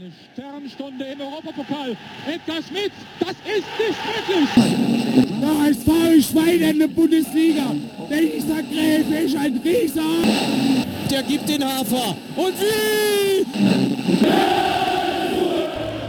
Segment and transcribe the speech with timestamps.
[0.00, 1.94] Eine Sternstunde im Europapokal.
[2.26, 4.48] Edgar Schmidt, das ist nicht möglich.
[5.42, 7.74] Der HSV ist Schwein in der Bundesliga.
[8.08, 10.00] Dieser Gräfe ist ein Rieser.
[11.10, 12.16] Der gibt den Hafer.
[12.34, 13.46] Und wie?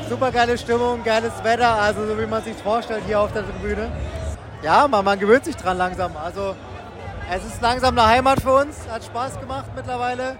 [0.10, 3.92] Super geile Stimmung, geiles Wetter, also so wie man sich vorstellt hier auf der Tribüne.
[4.64, 6.16] Ja, man, man gewöhnt sich dran langsam.
[6.16, 6.56] Also
[7.30, 10.38] es ist langsam eine Heimat für uns, hat Spaß gemacht mittlerweile.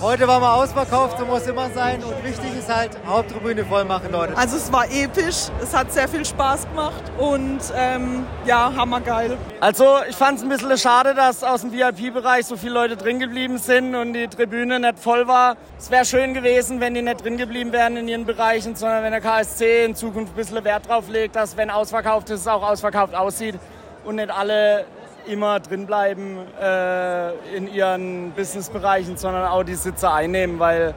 [0.00, 2.02] Heute war mal ausverkauft, so muss immer sein.
[2.02, 4.36] Und wichtig ist halt, Haupttribüne voll machen, Leute.
[4.36, 9.38] Also es war episch, es hat sehr viel Spaß gemacht und ähm, ja, hammergeil.
[9.60, 13.20] Also ich fand es ein bisschen schade, dass aus dem VIP-Bereich so viele Leute drin
[13.20, 15.56] geblieben sind und die Tribüne nicht voll war.
[15.78, 19.12] Es wäre schön gewesen, wenn die nicht drin geblieben wären in ihren Bereichen, sondern wenn
[19.12, 22.62] der KSC in Zukunft ein bisschen Wert drauf legt, dass wenn ausverkauft ist, es auch
[22.62, 23.54] ausverkauft aussieht
[24.04, 24.84] und nicht alle
[25.26, 30.94] immer drin bleiben äh, in ihren Businessbereichen, sondern auch die Sitze einnehmen, weil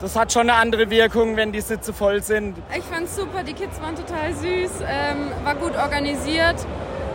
[0.00, 2.56] das hat schon eine andere Wirkung, wenn die Sitze voll sind.
[2.76, 6.56] Ich fand es super, die Kids waren total süß, ähm, war gut organisiert.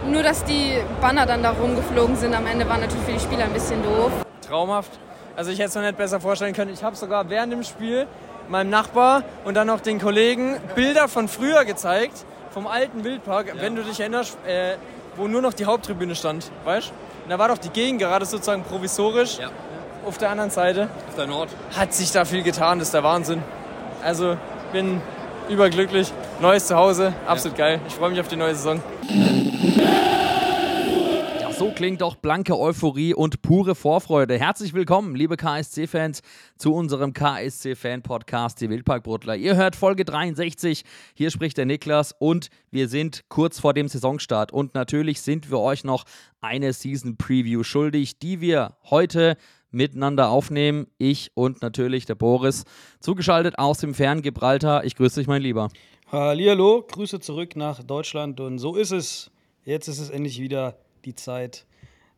[0.07, 3.43] Nur, dass die Banner dann da rumgeflogen sind am Ende, war natürlich für die Spieler
[3.43, 4.11] ein bisschen doof.
[4.47, 4.91] Traumhaft.
[5.35, 6.73] Also ich hätte es mir nicht besser vorstellen können.
[6.73, 8.07] Ich habe sogar während dem Spiel
[8.49, 13.47] meinem Nachbar und dann noch den Kollegen Bilder von früher gezeigt, vom alten Wildpark.
[13.47, 13.61] Ja.
[13.61, 14.75] Wenn du dich erinnerst, äh,
[15.15, 16.91] wo nur noch die Haupttribüne stand, weißt
[17.23, 19.49] Und da war doch die Gegend gerade sozusagen provisorisch ja.
[20.05, 20.89] auf der anderen Seite.
[21.07, 21.49] Auf der Nord.
[21.75, 23.43] Hat sich da viel getan, das ist der Wahnsinn.
[24.03, 24.37] Also
[24.71, 25.01] bin
[25.49, 26.11] überglücklich.
[26.39, 27.65] Neues Zuhause, absolut ja.
[27.65, 27.81] geil.
[27.87, 28.81] Ich freue mich auf die neue Saison.
[31.59, 34.39] So klingt doch blanke Euphorie und pure Vorfreude.
[34.39, 36.21] Herzlich willkommen, liebe KSC-Fans,
[36.57, 39.35] zu unserem KSC-Fan-Podcast, die Wildparkbrutler.
[39.35, 40.85] Ihr hört Folge 63.
[41.15, 44.53] Hier spricht der Niklas und wir sind kurz vor dem Saisonstart.
[44.53, 46.05] Und natürlich sind wir euch noch
[46.39, 49.35] eine Season-Preview schuldig, die wir heute
[49.69, 50.87] miteinander aufnehmen.
[50.97, 52.63] Ich und natürlich der Boris.
[53.01, 54.85] Zugeschaltet aus dem fernen Gibraltar.
[54.85, 55.67] Ich grüße dich, mein Lieber.
[56.09, 58.39] Hallihallo, Grüße zurück nach Deutschland.
[58.39, 59.29] Und so ist es.
[59.65, 61.65] Jetzt ist es endlich wieder die Zeit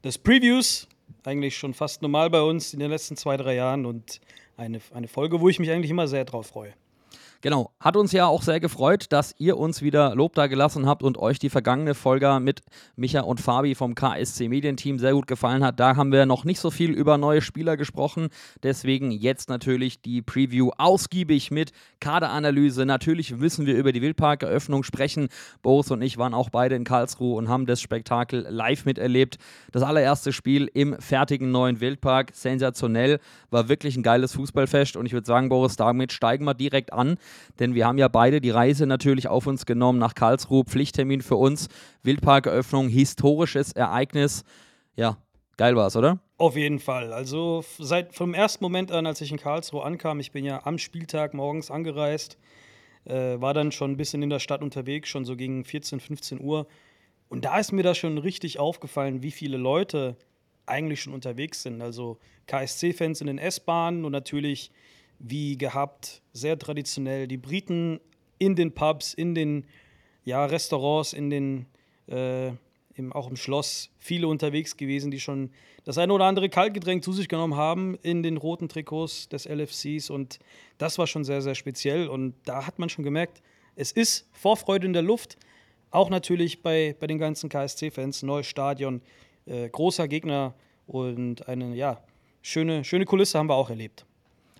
[0.04, 0.88] des Previews.
[1.24, 4.22] Eigentlich schon fast normal bei uns in den letzten zwei, drei Jahren und
[4.58, 6.74] eine, eine Folge, wo ich mich eigentlich immer sehr drauf freue.
[7.44, 11.02] Genau, hat uns ja auch sehr gefreut, dass ihr uns wieder Lob da gelassen habt
[11.02, 12.62] und euch die vergangene Folge mit
[12.96, 15.80] Micha und Fabi vom KSC Medienteam sehr gut gefallen hat.
[15.80, 18.28] Da haben wir noch nicht so viel über neue Spieler gesprochen,
[18.62, 22.86] deswegen jetzt natürlich die Preview ausgiebig mit Kaderanalyse.
[22.86, 25.28] Natürlich müssen wir über die Wildparkeröffnung sprechen.
[25.64, 29.40] Boris und ich waren auch beide in Karlsruhe und haben das Spektakel live miterlebt.
[29.72, 33.20] Das allererste Spiel im fertigen neuen Wildpark, sensationell,
[33.50, 37.18] war wirklich ein geiles Fußballfest und ich würde sagen, Boris, damit steigen wir direkt an
[37.60, 40.64] denn wir haben ja beide die Reise natürlich auf uns genommen nach Karlsruhe.
[40.66, 41.68] Pflichttermin für uns,
[42.04, 44.44] Wildparkeröffnung, historisches Ereignis.
[44.96, 45.18] Ja,
[45.58, 46.20] geil war es, oder?
[46.38, 47.14] Auf jeden Fall.
[47.14, 50.78] Also seit vom ersten Moment an, als ich in Karlsruhe ankam, ich bin ja am
[50.78, 52.38] Spieltag morgens angereist,
[53.06, 56.42] äh, war dann schon ein bisschen in der Stadt unterwegs, schon so gegen 14, 15
[56.42, 56.68] Uhr.
[57.30, 60.18] Und da ist mir da schon richtig aufgefallen, wie viele Leute
[60.66, 61.82] eigentlich schon unterwegs sind.
[61.82, 62.18] Also
[62.48, 64.72] KSC-Fans in den S-Bahnen und natürlich
[65.22, 67.28] wie gehabt, sehr traditionell.
[67.28, 68.00] Die Briten
[68.40, 69.66] in den Pubs, in den
[70.24, 71.66] ja, Restaurants, in den,
[72.08, 72.50] äh,
[72.96, 75.52] im, auch im Schloss, viele unterwegs gewesen, die schon
[75.84, 80.10] das eine oder andere Kaltgetränk zu sich genommen haben in den roten Trikots des LFCs.
[80.10, 80.40] Und
[80.78, 82.08] das war schon sehr, sehr speziell.
[82.08, 83.42] Und da hat man schon gemerkt,
[83.76, 85.38] es ist Vorfreude in der Luft.
[85.92, 89.02] Auch natürlich bei, bei den ganzen KSC-Fans, neues Stadion,
[89.46, 90.56] äh, großer Gegner
[90.88, 92.04] und eine ja,
[92.42, 94.06] schöne, schöne Kulisse haben wir auch erlebt.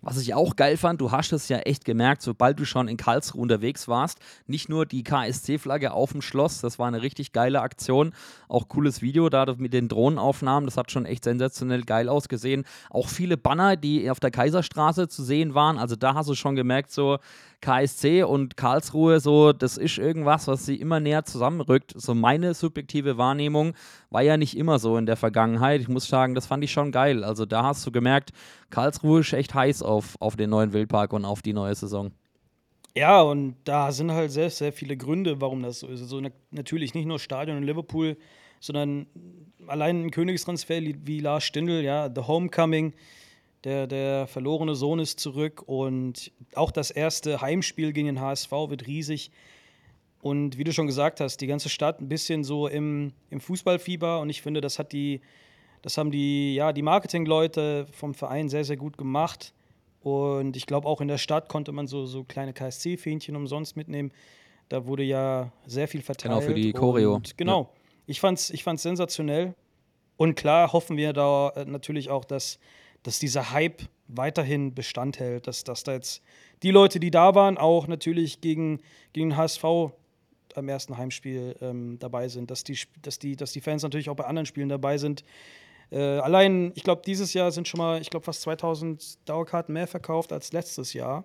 [0.04, 2.98] Was ich auch geil fand, du hast es ja echt gemerkt, sobald du schon in
[2.98, 4.18] Karlsruhe unterwegs warst,
[4.48, 8.14] nicht nur die KSC-Flagge auf dem Schloss, das war eine richtig geile Aktion,
[8.48, 12.66] auch cooles Video da mit den Drohnenaufnahmen, das hat schon echt sensationell geil ausgesehen.
[12.90, 16.56] Auch viele Banner, die auf der Kaiserstraße zu sehen waren, also da hast du schon
[16.56, 17.20] gemerkt, so
[17.62, 21.94] KSC und Karlsruhe, so, das ist irgendwas, was sie immer näher zusammenrückt.
[21.96, 23.74] So meine subjektive Wahrnehmung
[24.10, 25.82] war ja nicht immer so in der Vergangenheit.
[25.82, 27.24] Ich muss sagen, das fand ich schon geil.
[27.24, 28.32] Also da hast du gemerkt,
[28.70, 32.12] Karlsruhe ist echt heiß auf, auf den neuen Wildpark und auf die neue Saison.
[32.96, 36.02] Ja, und da sind halt sehr, sehr viele Gründe, warum das so ist.
[36.02, 36.22] Also
[36.52, 38.18] natürlich nicht nur Stadion in Liverpool,
[38.60, 39.08] sondern
[39.68, 42.94] allein ein Königstransfer wie Lars Stindl, ja, The Homecoming,
[43.64, 48.88] der, der verlorene Sohn ist zurück und auch das erste Heimspiel gegen den HSV wird
[48.88, 49.32] riesig.
[50.22, 54.20] Und wie du schon gesagt hast, die ganze Stadt ein bisschen so im, im Fußballfieber
[54.20, 55.22] und ich finde, das hat die,
[55.82, 59.54] das haben die, ja, die Marketingleute vom Verein sehr, sehr gut gemacht.
[60.02, 64.12] Und ich glaube, auch in der Stadt konnte man so, so kleine KSC-Fähnchen umsonst mitnehmen.
[64.70, 66.34] Da wurde ja sehr viel verteilt.
[66.34, 67.16] Genau, für die Choreo.
[67.16, 67.62] Und genau.
[67.62, 67.70] Ja.
[68.08, 69.54] Ich fand es ich fand's sensationell.
[70.18, 72.60] Und klar hoffen wir da natürlich auch, dass
[73.04, 76.22] dass dieser Hype weiterhin Bestand hält, dass, dass da jetzt
[76.64, 78.82] die Leute, die da waren, auch natürlich gegen,
[79.14, 79.64] gegen den HSV
[80.56, 84.16] am ersten Heimspiel ähm, dabei sind, dass die, dass, die, dass die Fans natürlich auch
[84.16, 85.24] bei anderen Spielen dabei sind.
[85.92, 89.88] Äh, allein, ich glaube, dieses Jahr sind schon mal, ich glaube, fast 2000 Dauerkarten mehr
[89.88, 91.24] verkauft als letztes Jahr.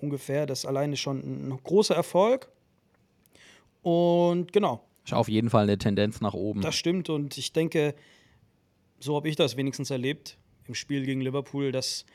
[0.00, 0.46] Ungefähr.
[0.46, 2.48] Das alleine ist schon ein großer Erfolg.
[3.82, 4.84] Und genau.
[5.04, 6.60] Ist auf jeden Fall eine Tendenz nach oben.
[6.60, 7.08] Das stimmt.
[7.08, 7.94] Und ich denke,
[9.00, 10.38] so habe ich das wenigstens erlebt
[10.70, 12.06] im Spiel gegen Liverpool, dass,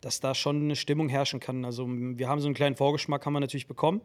[0.00, 1.64] dass da schon eine Stimmung herrschen kann.
[1.64, 4.00] Also wir haben so einen kleinen Vorgeschmack, haben wir natürlich bekommen.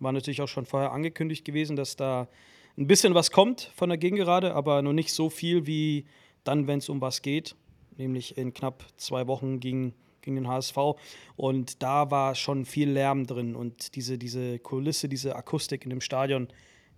[0.00, 2.28] War natürlich auch schon vorher angekündigt gewesen, dass da
[2.76, 6.04] ein bisschen was kommt von der Gegengerade, aber nur nicht so viel wie
[6.44, 7.56] dann, wenn es um was geht,
[7.96, 10.76] nämlich in knapp zwei Wochen gegen, gegen den HSV.
[11.36, 16.02] Und da war schon viel Lärm drin und diese, diese Kulisse, diese Akustik in dem
[16.02, 16.48] Stadion,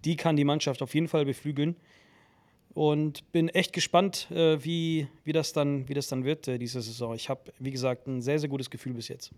[0.05, 1.77] die kann die Mannschaft auf jeden Fall beflügeln.
[2.73, 6.81] Und bin echt gespannt, äh, wie, wie, das dann, wie das dann wird, äh, diese
[6.81, 7.15] Saison.
[7.15, 9.33] Ich habe, wie gesagt, ein sehr, sehr gutes Gefühl bis jetzt.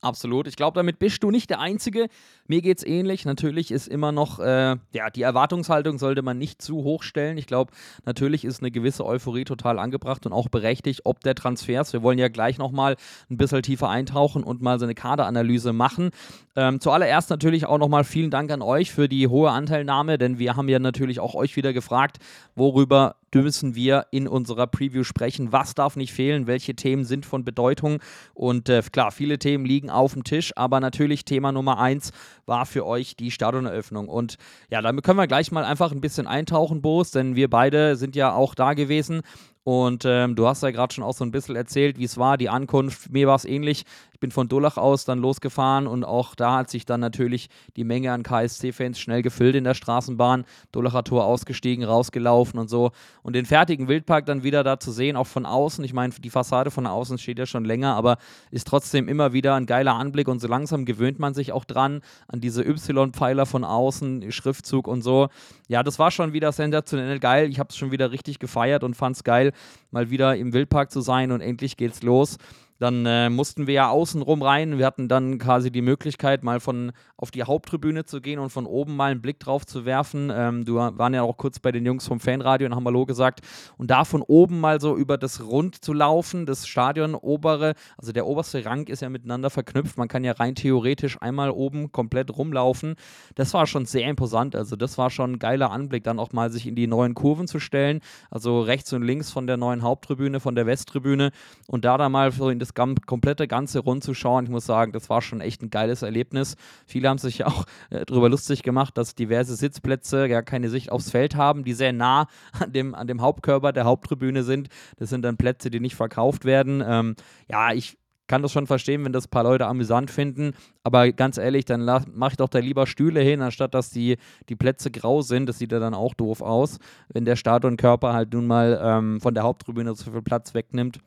[0.00, 0.46] Absolut.
[0.46, 2.08] Ich glaube, damit bist du nicht der Einzige.
[2.46, 3.24] Mir geht es ähnlich.
[3.24, 7.36] Natürlich ist immer noch, äh, ja, die Erwartungshaltung sollte man nicht zu hoch stellen.
[7.36, 7.72] Ich glaube,
[8.04, 11.92] natürlich ist eine gewisse Euphorie total angebracht und auch berechtigt, ob der Transfers.
[11.92, 12.96] Wir wollen ja gleich nochmal
[13.28, 16.10] ein bisschen tiefer eintauchen und mal so eine Kaderanalyse machen.
[16.54, 20.56] Ähm, zuallererst natürlich auch nochmal vielen Dank an euch für die hohe Anteilnahme, denn wir
[20.56, 22.18] haben ja natürlich auch euch wieder gefragt,
[22.54, 25.52] worüber müssen wir in unserer Preview sprechen.
[25.52, 26.46] Was darf nicht fehlen?
[26.46, 28.00] Welche Themen sind von Bedeutung?
[28.34, 32.12] Und äh, klar, viele Themen liegen auf dem Tisch, aber natürlich Thema Nummer eins
[32.46, 34.08] war für euch die Stadioneröffnung.
[34.08, 34.36] Und
[34.70, 38.16] ja, damit können wir gleich mal einfach ein bisschen eintauchen, Boos, denn wir beide sind
[38.16, 39.22] ja auch da gewesen
[39.68, 42.38] und ähm, du hast ja gerade schon auch so ein bisschen erzählt, wie es war,
[42.38, 43.12] die Ankunft.
[43.12, 43.84] Mir war es ähnlich.
[44.18, 47.84] Ich bin von Dullach aus dann losgefahren und auch da hat sich dann natürlich die
[47.84, 50.44] Menge an KSC-Fans schnell gefüllt in der Straßenbahn.
[50.72, 52.90] Dullacher Tor ausgestiegen, rausgelaufen und so.
[53.22, 55.84] Und den fertigen Wildpark dann wieder da zu sehen, auch von außen.
[55.84, 58.16] Ich meine, die Fassade von außen steht ja schon länger, aber
[58.50, 62.00] ist trotzdem immer wieder ein geiler Anblick und so langsam gewöhnt man sich auch dran
[62.26, 65.28] an diese Y-Pfeiler von außen, Schriftzug und so.
[65.68, 67.48] Ja, das war schon wieder sensationell geil.
[67.50, 69.52] Ich habe es schon wieder richtig gefeiert und fand es geil,
[69.92, 72.36] mal wieder im Wildpark zu sein und endlich geht's los.
[72.78, 74.78] Dann äh, mussten wir ja außenrum rein.
[74.78, 78.66] Wir hatten dann quasi die Möglichkeit, mal von auf die Haupttribüne zu gehen und von
[78.66, 80.30] oben mal einen Blick drauf zu werfen.
[80.32, 83.40] Ähm, du waren ja auch kurz bei den Jungs vom Fanradio und haben Hallo gesagt.
[83.76, 88.12] Und da von oben mal so über das Rund zu laufen, das Stadion obere, also
[88.12, 89.98] der oberste Rang ist ja miteinander verknüpft.
[89.98, 92.94] Man kann ja rein theoretisch einmal oben komplett rumlaufen.
[93.34, 94.54] Das war schon sehr imposant.
[94.54, 97.48] Also das war schon ein geiler Anblick, dann auch mal sich in die neuen Kurven
[97.48, 98.00] zu stellen.
[98.30, 101.32] Also rechts und links von der neuen Haupttribüne, von der Westtribüne
[101.66, 104.44] und da dann mal so in das das komplette ganze Rund zu schauen.
[104.44, 106.56] Ich muss sagen, das war schon echt ein geiles Erlebnis.
[106.86, 110.92] Viele haben sich ja auch äh, darüber lustig gemacht, dass diverse Sitzplätze gar keine Sicht
[110.92, 112.26] aufs Feld haben, die sehr nah
[112.58, 114.68] an dem, an dem Hauptkörper der Haupttribüne sind.
[114.96, 116.82] Das sind dann Plätze, die nicht verkauft werden.
[116.86, 117.14] Ähm,
[117.48, 117.98] ja, ich
[118.28, 120.52] kann das schon verstehen, wenn das ein paar Leute amüsant finden.
[120.84, 124.18] Aber ganz ehrlich, dann mache ich doch da lieber Stühle hin, anstatt dass die,
[124.48, 125.48] die Plätze grau sind.
[125.48, 126.78] Das sieht ja dann auch doof aus,
[127.08, 131.00] wenn der Stadionkörper halt nun mal ähm, von der Haupttribüne so viel Platz wegnimmt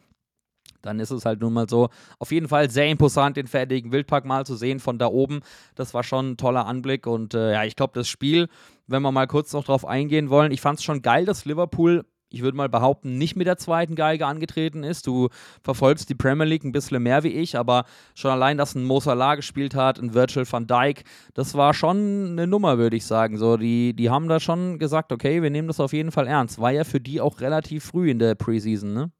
[0.82, 1.90] dann ist es halt nun mal so.
[2.20, 5.42] Auf jeden Fall sehr imposant, den fertigen Wildpark mal zu sehen von da oben.
[5.76, 8.48] Das war schon ein toller Anblick und äh, ja, ich glaube, das Spiel,
[8.88, 12.04] wenn wir mal kurz noch drauf eingehen wollen, ich fand es schon geil, dass Liverpool
[12.32, 15.06] ich würde mal behaupten, nicht mit der zweiten Geige angetreten ist.
[15.06, 15.30] Du
[15.62, 17.86] verfolgst die Premier League ein bisschen mehr wie ich, aber
[18.16, 21.04] schon allein, dass ein Mo Salah gespielt hat, ein Virgil van Dijk,
[21.34, 23.38] das war schon eine Nummer, würde ich sagen.
[23.38, 26.60] So, die, die haben da schon gesagt, okay, wir nehmen das auf jeden Fall ernst.
[26.60, 29.12] War ja für die auch relativ früh in der Preseason, ne?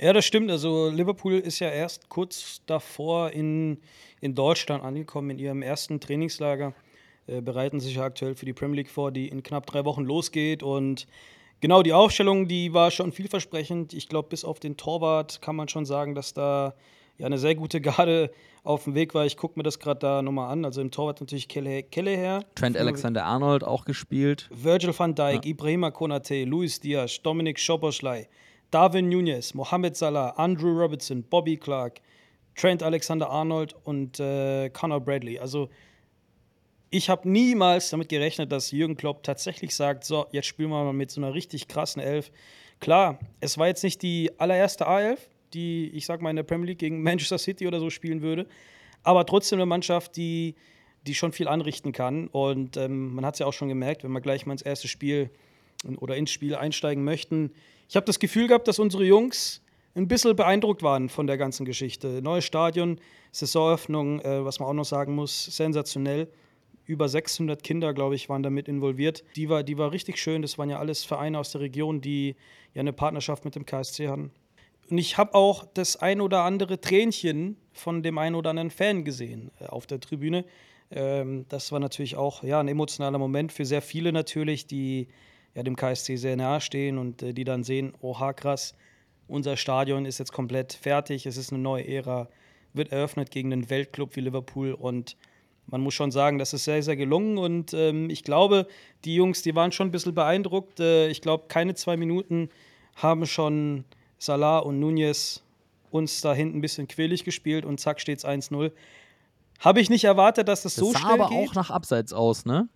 [0.00, 0.50] Ja, das stimmt.
[0.50, 3.78] Also Liverpool ist ja erst kurz davor in,
[4.20, 6.72] in Deutschland angekommen, in ihrem ersten Trainingslager.
[7.26, 10.04] Äh, bereiten sich ja aktuell für die Premier League vor, die in knapp drei Wochen
[10.04, 10.62] losgeht.
[10.62, 11.06] Und
[11.60, 13.92] genau, die Aufstellung, die war schon vielversprechend.
[13.92, 16.74] Ich glaube, bis auf den Torwart kann man schon sagen, dass da
[17.18, 18.30] ja eine sehr gute Garde
[18.64, 19.26] auf dem Weg war.
[19.26, 20.64] Ich gucke mir das gerade da nochmal an.
[20.64, 22.44] Also im Torwart natürlich Kelle, Kelleher.
[22.54, 24.48] Trent Alexander-Arnold auch gespielt.
[24.50, 25.50] Virgil van Dijk, ja.
[25.50, 28.28] Ibrahima Konate, Luis Diaz, Dominik Schoboschlei.
[28.70, 32.00] Darwin Nunez, Mohamed Salah, Andrew Robertson, Bobby Clark,
[32.56, 35.38] Trent Alexander-Arnold und äh, Conor Bradley.
[35.38, 35.70] Also
[36.90, 40.92] ich habe niemals damit gerechnet, dass Jürgen Klopp tatsächlich sagt, so, jetzt spielen wir mal
[40.92, 42.32] mit so einer richtig krassen Elf.
[42.80, 45.18] Klar, es war jetzt nicht die allererste A11,
[45.54, 48.46] die, ich sag mal, in der Premier League gegen Manchester City oder so spielen würde,
[49.02, 50.56] aber trotzdem eine Mannschaft, die,
[51.06, 52.26] die schon viel anrichten kann.
[52.26, 54.88] Und ähm, man hat es ja auch schon gemerkt, wenn wir gleich mal ins erste
[54.88, 55.30] Spiel
[55.98, 57.52] oder ins Spiel einsteigen möchten,
[57.90, 59.62] ich habe das Gefühl gehabt, dass unsere Jungs
[59.96, 62.22] ein bisschen beeindruckt waren von der ganzen Geschichte.
[62.22, 63.00] Neues Stadion,
[63.32, 66.28] Saisoneröffnung, äh, was man auch noch sagen muss, sensationell.
[66.84, 69.24] Über 600 Kinder, glaube ich, waren damit involviert.
[69.34, 70.40] Die war, die war richtig schön.
[70.40, 72.36] Das waren ja alles Vereine aus der Region, die
[72.74, 74.30] ja eine Partnerschaft mit dem KSC hatten.
[74.88, 79.04] Und ich habe auch das ein oder andere Tränchen von dem einen oder anderen Fan
[79.04, 80.44] gesehen äh, auf der Tribüne.
[80.92, 85.08] Ähm, das war natürlich auch ja, ein emotionaler Moment für sehr viele natürlich, die
[85.54, 88.74] ja, dem KSC sehr nahe stehen und äh, die dann sehen, oha krass,
[89.28, 92.28] unser Stadion ist jetzt komplett fertig, es ist eine neue Ära,
[92.72, 95.16] wird eröffnet gegen einen Weltclub wie Liverpool und
[95.66, 98.66] man muss schon sagen, das ist sehr, sehr gelungen und ähm, ich glaube,
[99.04, 100.80] die Jungs, die waren schon ein bisschen beeindruckt.
[100.80, 102.48] Äh, ich glaube, keine zwei Minuten
[102.96, 103.84] haben schon
[104.18, 105.42] Salah und Nunez
[105.90, 108.72] uns da hinten ein bisschen quälig gespielt und zack steht es 1-0.
[109.60, 111.50] Habe ich nicht erwartet, dass das, das so sah schnell aber geht.
[111.50, 112.68] auch nach Abseits aus, ne?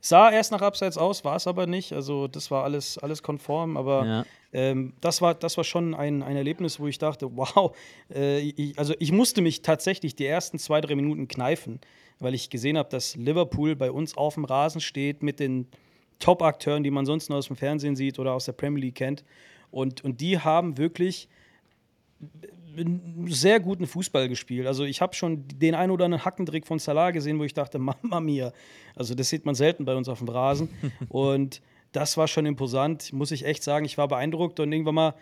[0.00, 1.92] Sah erst nach Abseits aus, war es aber nicht.
[1.92, 4.24] Also das war alles, alles konform, aber Ja.
[4.52, 7.76] ähm, das, war, das war schon ein, ein Erlebnis, wo ich dachte, wow,
[8.14, 11.80] äh, ich, also ich musste mich tatsächlich die ersten zwei, drei Minuten kneifen,
[12.20, 15.66] weil ich gesehen habe, dass Liverpool bei uns auf dem Rasen steht mit den
[16.20, 19.24] Top-Akteuren, die man sonst nur aus dem Fernsehen sieht oder aus der Premier League kennt.
[19.70, 21.28] Und, und die haben wirklich
[23.26, 24.66] sehr guten Fußball gespielt.
[24.66, 27.78] Also ich habe schon den einen oder anderen Hackendrick von Salah gesehen, wo ich dachte,
[27.78, 28.52] Mama mia.
[28.94, 30.68] Also das sieht man selten bei uns auf dem Rasen.
[31.08, 31.60] und
[31.92, 33.84] das war schon imposant, muss ich echt sagen.
[33.84, 35.14] Ich war beeindruckt und irgendwann mal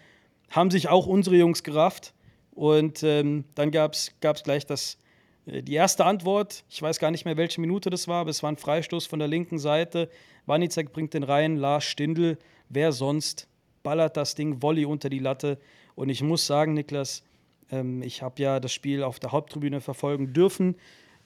[0.50, 2.14] haben sich auch unsere Jungs gerafft.
[2.52, 4.98] Und ähm, dann gab es gleich das,
[5.46, 6.64] äh, die erste Antwort.
[6.68, 9.18] Ich weiß gar nicht mehr, welche Minute das war, aber es war ein Freistoß von
[9.18, 10.08] der linken Seite.
[10.46, 12.38] Wanizek bringt den rein, Lars Stindl,
[12.68, 13.48] wer sonst,
[13.82, 15.58] ballert das Ding, Volley unter die Latte.
[15.94, 17.22] Und ich muss sagen, Niklas,
[17.70, 20.76] ähm, ich habe ja das Spiel auf der Haupttribüne verfolgen dürfen.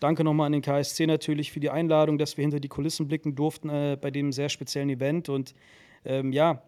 [0.01, 3.35] Danke nochmal an den KSC natürlich für die Einladung, dass wir hinter die Kulissen blicken
[3.35, 5.29] durften äh, bei dem sehr speziellen Event.
[5.29, 5.55] Und
[6.05, 6.63] ähm, ja,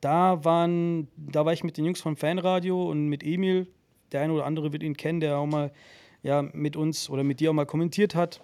[0.00, 3.68] da waren, da war ich mit den Jungs vom Fanradio und mit Emil.
[4.10, 5.72] Der eine oder andere wird ihn kennen, der auch mal
[6.22, 8.42] ja, mit uns oder mit dir auch mal kommentiert hat.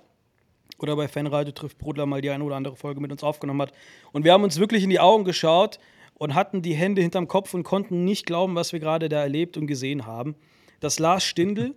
[0.79, 3.73] Oder bei Fanradio trifft Brodler mal die eine oder andere Folge mit uns aufgenommen hat.
[4.13, 5.81] Und wir haben uns wirklich in die Augen geschaut
[6.15, 9.57] und hatten die Hände hinterm Kopf und konnten nicht glauben, was wir gerade da erlebt
[9.57, 10.37] und gesehen haben.
[10.81, 11.75] Dass Lars Stindl,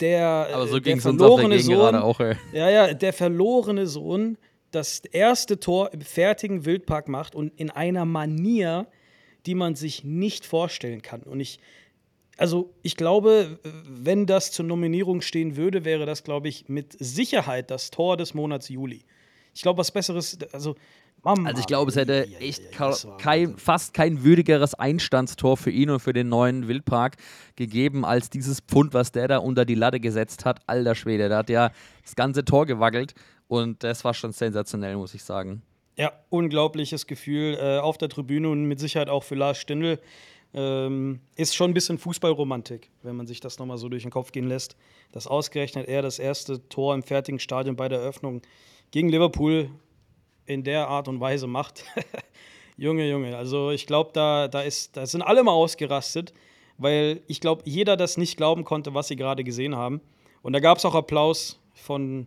[0.00, 4.38] der, Aber so äh, der verlorene Sohn, auch, ja, ja, der verlorene Sohn
[4.70, 8.86] das erste Tor im fertigen Wildpark macht und in einer Manier,
[9.46, 11.22] die man sich nicht vorstellen kann.
[11.22, 11.60] Und ich,
[12.36, 17.70] also ich glaube, wenn das zur Nominierung stehen würde, wäre das, glaube ich, mit Sicherheit
[17.70, 19.04] das Tor des Monats Juli.
[19.54, 20.74] Ich glaube, was Besseres, also
[21.24, 22.62] Mama, Also ich glaube, es hätte echt
[23.18, 27.16] kein, fast kein würdigeres Einstandstor für ihn und für den neuen Wildpark
[27.56, 30.60] gegeben, als dieses Pfund, was der da unter die Latte gesetzt hat.
[30.66, 31.70] Alter Schwede, der hat ja
[32.02, 33.14] das ganze Tor gewackelt
[33.48, 35.62] und das war schon sensationell, muss ich sagen.
[35.96, 40.00] Ja, unglaubliches Gefühl äh, auf der Tribüne und mit Sicherheit auch für Lars Stindl.
[40.56, 44.30] Ähm, ist schon ein bisschen Fußballromantik, wenn man sich das nochmal so durch den Kopf
[44.30, 44.76] gehen lässt.
[45.10, 48.42] Dass ausgerechnet er das erste Tor im fertigen Stadion bei der Eröffnung
[48.90, 49.70] gegen Liverpool
[50.46, 51.84] in der Art und Weise macht.
[52.76, 56.34] Junge, Junge, also ich glaube, da, da, ist, da sind alle mal ausgerastet,
[56.76, 60.00] weil ich glaube, jeder das nicht glauben konnte, was sie gerade gesehen haben.
[60.42, 62.26] Und da gab es auch Applaus von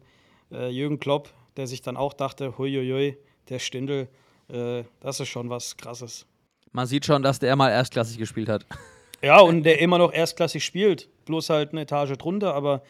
[0.51, 3.17] äh, Jürgen Klopp, der sich dann auch dachte, huiuiui,
[3.49, 4.07] der Stindl,
[4.49, 6.25] äh, das ist schon was Krasses.
[6.71, 8.65] Man sieht schon, dass der mal erstklassig gespielt hat.
[9.23, 12.83] Ja, und der immer noch erstklassig spielt, bloß halt eine Etage drunter, aber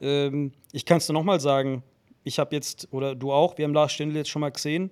[0.00, 1.84] ähm, ich kann es dir nochmal sagen,
[2.28, 4.90] ich habe jetzt, oder du auch, wir haben Lars Stindl jetzt schon mal gesehen,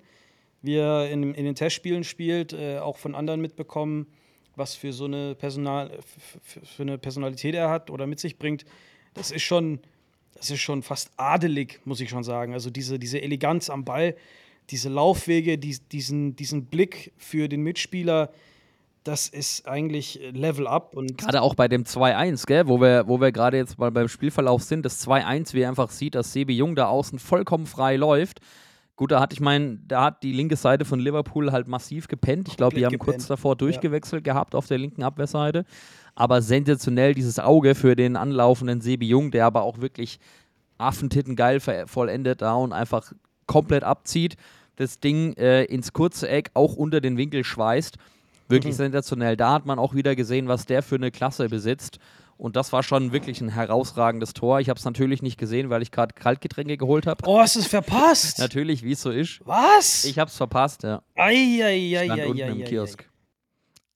[0.61, 4.07] wie er in, in den Testspielen spielt, äh, auch von anderen mitbekommen,
[4.55, 8.37] was für so eine, Personal, f- f- für eine Personalität er hat oder mit sich
[8.37, 8.65] bringt.
[9.13, 9.79] Das ist schon,
[10.35, 12.53] das ist schon fast adelig, muss ich schon sagen.
[12.53, 14.15] Also diese, diese Eleganz am Ball,
[14.71, 18.31] diese Laufwege, die, diesen, diesen Blick für den Mitspieler,
[19.03, 20.95] das ist eigentlich Level up.
[20.95, 24.07] Und Gerade auch bei dem 2-1, gell, wo wir, wo wir gerade jetzt mal beim
[24.07, 27.95] Spielverlauf sind, das 2-1, wie er einfach sieht, dass Sebi Jung da außen vollkommen frei
[27.95, 28.39] läuft.
[28.97, 32.47] Gut, da hat, ich meine, da hat die linke Seite von Liverpool halt massiv gepennt.
[32.47, 33.29] Ich glaube, die haben Komplett kurz gepennt.
[33.29, 35.65] davor durchgewechselt gehabt auf der linken Abwehrseite.
[36.15, 40.19] Aber sensationell dieses Auge für den anlaufenden Sebi Jung, der aber auch wirklich
[40.79, 43.13] Affentitten geil vollendet da und einfach
[43.45, 44.35] komplett abzieht.
[44.77, 47.97] Das Ding äh, ins kurze Eck auch unter den Winkel schweißt.
[48.49, 48.77] Wirklich Mhm.
[48.77, 49.35] sensationell.
[49.37, 51.99] Da hat man auch wieder gesehen, was der für eine Klasse besitzt.
[52.37, 54.59] Und das war schon wirklich ein herausragendes Tor.
[54.59, 57.23] Ich habe es natürlich nicht gesehen, weil ich gerade Kaltgetränke geholt habe.
[57.25, 58.37] Oh, hast du es verpasst?
[58.39, 59.41] Natürlich, wie es so ist.
[59.45, 60.05] Was?
[60.05, 61.01] Ich habe es verpasst, ja.
[61.15, 62.05] Eieieiei.
[62.05, 63.09] Stand unten im Kiosk.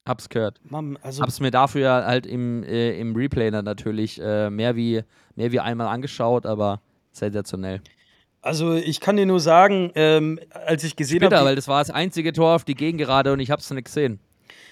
[0.07, 0.59] Hab's gehört.
[0.63, 5.03] Mann, also Hab's mir dafür halt im, äh, im Replay dann natürlich äh, mehr, wie,
[5.35, 6.81] mehr wie einmal angeschaut, aber
[7.11, 7.81] sensationell.
[8.41, 11.79] Also ich kann dir nur sagen, ähm, als ich gesehen Bitter, habe, weil das war
[11.79, 14.19] das einzige Tor auf die Gegengerade und ich hab's nicht gesehen.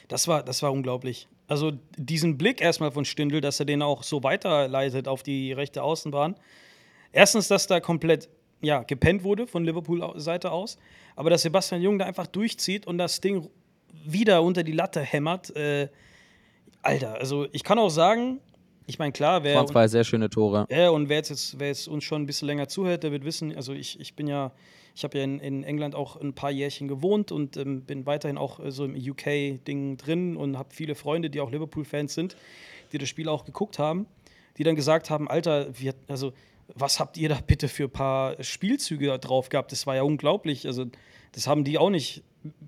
[0.09, 1.29] Das war, das war unglaublich.
[1.47, 5.81] Also diesen Blick erstmal von Stindl, dass er den auch so weiterleitet auf die rechte
[5.81, 6.35] Außenbahn.
[7.13, 8.27] Erstens, dass da komplett
[8.61, 10.77] ja, gepennt wurde von Liverpool-Seite aus,
[11.15, 13.49] aber dass Sebastian Jung da einfach durchzieht und das Ding
[14.03, 15.55] wieder unter die Latte hämmert.
[15.55, 15.87] Äh,
[16.81, 18.39] Alter, also ich kann auch sagen,
[18.85, 19.53] ich meine, klar, wer.
[19.53, 20.65] Das waren zwei sehr schöne Tore.
[20.69, 23.55] Ja, und wer jetzt, wer jetzt uns schon ein bisschen länger zuhört, der wird wissen,
[23.55, 24.51] also ich, ich bin ja,
[25.00, 28.38] ich habe ja in, in England auch ein paar Jährchen gewohnt und ähm, bin weiterhin
[28.38, 32.36] auch äh, so im UK-Ding drin und habe viele Freunde, die auch Liverpool-Fans sind,
[32.91, 34.08] die das Spiel auch geguckt haben,
[34.58, 36.34] die dann gesagt haben: Alter, wir, also
[36.75, 39.72] was habt ihr da bitte für ein paar Spielzüge drauf gehabt?
[39.72, 40.68] Das war ja unglaublich.
[40.68, 40.86] Also,
[41.32, 42.22] das haben die auch nicht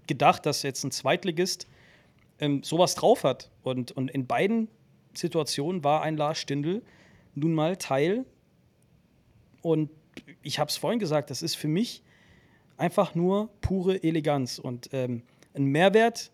[0.07, 1.67] gedacht, dass jetzt ein Zweitligist
[2.39, 3.51] ähm, sowas drauf hat.
[3.61, 4.69] Und, und in beiden
[5.13, 6.81] Situationen war ein Lars Stindl
[7.35, 8.25] nun mal Teil.
[9.61, 9.89] Und
[10.41, 12.03] ich habe es vorhin gesagt, das ist für mich
[12.81, 15.21] einfach nur pure Eleganz und ähm,
[15.53, 16.31] ein Mehrwert,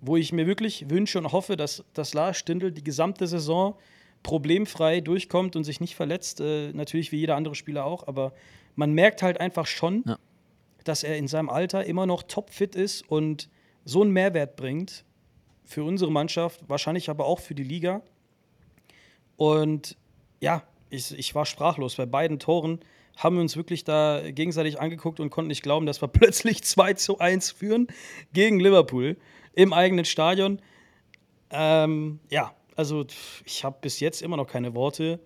[0.00, 3.76] wo ich mir wirklich wünsche und hoffe, dass, dass Lars Stindl die gesamte Saison
[4.22, 6.40] problemfrei durchkommt und sich nicht verletzt.
[6.40, 8.32] Äh, natürlich wie jeder andere Spieler auch, aber
[8.74, 10.18] man merkt halt einfach schon, ja.
[10.84, 13.48] dass er in seinem Alter immer noch topfit ist und
[13.84, 15.04] so einen Mehrwert bringt
[15.64, 18.02] für unsere Mannschaft, wahrscheinlich aber auch für die Liga.
[19.36, 19.96] Und
[20.40, 21.96] ja, ich, ich war sprachlos.
[21.96, 22.80] Bei beiden Toren
[23.16, 26.94] haben wir uns wirklich da gegenseitig angeguckt und konnten nicht glauben, dass wir plötzlich 2
[26.94, 27.88] zu 1 führen
[28.32, 29.16] gegen Liverpool
[29.54, 30.60] im eigenen Stadion.
[31.50, 33.06] Ähm, ja, also
[33.44, 35.18] ich habe bis jetzt immer noch keine Worte.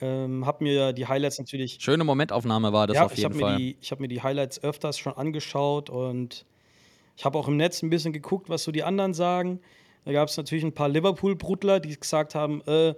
[0.00, 1.78] Ähm, habe mir die Highlights natürlich.
[1.80, 3.56] Schöne Momentaufnahme war das ja, auf jeden ich Fall.
[3.56, 6.46] Die, ich habe mir die Highlights öfters schon angeschaut und
[7.16, 9.60] ich habe auch im Netz ein bisschen geguckt, was so die anderen sagen.
[10.04, 12.94] Da gab es natürlich ein paar Liverpool-Brudler, die gesagt haben, äh,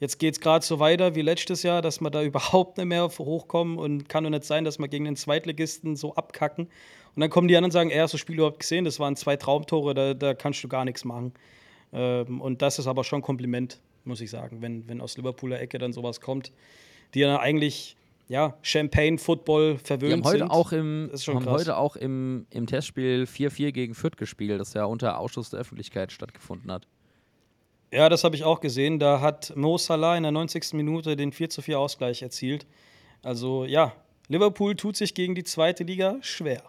[0.00, 3.08] jetzt geht es gerade so weiter wie letztes Jahr, dass wir da überhaupt nicht mehr
[3.08, 6.66] hochkommen und kann doch nicht sein, dass wir gegen den Zweitligisten so abkacken.
[7.14, 8.84] Und dann kommen die anderen und sagen, ey, hast du das Spiel überhaupt gesehen?
[8.84, 11.32] Das waren zwei Traumtore, da, da kannst du gar nichts machen.
[11.92, 15.60] Ähm, und das ist aber schon ein Kompliment, muss ich sagen, wenn, wenn aus Liverpooler
[15.60, 16.52] Ecke dann sowas kommt,
[17.14, 17.96] die ja eigentlich
[18.28, 20.50] ja, Champagne-Football verwöhnt haben heute sind.
[20.50, 21.60] Auch im, haben krass.
[21.60, 26.12] heute auch im, im Testspiel 4-4 gegen Fürth gespielt, das ja unter Ausschuss der Öffentlichkeit
[26.12, 26.86] stattgefunden hat.
[27.92, 28.98] Ja, das habe ich auch gesehen.
[28.98, 30.74] Da hat Mo Salah in der 90.
[30.74, 32.66] Minute den 4 4 Ausgleich erzielt.
[33.22, 33.92] Also ja,
[34.28, 36.62] Liverpool tut sich gegen die zweite Liga schwer.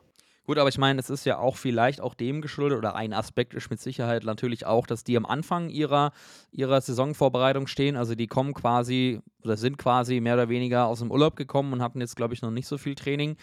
[0.48, 3.54] Gut, aber ich meine, es ist ja auch vielleicht auch dem geschuldet, oder ein Aspekt
[3.54, 6.14] ist mit Sicherheit natürlich auch, dass die am Anfang ihrer,
[6.54, 7.98] ihrer Saisonvorbereitung stehen.
[7.98, 11.82] Also die kommen quasi oder sind quasi mehr oder weniger aus dem Urlaub gekommen und
[11.82, 13.36] hatten jetzt, glaube ich, noch nicht so viel Training.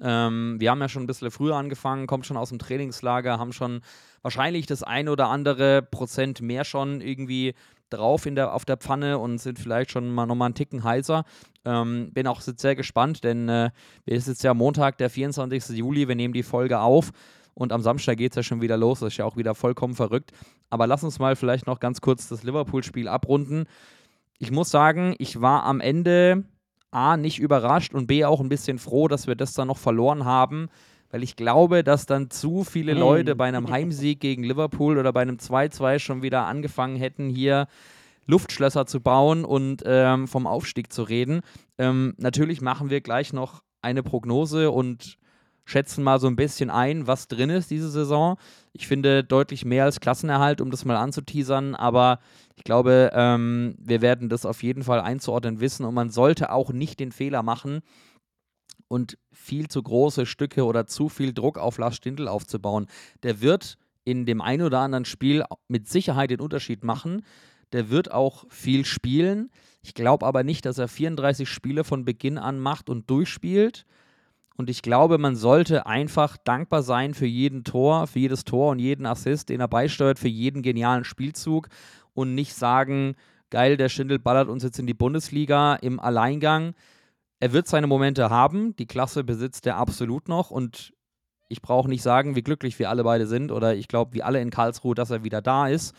[0.00, 3.52] Ähm, wir haben ja schon ein bisschen früher angefangen, kommen schon aus dem Trainingslager, haben
[3.52, 3.80] schon
[4.22, 7.54] wahrscheinlich das ein oder andere Prozent mehr schon irgendwie
[7.90, 11.24] drauf in der, auf der Pfanne und sind vielleicht schon mal nochmal einen Ticken heißer.
[11.64, 13.70] Ähm, bin auch sehr gespannt, denn äh,
[14.06, 15.76] es ist jetzt ja Montag, der 24.
[15.76, 17.12] Juli, wir nehmen die Folge auf
[17.54, 19.00] und am Samstag geht es ja schon wieder los.
[19.00, 20.32] Das ist ja auch wieder vollkommen verrückt.
[20.70, 23.66] Aber lass uns mal vielleicht noch ganz kurz das Liverpool-Spiel abrunden.
[24.38, 26.44] Ich muss sagen, ich war am Ende
[26.92, 30.24] A, nicht überrascht und B, auch ein bisschen froh, dass wir das dann noch verloren
[30.24, 30.68] haben,
[31.10, 35.22] weil ich glaube, dass dann zu viele Leute bei einem Heimsieg gegen Liverpool oder bei
[35.22, 37.66] einem 2-2 schon wieder angefangen hätten, hier
[38.26, 41.40] Luftschlösser zu bauen und ähm, vom Aufstieg zu reden.
[41.78, 45.18] Ähm, natürlich machen wir gleich noch eine Prognose und
[45.64, 48.36] schätzen mal so ein bisschen ein, was drin ist diese Saison.
[48.72, 52.18] Ich finde deutlich mehr als Klassenerhalt, um das mal anzuteasern, aber
[52.54, 56.72] ich glaube, ähm, wir werden das auf jeden Fall einzuordnen wissen und man sollte auch
[56.72, 57.80] nicht den Fehler machen
[58.88, 62.86] und viel zu große Stücke oder zu viel Druck auf Lars Stindl aufzubauen.
[63.22, 67.22] Der wird in dem einen oder anderen Spiel mit Sicherheit den Unterschied machen.
[67.72, 69.50] Der wird auch viel spielen.
[69.82, 73.86] Ich glaube aber nicht, dass er 34 Spiele von Beginn an macht und durchspielt.
[74.56, 78.78] Und ich glaube, man sollte einfach dankbar sein für jeden Tor, für jedes Tor und
[78.78, 81.68] jeden Assist, den er beisteuert, für jeden genialen Spielzug
[82.14, 83.14] und nicht sagen,
[83.50, 86.74] geil, der Schindel ballert uns jetzt in die Bundesliga im Alleingang.
[87.40, 90.92] Er wird seine Momente haben, die Klasse besitzt er absolut noch und
[91.48, 94.40] ich brauche nicht sagen, wie glücklich wir alle beide sind oder ich glaube, wie alle
[94.40, 95.94] in Karlsruhe, dass er wieder da ist.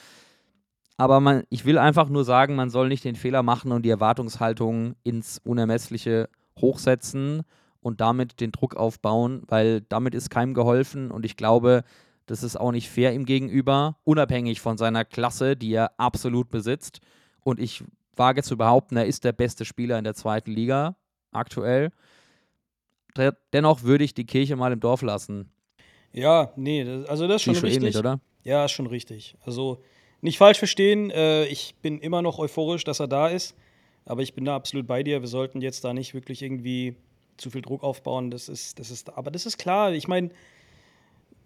[0.98, 3.90] Aber man, ich will einfach nur sagen, man soll nicht den Fehler machen und die
[3.90, 7.44] Erwartungshaltung ins Unermessliche hochsetzen
[7.82, 11.84] und damit den Druck aufbauen, weil damit ist keinem geholfen und ich glaube,
[12.26, 17.00] das ist auch nicht fair ihm gegenüber, unabhängig von seiner Klasse, die er absolut besitzt.
[17.42, 17.84] Und ich
[18.16, 20.96] wage zu behaupten, er ist der beste Spieler in der zweiten Liga
[21.32, 21.92] aktuell.
[23.52, 25.52] Dennoch würde ich die Kirche mal im Dorf lassen.
[26.12, 27.78] Ja, nee, das, also das ist schon du richtig.
[27.78, 28.20] ähnlich, oder?
[28.44, 29.36] Ja, ist schon richtig.
[29.46, 29.82] Also
[30.22, 33.56] nicht falsch verstehen, äh, ich bin immer noch euphorisch, dass er da ist,
[34.06, 35.22] aber ich bin da absolut bei dir.
[35.22, 36.96] Wir sollten jetzt da nicht wirklich irgendwie
[37.38, 38.32] zu viel Druck aufbauen.
[38.32, 39.92] Das ist, das ist, aber das ist klar.
[39.94, 40.30] Ich meine,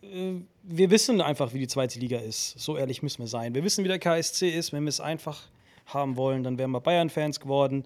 [0.02, 2.60] wir wissen einfach, wie die zweite Liga ist.
[2.60, 3.56] So ehrlich müssen wir sein.
[3.56, 4.74] Wir wissen, wie der KSC ist.
[4.74, 5.42] Wenn wir es einfach
[5.88, 7.84] haben wollen, dann wären wir Bayern-Fans geworden.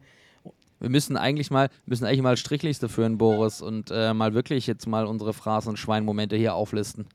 [0.79, 4.87] Wir müssen eigentlich mal, müssen eigentlich mal Strichliste führen, Boris, und äh, mal wirklich jetzt
[4.87, 7.07] mal unsere Phrasen- und Schweinmomente hier auflisten.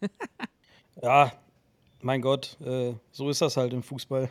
[1.00, 1.32] Ja,
[2.00, 4.28] mein Gott, äh, so ist das halt im Fußball.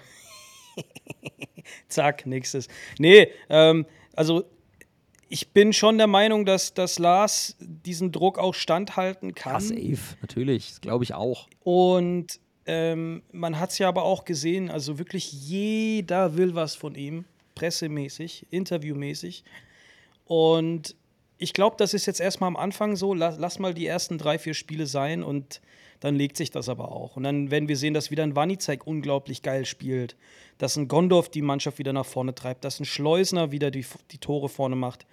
[1.88, 2.67] Zack, nächstes.
[2.99, 4.43] Nee, ähm, also
[5.29, 9.53] ich bin schon der Meinung, dass, dass Lars diesen Druck auch standhalten kann.
[9.53, 11.47] Ja, safe, natürlich, glaube ich auch.
[11.63, 16.95] Und ähm, man hat es ja aber auch gesehen, also wirklich jeder will was von
[16.95, 19.43] ihm, pressemäßig, interviewmäßig.
[20.25, 20.95] Und
[21.37, 24.39] ich glaube, das ist jetzt erstmal am Anfang so, lass, lass, mal die ersten drei,
[24.39, 25.61] vier Spiele sein und
[25.99, 27.15] dann legt sich das aber auch.
[27.15, 30.15] Und dann werden wir sehen, dass wieder ein Wanizek unglaublich geil spielt,
[30.57, 34.17] dass ein Gondorf die Mannschaft wieder nach vorne treibt, dass ein Schleusner wieder die, die
[34.17, 35.05] Tore vorne macht,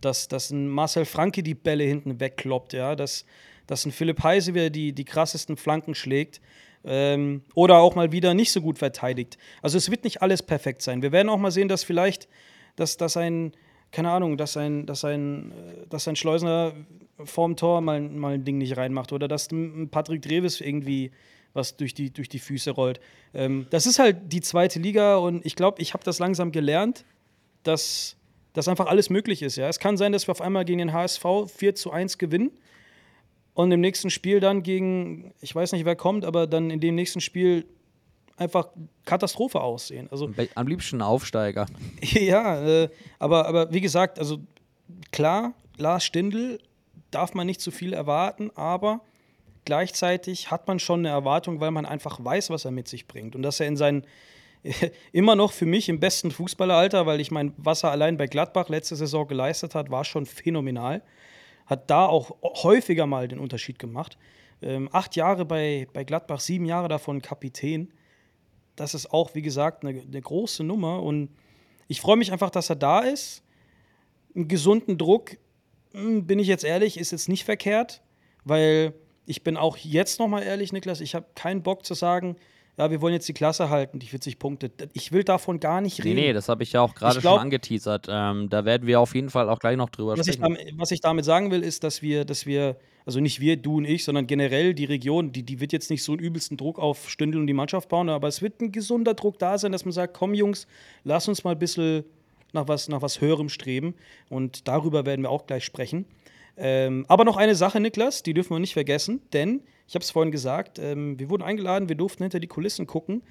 [0.00, 3.24] dass, dass ein Marcel Franke die Bälle hinten wegkloppt, ja, dass,
[3.66, 6.40] dass ein Philipp Heise wieder die, die krassesten Flanken schlägt.
[6.84, 9.38] Ähm, oder auch mal wieder nicht so gut verteidigt.
[9.60, 11.00] Also es wird nicht alles perfekt sein.
[11.00, 12.28] Wir werden auch mal sehen, dass vielleicht,
[12.74, 13.52] dass, dass ein,
[13.92, 15.52] keine Ahnung, dass ein, dass ein,
[15.88, 16.72] dass ein Schleusner
[17.22, 21.12] vorm Tor mal, mal ein Ding nicht reinmacht oder dass ein Patrick Dreves irgendwie
[21.54, 22.98] was durch die, durch die Füße rollt.
[23.34, 27.04] Ähm, das ist halt die zweite Liga und ich glaube, ich habe das langsam gelernt,
[27.62, 28.16] dass,
[28.54, 29.56] dass einfach alles möglich ist.
[29.56, 29.68] Ja?
[29.68, 31.24] Es kann sein, dass wir auf einmal gegen den HSV
[31.54, 32.52] 4 zu 1 gewinnen
[33.54, 36.94] und im nächsten Spiel dann gegen, ich weiß nicht, wer kommt, aber dann in dem
[36.94, 37.66] nächsten Spiel
[38.42, 38.68] einfach
[39.04, 40.08] Katastrophe aussehen.
[40.10, 41.66] Also, Am liebsten Aufsteiger.
[42.02, 44.38] ja, äh, aber, aber wie gesagt, also
[45.10, 46.58] klar, Lars Stindl
[47.10, 49.00] darf man nicht zu viel erwarten, aber
[49.64, 53.36] gleichzeitig hat man schon eine Erwartung, weil man einfach weiß, was er mit sich bringt.
[53.36, 54.04] Und dass er in seinen
[55.12, 58.68] immer noch für mich im besten Fußballeralter, weil ich meine, was er allein bei Gladbach
[58.68, 61.02] letzte Saison geleistet hat, war schon phänomenal.
[61.66, 64.18] Hat da auch häufiger mal den Unterschied gemacht.
[64.60, 67.92] Ähm, acht Jahre bei, bei Gladbach, sieben Jahre davon Kapitän.
[68.76, 71.02] Das ist auch, wie gesagt, eine, eine große Nummer.
[71.02, 71.30] Und
[71.88, 73.42] ich freue mich einfach, dass er da ist.
[74.34, 75.36] Einen gesunden Druck,
[75.92, 78.02] hm, bin ich jetzt ehrlich, ist jetzt nicht verkehrt,
[78.44, 78.94] weil
[79.26, 82.36] ich bin auch jetzt noch mal ehrlich, Niklas, ich habe keinen Bock zu sagen,
[82.78, 84.70] ja, wir wollen jetzt die Klasse halten, die 40 Punkte.
[84.94, 86.16] Ich will davon gar nicht reden.
[86.16, 88.06] Nee, nee, das habe ich ja auch gerade schon angeteasert.
[88.08, 90.52] Ähm, da werden wir auf jeden Fall auch gleich noch drüber was sprechen.
[90.52, 93.56] Ich damit, was ich damit sagen will, ist, dass wir, dass wir, also nicht wir,
[93.56, 96.56] du und ich, sondern generell die Region, die, die wird jetzt nicht so einen übelsten
[96.56, 99.72] Druck auf Stündel und die Mannschaft bauen, aber es wird ein gesunder Druck da sein,
[99.72, 100.66] dass man sagt, komm Jungs,
[101.04, 102.04] lass uns mal ein bisschen
[102.52, 103.94] nach was, nach was Höherem streben.
[104.28, 106.06] Und darüber werden wir auch gleich sprechen.
[106.56, 110.10] Ähm, aber noch eine Sache, Niklas, die dürfen wir nicht vergessen, denn ich habe es
[110.10, 113.22] vorhin gesagt, ähm, wir wurden eingeladen, wir durften hinter die Kulissen gucken.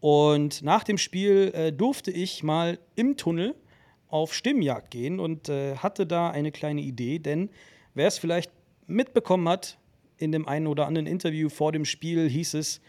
[0.00, 3.54] Und nach dem Spiel äh, durfte ich mal im Tunnel
[4.08, 7.50] auf Stimmjagd gehen und äh, hatte da eine kleine Idee, denn
[7.94, 8.50] wer es vielleicht
[8.90, 9.78] mitbekommen hat,
[10.18, 12.80] in dem einen oder anderen Interview vor dem Spiel hieß es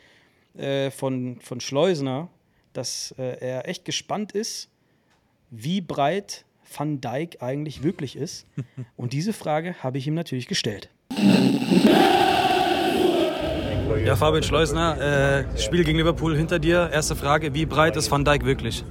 [0.58, 2.30] äh, von, von Schleusner,
[2.74, 4.70] dass äh, er echt gespannt ist,
[5.50, 8.46] wie breit Van Dijk eigentlich wirklich ist.
[8.98, 10.90] Und diese Frage habe ich ihm natürlich gestellt.
[14.06, 16.90] Ja, Fabian Schleusner, äh, Spiel gegen Liverpool hinter dir.
[16.92, 18.84] Erste Frage, wie breit ist Van Dijk wirklich?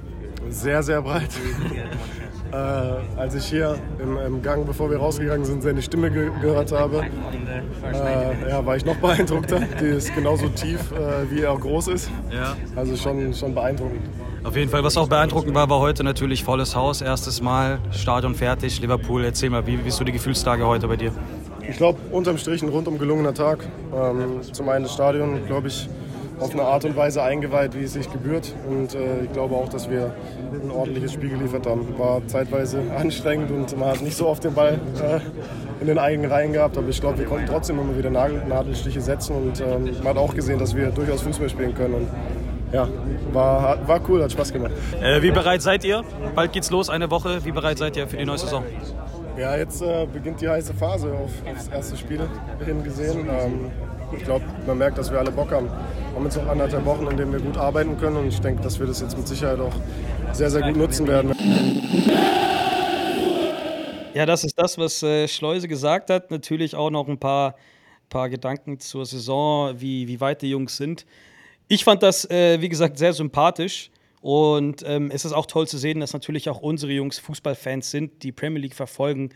[0.49, 1.29] Sehr, sehr breit.
[2.51, 6.71] äh, als ich hier im, im, Gang, bevor wir rausgegangen sind, seine Stimme ge gehört
[6.71, 9.61] habe, äh, ja, war ich noch beeindruckter.
[9.79, 12.11] Die ist genauso tief, äh, wie er auch groß ist.
[12.31, 12.55] Ja.
[12.75, 14.01] Also schon, schon beeindruckend.
[14.43, 18.33] Auf jeden Fall, was auch beeindruckend war, war heute natürlich volles Haus, erstes Mal, Stadion
[18.33, 19.23] fertig, Liverpool.
[19.23, 21.11] Erzähl mal, wie bist du die Gefühlstage heute bei dir?
[21.69, 23.65] Ich glaube, unterm Strich ein rundum gelungener Tag.
[23.93, 25.87] Ähm, zum einen das Stadion, glaube ich,
[26.41, 28.53] auf eine Art und Weise eingeweiht, wie es sich gebührt.
[28.67, 30.13] Und äh, ich glaube auch, dass wir
[30.51, 31.97] ein ordentliches Spiel geliefert haben.
[31.97, 35.19] War zeitweise anstrengend und man hat nicht so oft den Ball äh,
[35.81, 36.77] in den eigenen Reihen gehabt.
[36.77, 39.35] Aber ich glaube, wir konnten trotzdem immer wieder Nadelstiche setzen.
[39.35, 41.93] Und ähm, man hat auch gesehen, dass wir durchaus Fußball spielen können.
[41.93, 42.07] Und
[42.73, 42.87] ja,
[43.33, 44.71] war, war cool, hat Spaß gemacht.
[45.01, 46.03] Äh, wie bereit seid ihr?
[46.35, 47.43] Bald geht's los, eine Woche.
[47.45, 48.63] Wie bereit seid ihr für die neue Saison?
[49.37, 52.21] Ja, jetzt äh, beginnt die heiße Phase auf, das erste Spiel
[52.65, 53.27] hingesehen.
[53.29, 53.71] Ähm,
[54.15, 55.67] ich glaube, man merkt, dass wir alle Bock haben.
[55.67, 58.61] Wir haben jetzt noch anderthalb Wochen, in denen wir gut arbeiten können und ich denke,
[58.61, 59.73] dass wir das jetzt mit Sicherheit auch
[60.33, 61.31] sehr, sehr gut nutzen werden.
[64.13, 66.31] Ja, das ist das, was äh, Schleuse gesagt hat.
[66.31, 67.55] Natürlich auch noch ein paar,
[68.09, 71.05] paar Gedanken zur Saison, wie, wie weit die Jungs sind.
[71.69, 73.89] Ich fand das, äh, wie gesagt, sehr sympathisch.
[74.19, 78.21] Und ähm, es ist auch toll zu sehen, dass natürlich auch unsere Jungs Fußballfans sind,
[78.23, 79.29] die Premier League verfolgen.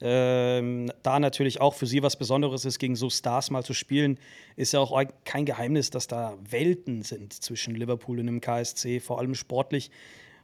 [0.00, 4.18] Ähm, da natürlich auch für sie was Besonderes ist, gegen so Stars mal zu spielen,
[4.56, 9.18] ist ja auch kein Geheimnis, dass da Welten sind zwischen Liverpool und dem KSC, vor
[9.18, 9.90] allem sportlich.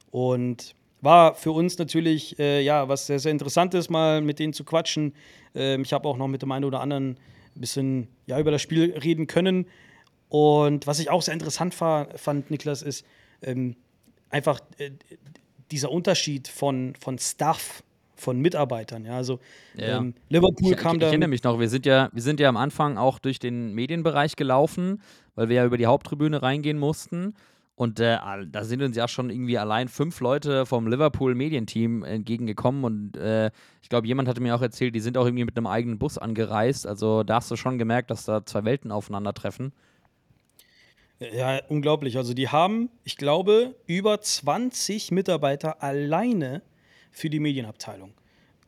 [0.09, 4.63] Und war für uns natürlich äh, ja was sehr, sehr Interessantes, mal mit denen zu
[4.63, 5.13] quatschen.
[5.55, 7.17] Ähm, ich habe auch noch mit dem einen oder anderen
[7.55, 9.65] ein bisschen ja, über das Spiel reden können.
[10.29, 13.05] Und was ich auch sehr interessant fand, Niklas, ist
[13.41, 13.75] ähm,
[14.29, 14.91] einfach äh,
[15.71, 17.83] dieser Unterschied von, von Staff,
[18.21, 19.05] von Mitarbeitern.
[19.05, 19.39] Ja, also
[19.75, 19.97] ja.
[19.97, 21.07] Ähm, Liverpool ich, kam ich, da.
[21.07, 23.73] Ich erinnere mich noch, wir sind, ja, wir sind ja am Anfang auch durch den
[23.73, 25.01] Medienbereich gelaufen,
[25.35, 27.33] weil wir ja über die Haupttribüne reingehen mussten.
[27.75, 32.83] Und äh, da sind uns ja schon irgendwie allein fünf Leute vom Liverpool Medienteam entgegengekommen.
[32.83, 33.49] Und äh,
[33.81, 36.19] ich glaube, jemand hatte mir auch erzählt, die sind auch irgendwie mit einem eigenen Bus
[36.19, 36.85] angereist.
[36.85, 39.73] Also da hast du schon gemerkt, dass da zwei Welten aufeinandertreffen.
[41.19, 42.17] Ja, unglaublich.
[42.17, 46.61] Also die haben, ich glaube, über 20 Mitarbeiter alleine
[47.11, 48.13] für die Medienabteilung.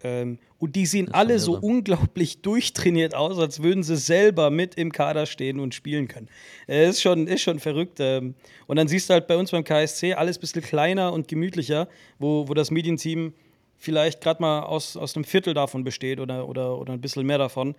[0.03, 4.91] Ähm, und die sehen alle so unglaublich durchtrainiert aus, als würden sie selber mit im
[4.91, 6.27] Kader stehen und spielen können.
[6.67, 7.99] Äh, ist, schon, ist schon verrückt.
[7.99, 8.35] Ähm,
[8.67, 11.87] und dann siehst du halt bei uns beim KSC alles ein bisschen kleiner und gemütlicher,
[12.19, 13.33] wo, wo das Medienteam
[13.77, 17.37] vielleicht gerade mal aus, aus einem Viertel davon besteht oder, oder, oder ein bisschen mehr
[17.37, 17.75] davon.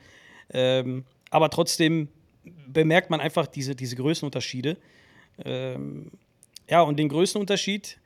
[0.52, 2.08] Ähm, aber trotzdem
[2.66, 4.76] bemerkt man einfach diese, diese Größenunterschiede.
[5.44, 6.10] Ähm,
[6.68, 7.98] ja, und den größten Unterschied,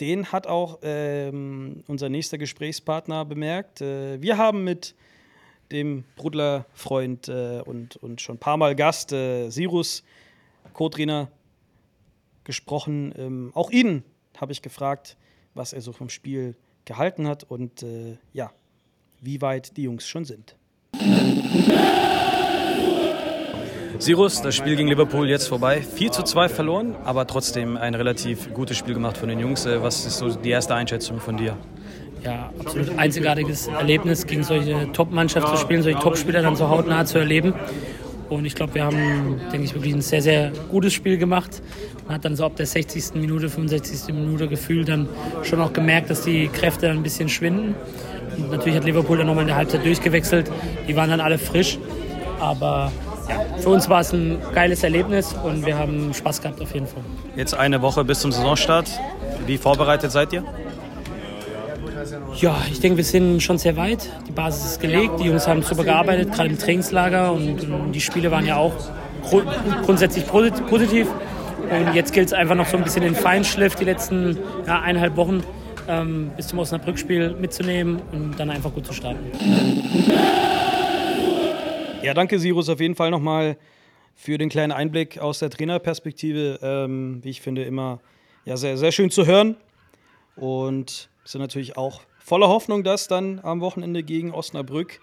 [0.00, 3.80] den hat auch ähm, unser nächster Gesprächspartner bemerkt.
[3.80, 4.94] Äh, wir haben mit
[5.72, 10.02] dem Brudler-Freund äh, und, und schon ein paar Mal Gast, äh, Sirus,
[10.72, 11.28] Co-Trainer,
[12.44, 13.14] gesprochen.
[13.16, 14.02] Ähm, auch ihn
[14.36, 15.16] habe ich gefragt,
[15.54, 16.54] was er so vom Spiel
[16.84, 18.52] gehalten hat und äh, ja,
[19.20, 20.56] wie weit die Jungs schon sind.
[23.98, 25.80] Sirus, das Spiel gegen Liverpool jetzt vorbei.
[25.80, 29.66] 4 zu 2 verloren, aber trotzdem ein relativ gutes Spiel gemacht von den Jungs.
[29.66, 31.56] Äh, was ist so die erste Einschätzung von dir?
[32.24, 37.18] Ja, absolut einzigartiges Erlebnis, gegen solche Top-Mannschaft zu spielen, solche Top-Spieler dann so hautnah zu
[37.18, 37.54] erleben.
[38.30, 41.62] Und ich glaube, wir haben, denke ich, wirklich ein sehr, sehr gutes Spiel gemacht.
[42.06, 43.14] Man hat dann so ab der 60.
[43.14, 44.12] Minute, 65.
[44.14, 45.08] Minute gefühlt dann
[45.42, 47.74] schon auch gemerkt, dass die Kräfte ein bisschen schwinden.
[48.38, 50.50] Und natürlich hat Liverpool dann nochmal in der Halbzeit durchgewechselt.
[50.88, 51.78] Die waren dann alle frisch.
[52.40, 52.90] Aber
[53.28, 56.86] ja, für uns war es ein geiles Erlebnis und wir haben Spaß gehabt auf jeden
[56.86, 57.02] Fall.
[57.36, 58.88] Jetzt eine Woche bis zum Saisonstart.
[59.46, 60.44] Wie vorbereitet seid ihr?
[62.36, 64.10] Ja, ich denke, wir sind schon sehr weit.
[64.28, 65.20] Die Basis ist gelegt.
[65.20, 67.32] Die Jungs haben super gearbeitet, gerade im Trainingslager.
[67.32, 68.74] Und die Spiele waren ja auch
[69.84, 71.08] grundsätzlich positiv.
[71.70, 75.16] Und jetzt gilt es einfach noch so ein bisschen den Feinschliff, die letzten ja, eineinhalb
[75.16, 75.42] Wochen
[75.88, 79.30] ähm, bis zum Osnabrück-Spiel mitzunehmen und dann einfach gut zu starten.
[82.04, 83.56] Ja, danke Sirus auf jeden Fall nochmal
[84.14, 86.58] für den kleinen Einblick aus der Trainerperspektive.
[86.60, 87.98] Ähm, wie ich finde, immer
[88.44, 89.56] ja, sehr, sehr schön zu hören.
[90.36, 95.00] Und sind natürlich auch voller Hoffnung, dass dann am Wochenende gegen Osnabrück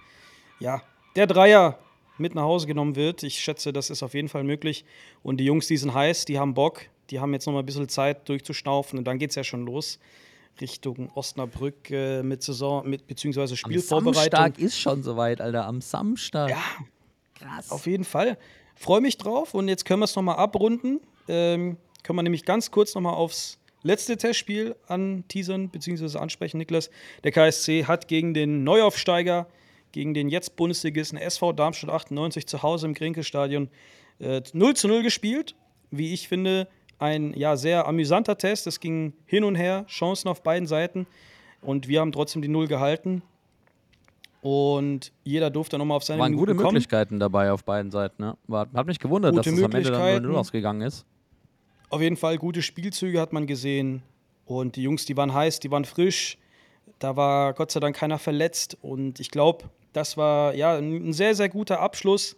[0.60, 0.84] ja,
[1.16, 1.80] der Dreier
[2.20, 3.24] mit nach Hause genommen wird.
[3.24, 4.86] Ich schätze, das ist auf jeden Fall möglich.
[5.24, 7.66] Und die Jungs, die sind heiß, die haben Bock, die haben jetzt noch mal ein
[7.66, 9.98] bisschen Zeit durchzuschnaufen und dann geht es ja schon los.
[10.60, 14.40] Richtung Osnabrück äh, mit Saison, mit beziehungsweise Spielvorbereitung.
[14.40, 15.66] Am Samstag ist schon soweit, Alter.
[15.66, 16.50] Am Samstag.
[16.50, 16.64] Ja,
[17.36, 17.72] krass.
[17.72, 18.38] Auf jeden Fall.
[18.76, 21.00] Freue mich drauf und jetzt können wir es nochmal abrunden.
[21.28, 26.18] Ähm, können wir nämlich ganz kurz nochmal aufs letzte Testspiel anteasern bzw.
[26.18, 26.90] ansprechen, Niklas.
[27.24, 29.48] Der KSC hat gegen den Neuaufsteiger,
[29.92, 33.70] gegen den jetzt Bundesligisten SV Darmstadt 98 zu Hause im Grinke-Stadion
[34.20, 35.56] äh, 0 zu 0 gespielt.
[35.90, 36.68] Wie ich finde,
[37.02, 38.68] ein ja, sehr amüsanter Test.
[38.68, 41.08] Es ging hin und her, Chancen auf beiden Seiten.
[41.62, 43.24] Und wir haben trotzdem die Null gehalten.
[44.42, 46.74] Und jeder durfte nochmal auf seine Waren Minuten gute kommen.
[46.74, 48.24] Möglichkeiten dabei auf beiden Seiten.
[48.24, 48.38] Ne?
[48.48, 50.26] War, hat mich gewundert, Gute dass es am Ende dann Möglichkeiten.
[50.28, 51.06] 0-0 ausgegangen ist.
[51.90, 54.04] Auf jeden Fall gute Spielzüge hat man gesehen.
[54.46, 56.38] Und die Jungs, die waren heiß, die waren frisch.
[57.00, 58.78] Da war Gott sei Dank keiner verletzt.
[58.82, 62.38] Und ich glaube, das war ja ein sehr, sehr guter Abschluss.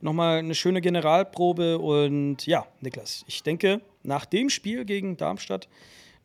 [0.00, 1.78] Nochmal eine schöne Generalprobe.
[1.78, 5.68] Und ja, Niklas, ich denke, nach dem Spiel gegen Darmstadt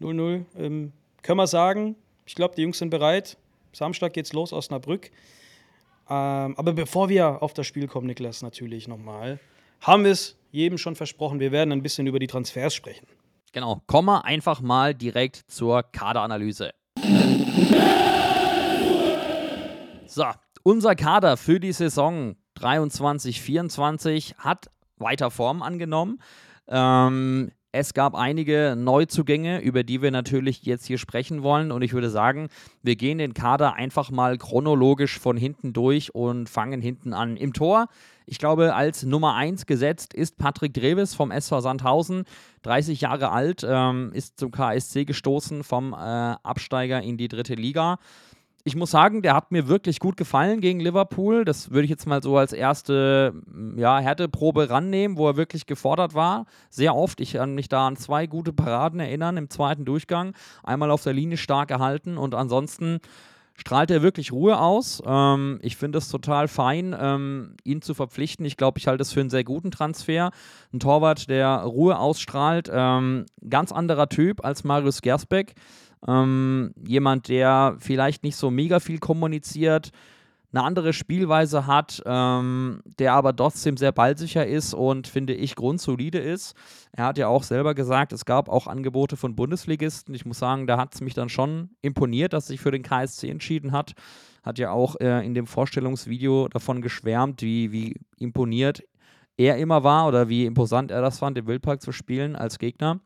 [0.01, 3.37] 0-0 ähm, können wir sagen, ich glaube, die Jungs sind bereit.
[3.73, 5.11] Samstag geht's los, Osnabrück.
[6.09, 9.39] Ähm, aber bevor wir auf das Spiel kommen, Niklas, natürlich nochmal,
[9.81, 13.07] haben wir es jedem schon versprochen, wir werden ein bisschen über die Transfers sprechen.
[13.53, 16.71] Genau, kommen wir einfach mal direkt zur Kaderanalyse.
[20.05, 20.25] So,
[20.63, 26.19] unser Kader für die Saison 23-24 hat weiter Form angenommen.
[26.67, 31.71] Ähm, es gab einige Neuzugänge, über die wir natürlich jetzt hier sprechen wollen.
[31.71, 32.47] Und ich würde sagen,
[32.81, 37.35] wir gehen den Kader einfach mal chronologisch von hinten durch und fangen hinten an.
[37.37, 37.87] Im Tor,
[38.25, 42.23] ich glaube, als Nummer 1 gesetzt ist Patrick Dreves vom SV Sandhausen,
[42.63, 47.99] 30 Jahre alt, ähm, ist zum KSC gestoßen vom äh, Absteiger in die dritte Liga
[48.67, 51.45] ich muss sagen, der hat mir wirklich gut gefallen gegen Liverpool.
[51.45, 55.67] Das würde ich jetzt mal so als erste mm, ja, Härteprobe rannehmen, wo er wirklich
[55.67, 56.45] gefordert war.
[56.69, 57.21] Sehr oft.
[57.21, 60.33] Ich kann mich da an zwei gute Paraden erinnern im zweiten Durchgang.
[60.63, 62.99] Einmal auf der Linie stark gehalten und ansonsten
[63.55, 65.01] strahlt er wirklich Ruhe aus.
[65.05, 68.45] Ähm, ich finde es total fein, ähm, ihn zu verpflichten.
[68.45, 70.31] Ich glaube, ich halte es für einen sehr guten Transfer.
[70.73, 72.69] Ein Torwart, der Ruhe ausstrahlt.
[72.69, 75.55] Ähm, ganz anderer Typ als Marius Gersbeck.
[76.07, 79.91] Ähm, jemand, der vielleicht nicht so mega viel kommuniziert,
[80.53, 86.19] eine andere Spielweise hat, ähm, der aber trotzdem sehr ballsicher ist und finde ich grundsolide
[86.19, 86.55] ist.
[86.93, 90.15] Er hat ja auch selber gesagt, es gab auch Angebote von Bundesligisten.
[90.15, 93.29] Ich muss sagen, da hat es mich dann schon imponiert, dass sich für den KSC
[93.29, 93.93] entschieden hat.
[94.41, 98.83] Hat ja auch äh, in dem Vorstellungsvideo davon geschwärmt, wie, wie imponiert
[99.35, 102.99] er immer war oder wie imposant er das fand, im Wildpark zu spielen als Gegner.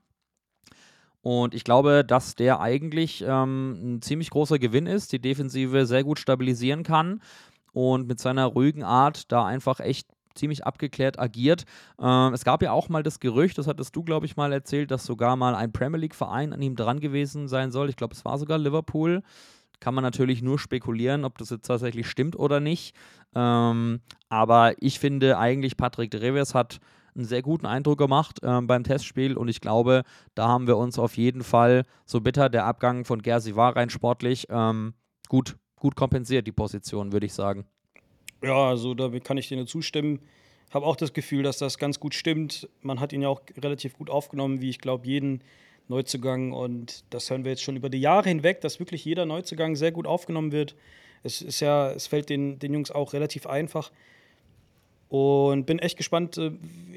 [1.21, 6.03] Und ich glaube, dass der eigentlich ähm, ein ziemlich großer Gewinn ist, die Defensive sehr
[6.03, 7.21] gut stabilisieren kann
[7.73, 11.65] und mit seiner ruhigen Art da einfach echt ziemlich abgeklärt agiert.
[11.99, 14.91] Ähm, es gab ja auch mal das Gerücht, das hattest du, glaube ich, mal erzählt,
[14.91, 17.89] dass sogar mal ein Premier League-Verein an ihm dran gewesen sein soll.
[17.89, 19.21] Ich glaube, es war sogar Liverpool.
[19.79, 22.95] Kann man natürlich nur spekulieren, ob das jetzt tatsächlich stimmt oder nicht.
[23.33, 26.79] Ähm, aber ich finde eigentlich, Patrick Reves hat
[27.15, 30.03] einen sehr guten Eindruck gemacht ähm, beim Testspiel und ich glaube,
[30.35, 33.89] da haben wir uns auf jeden Fall, so bitter der Abgang von Gersi war rein
[33.89, 34.93] sportlich, ähm,
[35.27, 37.65] gut, gut kompensiert, die Position, würde ich sagen.
[38.43, 40.19] Ja, also da kann ich dir nur zustimmen.
[40.73, 42.69] Habe auch das Gefühl, dass das ganz gut stimmt.
[42.81, 45.43] Man hat ihn ja auch relativ gut aufgenommen, wie ich glaube, jeden
[45.89, 46.53] Neuzugang.
[46.53, 49.91] Und das hören wir jetzt schon über die Jahre hinweg, dass wirklich jeder Neuzugang sehr
[49.91, 50.75] gut aufgenommen wird.
[51.23, 53.91] Es ist ja, es fällt den, den Jungs auch relativ einfach.
[55.11, 56.53] Und bin echt gespannt, äh,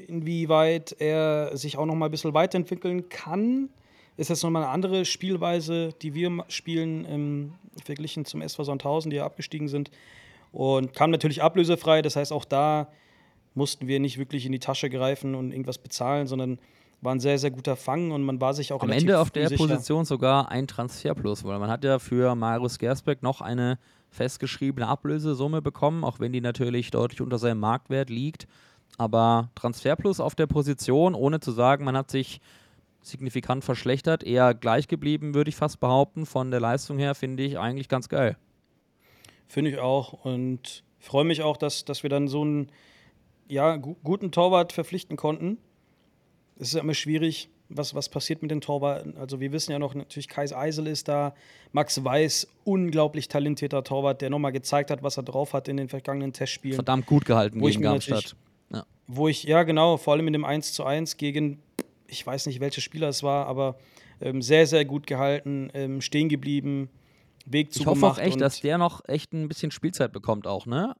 [0.07, 3.67] inwieweit er sich auch noch mal ein bisschen weiterentwickeln kann.
[4.15, 9.17] Ist jetzt nochmal eine andere Spielweise, die wir spielen, ähm, verglichen zum SV Sandhausen, die
[9.17, 9.91] ja abgestiegen sind.
[10.53, 12.01] Und kam natürlich ablösefrei.
[12.01, 12.87] Das heißt, auch da
[13.53, 16.57] mussten wir nicht wirklich in die Tasche greifen und irgendwas bezahlen, sondern
[17.01, 19.49] war ein sehr, sehr guter Fang und man war sich auch Am Ende auf der
[19.49, 19.57] sicher.
[19.57, 23.77] Position sogar ein Transfer plus, weil man hat ja für Marius Gersbeck noch eine
[24.15, 28.47] festgeschriebene Ablösesumme bekommen, auch wenn die natürlich deutlich unter seinem Marktwert liegt.
[28.97, 32.39] Aber Transferplus auf der Position, ohne zu sagen, man hat sich
[33.01, 36.25] signifikant verschlechtert, eher gleich geblieben, würde ich fast behaupten.
[36.25, 38.37] Von der Leistung her finde ich eigentlich ganz geil.
[39.47, 42.71] Finde ich auch und freue mich auch, dass, dass wir dann so einen
[43.47, 45.59] ja, gu guten Torwart verpflichten konnten.
[46.57, 49.17] Es ist immer schwierig, was, was passiert mit den Torwarten.
[49.17, 51.33] Also wir wissen ja noch, natürlich Kais Eisel ist da,
[51.71, 55.89] Max Weiß, unglaublich talentierter Torwart, der nochmal gezeigt hat, was er drauf hat in den
[55.89, 56.75] vergangenen Testspielen.
[56.75, 58.35] Verdammt gut gehalten wo gegen Darmstadt.
[58.71, 58.85] Ja.
[59.07, 61.61] Wo ich, ja genau, vor allem in dem 1 zu 1 gegen,
[62.07, 63.77] ich weiß nicht, welcher Spieler es war, aber
[64.21, 66.89] ähm, sehr, sehr gut gehalten, ähm, stehen geblieben,
[67.45, 70.65] Weg zu Ich hoffe auch echt, dass der noch echt ein bisschen Spielzeit bekommt auch,
[70.65, 70.95] ne?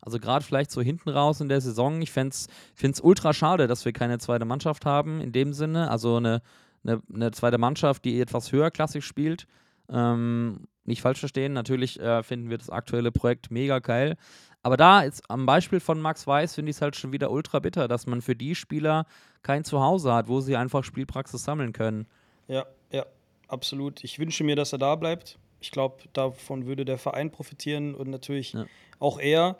[0.00, 2.00] Also gerade vielleicht so hinten raus in der Saison.
[2.00, 5.90] Ich finde es ultra schade, dass wir keine zweite Mannschaft haben in dem Sinne.
[5.90, 6.42] Also eine,
[6.84, 9.46] eine, eine zweite Mannschaft, die etwas höherklassig spielt.
[9.90, 14.16] Ähm, nicht falsch verstehen, natürlich äh, finden wir das aktuelle Projekt mega geil.
[14.62, 17.60] Aber da jetzt am Beispiel von Max Weiß finde ich es halt schon wieder ultra
[17.60, 19.06] bitter, dass man für die Spieler
[19.42, 22.06] kein Zuhause hat, wo sie einfach Spielpraxis sammeln können.
[22.46, 23.06] Ja, ja,
[23.48, 24.04] absolut.
[24.04, 25.38] Ich wünsche mir, dass er da bleibt.
[25.60, 28.66] Ich glaube, davon würde der Verein profitieren und natürlich ja.
[28.98, 29.56] auch er.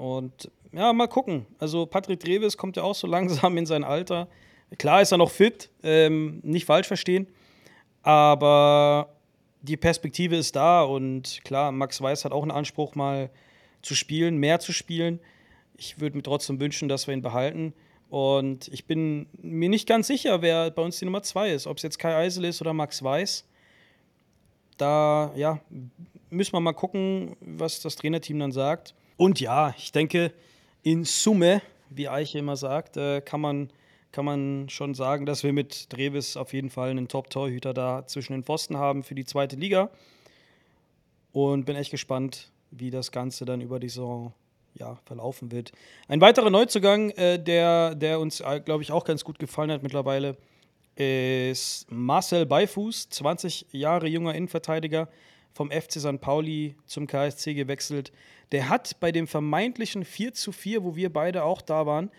[0.00, 1.44] Und ja, mal gucken.
[1.58, 4.28] Also Patrick Dreves kommt ja auch so langsam in sein Alter.
[4.78, 7.26] Klar ist er noch fit, ähm, nicht falsch verstehen.
[8.02, 9.10] Aber
[9.60, 13.28] die Perspektive ist da und klar, Max Weiß hat auch einen Anspruch, mal
[13.82, 15.20] zu spielen, mehr zu spielen.
[15.76, 17.74] Ich würde mir trotzdem wünschen, dass wir ihn behalten.
[18.08, 21.66] Und ich bin mir nicht ganz sicher, wer bei uns die Nummer zwei ist.
[21.66, 23.44] Ob es jetzt Kai Eisel ist oder Max Weiß.
[24.78, 25.60] Da, ja,
[26.30, 28.94] müssen wir mal gucken, was das Trainerteam dann sagt.
[29.20, 30.32] Und ja, ich denke,
[30.82, 33.70] in Summe, wie Eiche immer sagt, äh, kann, man,
[34.12, 38.32] kann man schon sagen, dass wir mit Dreves auf jeden Fall einen Top-Torhüter da zwischen
[38.32, 39.90] den Pfosten haben für die zweite Liga.
[41.32, 44.32] Und bin echt gespannt, wie das Ganze dann über die Saison
[44.72, 45.72] ja, verlaufen wird.
[46.08, 49.82] Ein weiterer Neuzugang, äh, der, der uns, äh, glaube ich, auch ganz gut gefallen hat
[49.82, 50.38] mittlerweile,
[50.96, 55.08] ist Marcel Beifuß, 20 Jahre junger Innenverteidiger,
[55.52, 56.20] vom FC St.
[56.20, 58.12] Pauli zum KSC gewechselt.
[58.52, 62.10] Der hat bei dem vermeintlichen 4 zu 4, wo wir beide auch da waren,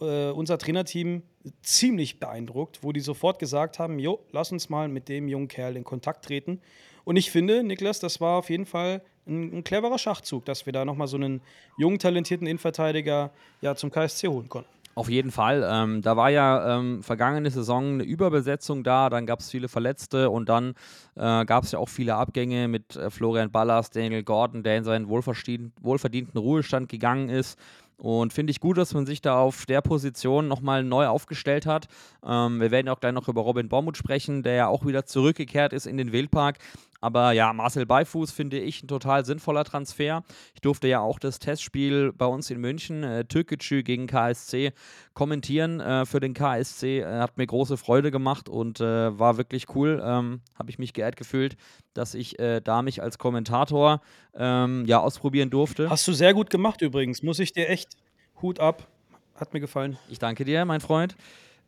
[0.00, 1.22] äh, unser Trainerteam
[1.62, 5.76] ziemlich beeindruckt, wo die sofort gesagt haben, jo, lass uns mal mit dem jungen Kerl
[5.76, 6.60] in Kontakt treten.
[7.04, 10.72] Und ich finde, Niklas, das war auf jeden Fall ein, ein cleverer Schachzug, dass wir
[10.72, 11.40] da nochmal so einen
[11.78, 13.30] jungen, talentierten Innenverteidiger
[13.62, 14.70] ja, zum KSC holen konnten.
[14.94, 15.66] Auf jeden Fall.
[15.68, 20.30] Ähm, da war ja ähm, vergangene Saison eine Überbesetzung da, dann gab es viele Verletzte
[20.30, 20.74] und dann
[21.14, 24.84] äh, gab es ja auch viele Abgänge mit äh, Florian Ballas, Daniel Gordon, der in
[24.84, 27.58] seinen wohlverdienten Ruhestand gegangen ist.
[28.00, 31.86] Und finde ich gut, dass man sich da auf der Position nochmal neu aufgestellt hat.
[32.26, 35.74] Ähm, wir werden auch gleich noch über Robin Bormuth sprechen, der ja auch wieder zurückgekehrt
[35.74, 36.56] ist in den Wildpark.
[37.00, 40.22] Aber ja, Marcel Beifuß finde ich ein total sinnvoller Transfer.
[40.54, 44.72] Ich durfte ja auch das Testspiel bei uns in München, äh, Türkgücü gegen KSC,
[45.14, 47.00] kommentieren äh, für den KSC.
[47.00, 50.02] Äh, hat mir große Freude gemacht und äh, war wirklich cool.
[50.04, 51.56] Ähm, Habe ich mich geehrt gefühlt,
[51.94, 54.00] dass ich äh, da mich als Kommentator
[54.34, 55.88] ähm, ja ausprobieren durfte.
[55.88, 57.96] Hast du sehr gut gemacht übrigens, muss ich dir echt
[58.42, 58.86] Hut ab.
[59.34, 59.98] Hat mir gefallen.
[60.08, 61.16] Ich danke dir, mein Freund.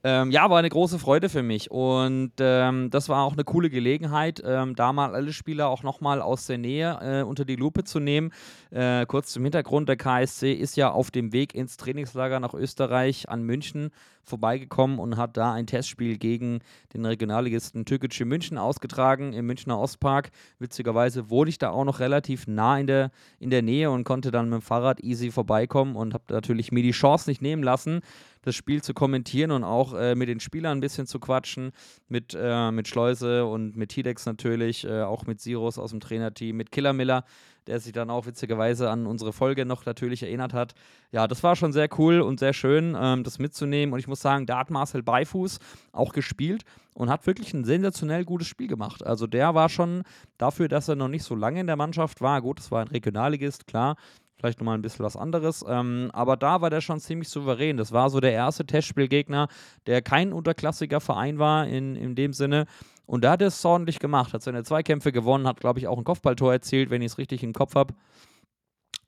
[0.05, 3.71] Ähm, ja, war eine große Freude für mich und ähm, das war auch eine coole
[3.71, 7.85] Gelegenheit, ähm, da mal alle Spieler auch nochmal aus der Nähe äh, unter die Lupe
[7.85, 8.33] zu nehmen.
[8.73, 13.29] Äh, kurz zum Hintergrund, der KSC ist ja auf dem Weg ins Trainingslager nach Österreich
[13.29, 13.91] an München
[14.25, 16.61] vorbeigekommen und hat da ein Testspiel gegen
[16.95, 20.31] den Regionalligisten Türkische München ausgetragen im Münchner Ostpark.
[20.59, 24.31] Witzigerweise wurde ich da auch noch relativ nah in der, in der Nähe und konnte
[24.31, 28.01] dann mit dem Fahrrad easy vorbeikommen und habe natürlich mir die Chance nicht nehmen lassen,
[28.43, 31.73] das Spiel zu kommentieren und auch äh, mit den Spielern ein bisschen zu quatschen,
[32.09, 36.57] mit, äh, mit Schleuse und mit Tidex natürlich, äh, auch mit Sirus aus dem Trainerteam,
[36.57, 37.25] mit Killer Miller
[37.67, 40.75] der sich dann auch witzigerweise an unsere Folge noch natürlich erinnert hat.
[41.13, 43.93] Ja, das war schon sehr cool und sehr schön, ähm, das mitzunehmen.
[43.93, 45.59] Und ich muss sagen, da hat Marcel Beifuß
[45.93, 46.65] auch gespielt
[46.95, 49.05] und hat wirklich ein sensationell gutes Spiel gemacht.
[49.05, 50.03] Also der war schon
[50.39, 52.41] dafür, dass er noch nicht so lange in der Mannschaft war.
[52.43, 53.97] Gut, es war ein Regionalligist, klar.
[54.43, 55.65] Vielleicht nochmal ein bisschen was anderes.
[55.69, 57.77] Ähm, aber da war der schon ziemlich souverän.
[57.77, 59.47] Das war so der erste Testspielgegner,
[59.87, 62.67] der kein unterklassiger Verein war in, in dem Sinne.
[63.07, 65.97] Und da hat er es ordentlich gemacht, hat seine Zweikämpfe gewonnen, hat, glaube ich, auch
[65.97, 67.95] ein Kopfballtor erzielt, wenn ich es richtig im Kopf habe.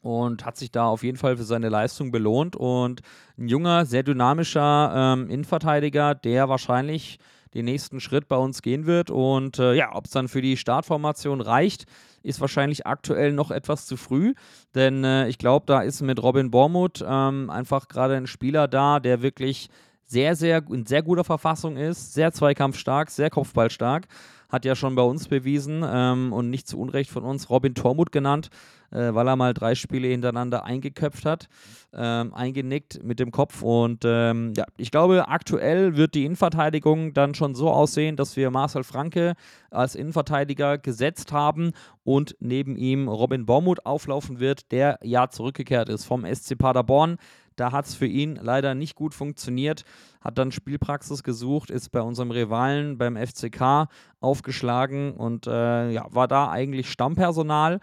[0.03, 2.55] Und hat sich da auf jeden Fall für seine Leistung belohnt.
[2.55, 3.01] Und
[3.37, 7.19] ein junger, sehr dynamischer ähm, Innenverteidiger, der wahrscheinlich
[7.55, 9.11] den nächsten Schritt bei uns gehen wird.
[9.11, 11.87] Und äh, ja, ob es dann für die Startformation reicht,
[12.25, 14.35] ist wahrscheinlich aktuell noch etwas zu früh.
[14.75, 18.99] Denn äh, ich glaube, da ist mit Robin Bormuth ähm, einfach gerade ein Spieler da,
[18.99, 19.69] der wirklich
[20.07, 24.07] sehr, sehr in sehr guter Verfassung ist, sehr zweikampfstark, sehr kopfballstark.
[24.55, 28.13] Hat ja schon bei uns bewiesen ähm, und nicht zu Unrecht von uns Robin Tormut
[28.13, 28.51] genannt,
[28.93, 31.49] äh, weil er mal drei Spiele hintereinander eingeköpft hat,
[31.93, 33.63] ähm, eingenickt mit dem Kopf.
[33.63, 38.53] Und ähm, ja, ich glaube, aktuell wird die Innenverteidigung dann schon so aussehen, dass wir
[38.53, 39.35] Marcel Franke
[39.73, 41.73] als Innenverteidiger gesetzt haben
[42.05, 47.17] und neben ihm Robin Bormuth auflaufen wird, der ja zurückgekehrt ist vom SC Paderborn.
[47.57, 49.85] Da hat es für ihn leider nicht gut funktioniert,
[50.21, 53.89] hat dann Spielpraxis gesucht, ist bei unserem Rivalen beim FCK
[54.21, 57.81] aufgeschlagen und äh, ja, war da eigentlich Stammpersonal.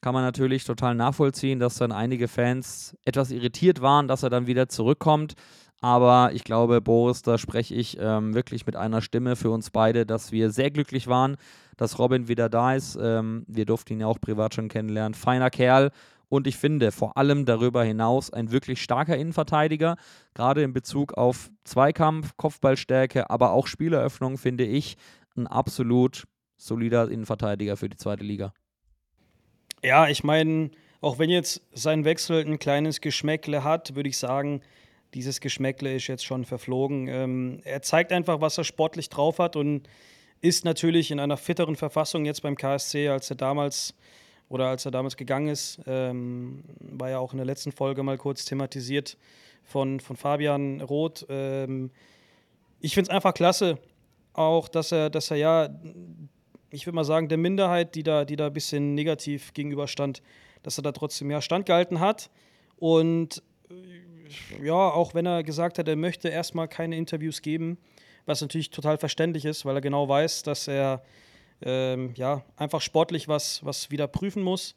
[0.00, 4.46] Kann man natürlich total nachvollziehen, dass dann einige Fans etwas irritiert waren, dass er dann
[4.46, 5.34] wieder zurückkommt.
[5.82, 10.04] Aber ich glaube, Boris, da spreche ich ähm, wirklich mit einer Stimme für uns beide,
[10.04, 11.36] dass wir sehr glücklich waren,
[11.76, 12.98] dass Robin wieder da ist.
[13.00, 15.14] Ähm, wir durften ihn ja auch privat schon kennenlernen.
[15.14, 15.90] Feiner Kerl
[16.30, 19.96] und ich finde vor allem darüber hinaus ein wirklich starker Innenverteidiger,
[20.32, 24.96] gerade in Bezug auf Zweikampf, Kopfballstärke, aber auch Spieleröffnung, finde ich
[25.36, 26.24] ein absolut
[26.56, 28.54] solider Innenverteidiger für die zweite Liga.
[29.82, 30.70] Ja, ich meine,
[31.00, 34.60] auch wenn jetzt sein Wechsel ein kleines Geschmäckle hat, würde ich sagen,
[35.14, 37.08] dieses Geschmäckle ist jetzt schon verflogen.
[37.08, 39.88] Ähm, er zeigt einfach, was er sportlich drauf hat und
[40.42, 43.94] ist natürlich in einer fitteren Verfassung jetzt beim KSC, als er damals
[44.50, 48.18] oder als er damals gegangen ist, ähm, war ja auch in der letzten Folge mal
[48.18, 49.16] kurz thematisiert
[49.62, 51.24] von, von Fabian Roth.
[51.30, 51.90] Ähm,
[52.80, 53.78] ich finde es einfach klasse,
[54.32, 55.68] auch dass er, dass er ja,
[56.70, 60.20] ich würde mal sagen, der Minderheit, die da, die da ein bisschen negativ gegenüberstand,
[60.64, 62.28] dass er da trotzdem ja standgehalten hat.
[62.76, 67.78] Und äh, ja, auch wenn er gesagt hat, er möchte erstmal keine Interviews geben,
[68.26, 71.04] was natürlich total verständlich ist, weil er genau weiß, dass er
[71.62, 74.74] ähm, ja, einfach sportlich was, was wieder prüfen muss,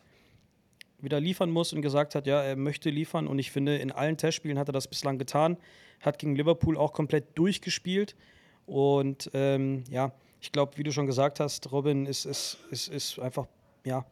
[1.00, 3.28] wieder liefern muss und gesagt hat, ja, er möchte liefern.
[3.28, 5.58] Und ich finde, in allen Testspielen hat er das bislang getan.
[6.02, 8.16] Hat gegen Liverpool auch komplett durchgespielt.
[8.66, 13.20] Und ähm, ja, ich glaube, wie du schon gesagt hast, Robin ist, ist, ist, ist
[13.20, 13.48] einfach,
[13.86, 14.06] ja,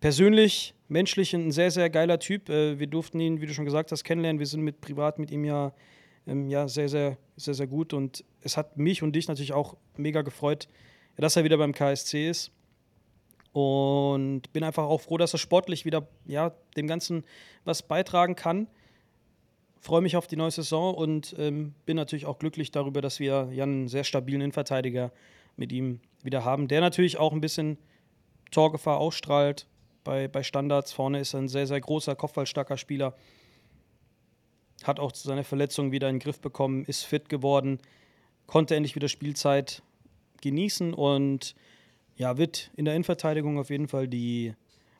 [0.00, 2.48] persönlich, menschlich ein sehr, sehr geiler Typ.
[2.50, 4.38] Äh, wir durften ihn, wie du schon gesagt hast, kennenlernen.
[4.38, 5.72] Wir sind mit privat mit ihm ja,
[6.26, 7.94] ähm, ja sehr, sehr, sehr, sehr gut.
[7.94, 10.68] Und es hat mich und dich natürlich auch mega gefreut,
[11.16, 12.50] dass er wieder beim KSC ist.
[13.52, 17.24] Und bin einfach auch froh, dass er sportlich wieder ja, dem Ganzen
[17.64, 18.66] was beitragen kann.
[19.78, 23.48] Freue mich auf die neue Saison und ähm, bin natürlich auch glücklich darüber, dass wir
[23.52, 25.12] ja einen sehr stabilen Innenverteidiger
[25.56, 27.78] mit ihm wieder haben, der natürlich auch ein bisschen
[28.52, 29.66] Torgefahr ausstrahlt
[30.04, 30.92] bei, bei Standards.
[30.92, 33.14] Vorne ist er ein sehr, sehr großer, kopfballstarker Spieler.
[34.84, 37.78] Hat auch seine Verletzung wieder in den Griff bekommen, ist fit geworden,
[38.46, 39.82] konnte endlich wieder Spielzeit
[40.42, 41.54] genießen und
[42.16, 44.54] ja, wird in der Innenverteidigung auf jeden Fall die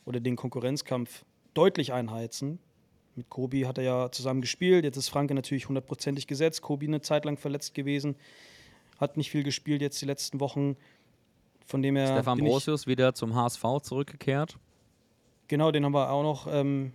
[0.04, 1.24] oder den Konkurrenzkampf
[1.54, 2.58] deutlich einheizen.
[3.14, 4.84] Mit Kobi hat er ja zusammen gespielt.
[4.84, 6.62] Jetzt ist Franke natürlich hundertprozentig gesetzt.
[6.62, 8.16] Kobi eine Zeit lang verletzt gewesen,
[8.98, 10.76] hat nicht viel gespielt jetzt die letzten Wochen.
[11.66, 14.56] Von dem er Stefan Brosius wieder zum HSV zurückgekehrt.
[15.48, 16.92] Genau, den haben wir auch noch ähm,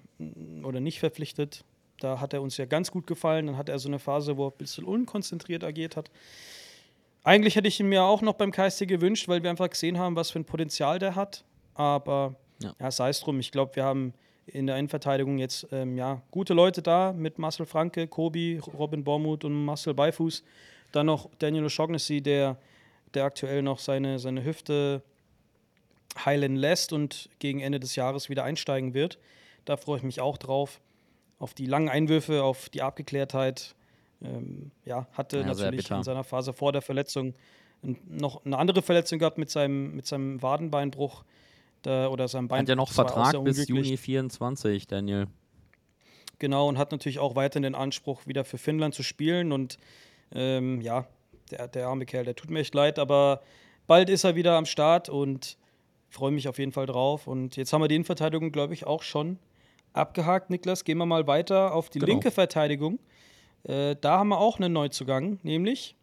[0.63, 1.63] oder nicht verpflichtet.
[1.99, 3.47] Da hat er uns ja ganz gut gefallen.
[3.47, 6.09] Dann hat er so eine Phase, wo er ein bisschen unkonzentriert agiert hat.
[7.27, 10.15] Eigentlich hätte ich ihn mir auch noch beim KSC gewünscht, weil wir einfach gesehen haben,
[10.15, 11.43] was für ein Potenzial der hat.
[11.73, 12.73] Aber Ja.
[12.79, 13.41] ja, sei es drum.
[13.41, 14.13] Ich glaube, wir haben
[14.45, 19.43] in der Innenverteidigung jetzt ähm, ja, gute Leute da mit Marcel Franke, Kobi, Robin Bormuth
[19.43, 20.41] und Marcel Beifuß.
[20.93, 22.55] Dann noch Daniel O'Shaughnessy, der,
[23.13, 25.01] der aktuell noch seine, seine Hüfte
[26.23, 29.19] heilen lässt und gegen Ende des Jahres wieder einsteigen wird.
[29.65, 30.79] Da freue ich mich auch drauf.
[31.39, 33.75] Auf die langen Einwürfe, auf die Abgeklärtheit.
[34.21, 37.33] Ähm, ja, hatte Ja, natürlich in seiner Phase vor der Verletzung
[37.81, 41.23] noch eine andere Verletzung gehabt mit seinem, mit seinem Wadenbeinbruch
[41.83, 42.61] da, oder seinem Bein.
[42.61, 43.67] Hat ja noch Vertrag bis.
[43.67, 45.27] Juni 24, Daniel.
[46.39, 49.51] Genau, und hat natürlich auch weiterhin den Anspruch, wieder für Finnland zu spielen.
[49.51, 49.77] Und
[50.33, 51.07] ähm, ja,
[51.51, 53.41] der, der arme Kerl, der tut mir echt leid, aber
[53.87, 55.57] bald ist er wieder am Start und
[56.09, 57.27] freue mich auf jeden Fall drauf.
[57.27, 59.39] Und jetzt haben wir die Innenverteidigung, glaube ich, auch schon
[59.93, 60.49] abgehakt.
[60.49, 62.11] Niklas, gehen wir mal weiter auf die Genau.
[62.11, 62.99] linke Verteidigung.
[63.67, 65.95] Äh, da haben wir auch einen Neuzugang, nämlich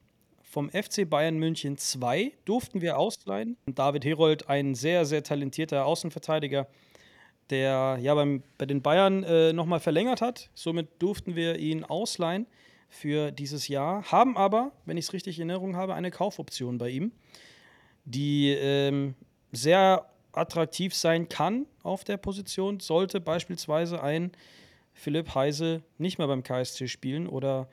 [0.43, 3.57] vom FC Bayern München 2 durften wir ausleihen.
[3.67, 6.69] David Herold, ein sehr, sehr talentierter Außenverteidiger,
[7.51, 10.51] der ja beim, bei den Bayern äh, nochmal verlängert hat.
[10.55, 12.47] Somit durften wir ihn ausleihen
[12.89, 16.91] für dieses Jahr, haben aber, wenn ich es richtig in Erinnerung habe, eine Kaufoption bei
[16.91, 17.11] ihm,
[18.05, 19.15] die ähm,
[19.51, 24.31] sehr attraktiv sein kann auf der Position, sollte beispielsweise ein
[24.95, 27.69] Philipp Heise nicht mehr beim KSC spielen oder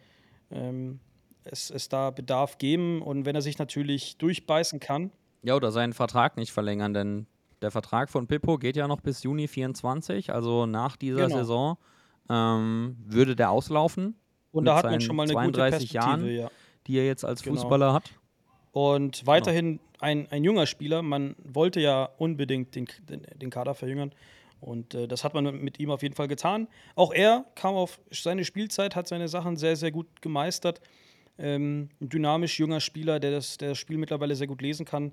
[0.51, 0.99] ähm,
[1.43, 5.11] es, es da Bedarf geben und wenn er sich natürlich durchbeißen kann.
[5.43, 7.27] Ja, oder seinen Vertrag nicht verlängern, denn
[7.61, 11.37] der Vertrag von Pippo geht ja noch bis Juni 24, also nach dieser Genau.
[11.37, 11.77] Saison
[12.29, 14.15] ähm, würde der auslaufen.
[14.51, 16.51] Und da hat man schon mal eine gute 32 Jahren, Perspektive, ja.
[16.87, 17.55] die er jetzt als Genau.
[17.55, 18.11] Fußballer hat.
[18.71, 21.01] Und weiterhin ein, ein junger Spieler.
[21.01, 24.11] Man wollte ja unbedingt den, den, den Kader verjüngern.
[24.61, 26.67] Und äh, das hat man mit ihm auf jeden Fall getan.
[26.95, 30.79] Auch er kam auf seine Spielzeit, hat seine Sachen sehr, sehr gut gemeistert.
[31.37, 35.11] Ähm, ein dynamisch junger Spieler, der das, der das Spiel mittlerweile sehr gut lesen kann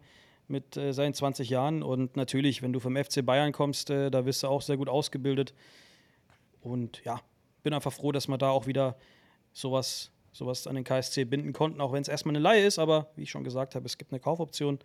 [0.49, 1.83] mit äh, seinen 20 Jahren.
[1.83, 4.91] Und natürlich, wenn du vom FC Bayern kommst, äh, da wirst du auch sehr gut
[4.91, 5.55] ausgebildet.
[6.61, 7.21] Und ja,
[7.63, 8.97] bin einfach froh, dass wir da auch wieder
[9.55, 12.79] sowas, sowas an den KSC binden konnten, auch wenn es erstmal eine Laie ist.
[12.79, 14.79] Aber wie ich schon gesagt habe, es gibt eine Kaufoption.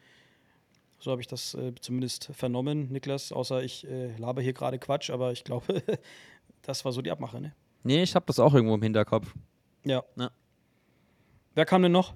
[1.04, 3.34] So habe ich das äh, zumindest vernommen, Niklas.
[3.34, 5.84] Außer ich äh, laber hier gerade Quatsch, aber ich glaube,
[6.62, 7.42] das war so die Abmache.
[7.42, 7.54] Ne?
[7.84, 9.36] Nee, ich habe das auch irgendwo im Hinterkopf.
[9.84, 10.02] Ja.
[10.16, 10.32] Ja.
[11.56, 12.14] Wer kam denn noch?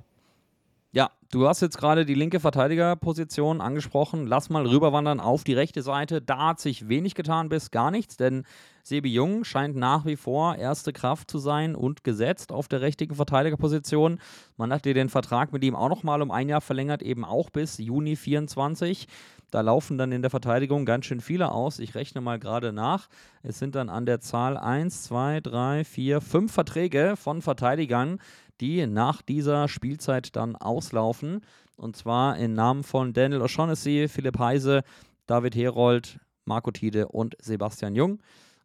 [0.91, 4.25] Ja, du hast jetzt gerade die linke Verteidigerposition angesprochen.
[4.25, 6.21] Lass mal rüberwandern auf die rechte Seite.
[6.21, 8.45] Da hat sich wenig getan bis gar nichts, denn
[8.83, 13.13] Sebi Jung scheint nach wie vor erste Kraft zu sein und gesetzt auf der rechten
[13.13, 14.19] Verteidigerposition.
[14.55, 17.49] Man hat dir den Vertrag mit ihm auch nochmal um ein Jahr verlängert, eben auch
[17.49, 19.09] bis Juni 24.
[19.51, 21.79] Da laufen dann in der Verteidigung ganz schön viele aus.
[21.79, 23.07] Ich rechne mal gerade nach.
[23.43, 28.19] Es sind dann an der Zahl 1, 2, 3, 4, 5 Verträge von Verteidigern,
[28.61, 31.41] die nach dieser Spielzeit dann auslaufen.
[31.75, 34.83] Und zwar im Namen von Daniel O'Shaughnessy, Philipp Heise,
[35.27, 38.19] David Herold, Marco Tide und Sebastian Jung.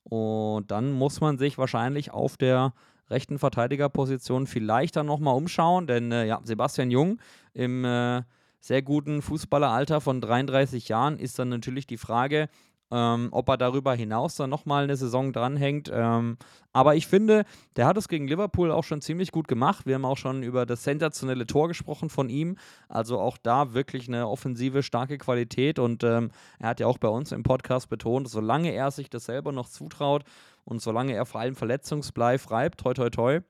[0.04, 2.72] Und dann muss man sich wahrscheinlich auf der
[3.10, 7.20] rechten Verteidigerposition vielleicht dann nochmal umschauen, denn äh, ja, Sebastian Jung
[7.52, 8.22] im äh,
[8.58, 12.48] sehr guten Fußballeralter von 33 Jahren ist dann natürlich die Frage,
[12.92, 15.90] ähm, ob er darüber hinaus dann nochmal eine Saison dranhängt.
[15.92, 16.36] Ähm,
[16.74, 17.44] aber ich finde,
[17.76, 19.86] der hat es gegen Liverpool auch schon ziemlich gut gemacht.
[19.86, 22.56] Wir haben auch schon über das sensationelle Tor gesprochen von ihm.
[22.88, 25.78] Also auch da wirklich eine offensive, starke Qualität.
[25.78, 29.24] Und ähm, er hat ja auch bei uns im Podcast betont, solange er sich das
[29.24, 30.24] selber noch zutraut
[30.64, 33.40] und solange er vor allem verletzungsblei reibt, toi toi toi,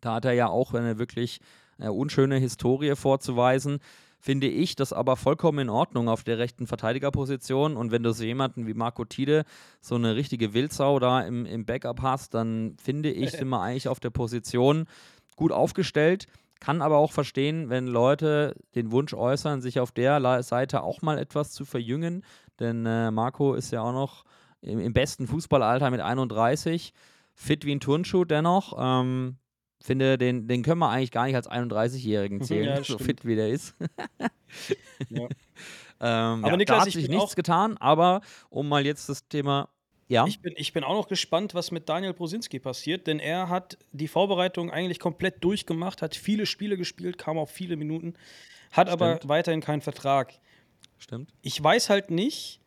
[0.00, 1.40] da hat er ja auch eine wirklich
[1.78, 3.80] äh, unschöne Historie vorzuweisen
[4.26, 7.76] finde ich das aber vollkommen in Ordnung auf der rechten Verteidigerposition.
[7.76, 9.44] Und wenn du so jemanden wie Marco Tide,
[9.80, 13.86] so eine richtige Wildsau da im, im Backup hast, dann finde ich, sind wir eigentlich
[13.86, 14.86] auf der Position
[15.36, 16.26] gut aufgestellt.
[16.58, 21.18] Kann aber auch verstehen, wenn Leute den Wunsch äußern, sich auf der Seite auch mal
[21.18, 22.24] etwas zu verjüngen.
[22.58, 24.24] Denn äh, Marco ist ja auch noch
[24.60, 26.92] im, im besten Fußballalter mit 31,
[27.32, 28.74] fit wie ein Turnschuh dennoch.
[28.76, 29.36] Ähm,
[29.84, 33.02] finde, den, den können wir eigentlich gar nicht als 31-Jährigen zählen, Ja, so stimmt.
[33.02, 33.74] fit wie der ist.
[35.10, 35.22] Ja.
[36.00, 39.28] ähm, Aber ja, Niklas, da hat ich sich nichts getan, aber um mal jetzt das
[39.28, 39.68] Thema.
[40.08, 43.48] Ja, Ich bin, ich bin auch noch gespannt, was mit Daniel Brosinski passiert, denn er
[43.48, 48.14] hat die Vorbereitung eigentlich komplett durchgemacht, hat viele Spiele gespielt, kam auf viele Minuten,
[48.70, 49.28] hat aber Stimmt.
[49.28, 50.32] weiterhin keinen Vertrag.
[50.98, 51.32] stimmt.
[51.42, 52.60] Ich weiß halt nicht,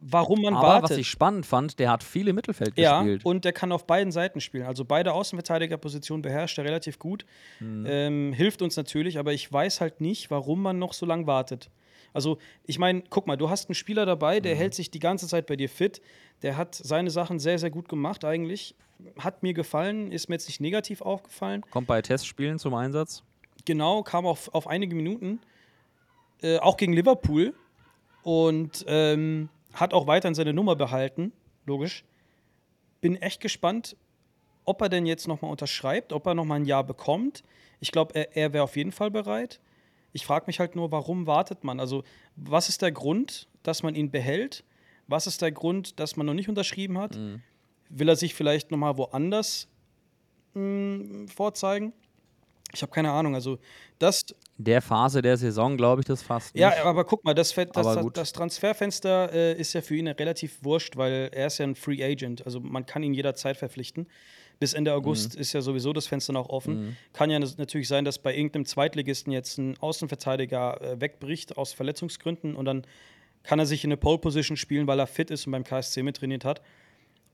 [0.00, 0.90] warum man aber wartet.
[0.90, 3.24] was ich spannend fand, der hat viel im Mittelfeld ja, gespielt.
[3.24, 4.66] und der kann auf beiden Seiten spielen.
[4.66, 7.24] Also beide Außenverteidigerpositionen beherrscht er relativ gut.
[7.60, 7.86] Mhm.
[7.88, 11.70] Ähm, hilft uns natürlich, aber ich weiß halt nicht, warum man noch so lange wartet.
[12.12, 14.42] Also, ich meine, guck mal, du hast einen Spieler dabei, Mhm.
[14.44, 16.00] der hält sich die ganze Zeit bei dir fit.
[16.42, 18.74] Der hat seine Sachen sehr, sehr gut gemacht eigentlich.
[19.18, 21.62] Hat mir gefallen, ist mir jetzt nicht negativ aufgefallen.
[21.70, 23.22] Kommt bei Testspielen zum Einsatz.
[23.66, 25.40] genau, kam auf, auf einige Minuten,
[26.42, 27.52] äh, auch gegen Liverpool
[28.22, 31.32] und ähm, hat auch weiterhin seine Nummer behalten,
[31.66, 32.04] logisch.
[33.00, 33.96] Bin echt gespannt,
[34.64, 37.42] ob er denn jetzt nochmal unterschreibt, ob er nochmal ein Jahr bekommt.
[37.80, 39.60] Ich glaube, er, er wäre auf jeden Fall bereit.
[40.12, 41.78] Ich frage mich halt nur, warum wartet man?
[41.78, 42.02] Also,
[42.36, 44.64] was ist der Grund, dass man ihn behält?
[45.08, 47.16] Was ist der Grund, dass man noch nicht unterschrieben hat?
[47.16, 47.42] Mhm.
[47.90, 49.68] Will er sich vielleicht nochmal woanders
[50.54, 51.92] mh, vorzeigen?
[52.74, 53.34] Ich habe keine Ahnung.
[53.34, 53.58] Also,
[53.98, 54.22] das.
[54.58, 56.62] Der Phase der Saison glaube ich das fast nicht.
[56.62, 60.96] Ja, aber guck mal, das, das, das, Transferfenster äh, ist ja für ihn relativ wurscht,
[60.96, 62.44] weil er ist ja ein Free Agent.
[62.46, 64.06] Also man kann ihn jederzeit verpflichten.
[64.58, 65.40] Bis Ende August Mhm.
[65.42, 66.86] ist ja sowieso das Fenster noch offen.
[66.86, 66.96] Mhm.
[67.12, 72.56] Kann ja natürlich sein, dass bei irgendeinem Zweitligisten jetzt ein Außenverteidiger äh, wegbricht aus Verletzungsgründen
[72.56, 72.86] und dann
[73.42, 76.02] kann er sich in eine Pole Position spielen, weil er fit ist und beim KSC
[76.02, 76.62] mittrainiert hat.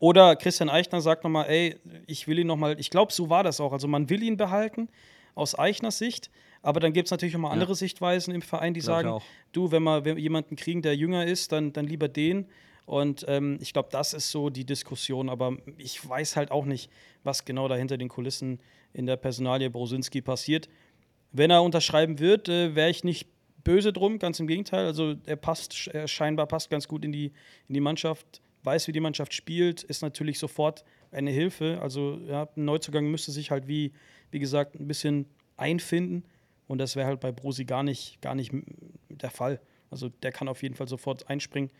[0.00, 1.76] Oder Christian Eichner sagt nochmal, ey,
[2.08, 3.72] ich will ihn nochmal, ich glaube, so war das auch.
[3.72, 4.88] Also man will ihn behalten
[5.36, 6.28] aus Eichners Sicht,
[6.62, 7.54] aber dann gibt es natürlich auch mal Ja.
[7.54, 10.96] andere Sichtweisen im Verein, die Glaub sagen, du, wenn wir wenn wir jemanden kriegen, der
[10.96, 12.46] jünger ist, dann, dann lieber den.
[12.86, 15.28] Und ähm, ich glaube, das ist so die Diskussion.
[15.28, 16.90] Aber ich weiß halt auch nicht,
[17.22, 18.60] was genau da hinter den Kulissen
[18.92, 20.68] in der Personalie Brosinski passiert.
[21.30, 23.28] Wenn er unterschreiben wird, äh, wäre ich nicht
[23.64, 24.86] böse drum, ganz im Gegenteil.
[24.86, 27.26] Also er passt, er scheinbar passt ganz gut in die,
[27.68, 31.78] in die Mannschaft, weiß, wie die Mannschaft spielt, ist natürlich sofort eine Hilfe.
[31.80, 33.92] Also ja, ein Neuzugang müsste sich halt wie,
[34.32, 36.24] wie gesagt, ein bisschen einfinden.
[36.72, 38.50] Und das wäre halt bei Brosi gar nicht, gar nicht
[39.10, 39.60] der Fall.
[39.90, 41.70] Also der kann auf jeden Fall sofort einspringen.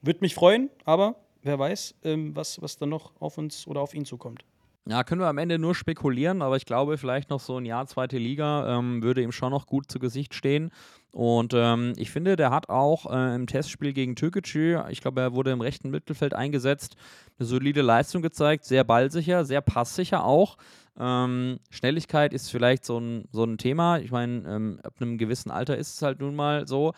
[0.00, 3.92] Würde mich freuen, aber wer weiß, ähm, was, was dann noch auf uns oder auf
[3.92, 4.46] ihn zukommt.
[4.88, 7.86] Ja, können wir am Ende nur spekulieren, aber ich glaube, vielleicht noch so ein Jahr
[7.86, 10.70] zweite Liga ähm, würde ihm schon noch gut zu Gesicht stehen.
[11.12, 15.34] Und ähm, ich finde, der hat auch äh, im Testspiel gegen Türkgücü, ich glaube, er
[15.34, 16.96] wurde im rechten Mittelfeld eingesetzt,
[17.38, 20.56] eine solide Leistung gezeigt, sehr ballsicher, sehr passsicher auch.
[20.98, 23.98] Ähm, Schnelligkeit ist vielleicht so ein, so ein Thema.
[23.98, 26.92] Ich meine, ähm, ab einem gewissen Alter ist es halt nun mal so.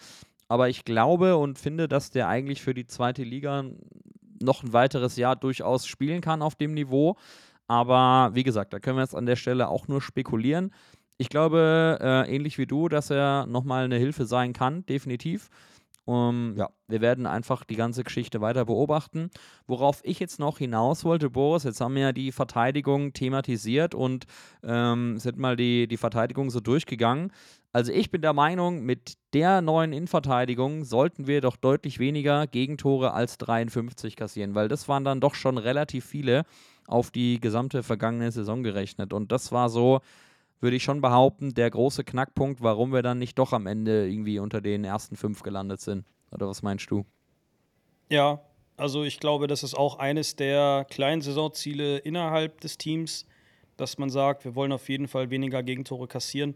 [0.48, 3.64] Aber ich glaube und finde, dass der eigentlich für die zweite Liga
[4.42, 7.16] noch ein weiteres Jahr durchaus spielen kann auf dem Niveau.
[7.68, 10.72] Aber wie gesagt, da können wir jetzt an der Stelle auch nur spekulieren.
[11.18, 15.50] Ich glaube, äh, ähnlich wie du, dass er nochmal eine Hilfe sein kann, definitiv.
[16.10, 19.30] Um, ja, wir werden einfach die ganze Geschichte weiter beobachten.
[19.68, 24.24] Worauf ich jetzt noch hinaus wollte, Boris, jetzt haben wir ja die Verteidigung thematisiert und
[24.64, 27.30] ähm, sind mal die, die Verteidigung so durchgegangen.
[27.72, 33.12] Also ich bin der Meinung, mit der neuen Innenverteidigung sollten wir doch deutlich weniger Gegentore
[33.14, 36.42] als 53 kassieren, weil das waren dann doch schon relativ viele
[36.88, 39.12] auf die gesamte vergangene Saison gerechnet.
[39.12, 40.00] Und das war so,
[40.60, 44.38] würde ich schon behaupten, der große Knackpunkt, warum wir dann nicht doch am Ende irgendwie
[44.38, 46.04] unter den ersten fünf gelandet sind.
[46.30, 47.04] Oder was meinst du?
[48.08, 48.40] Ja,
[48.76, 53.26] also ich glaube, das ist auch eines der kleinen Saisonziele innerhalb des Teams,
[53.76, 56.54] dass man sagt, wir wollen auf jeden Fall weniger Gegentore kassieren.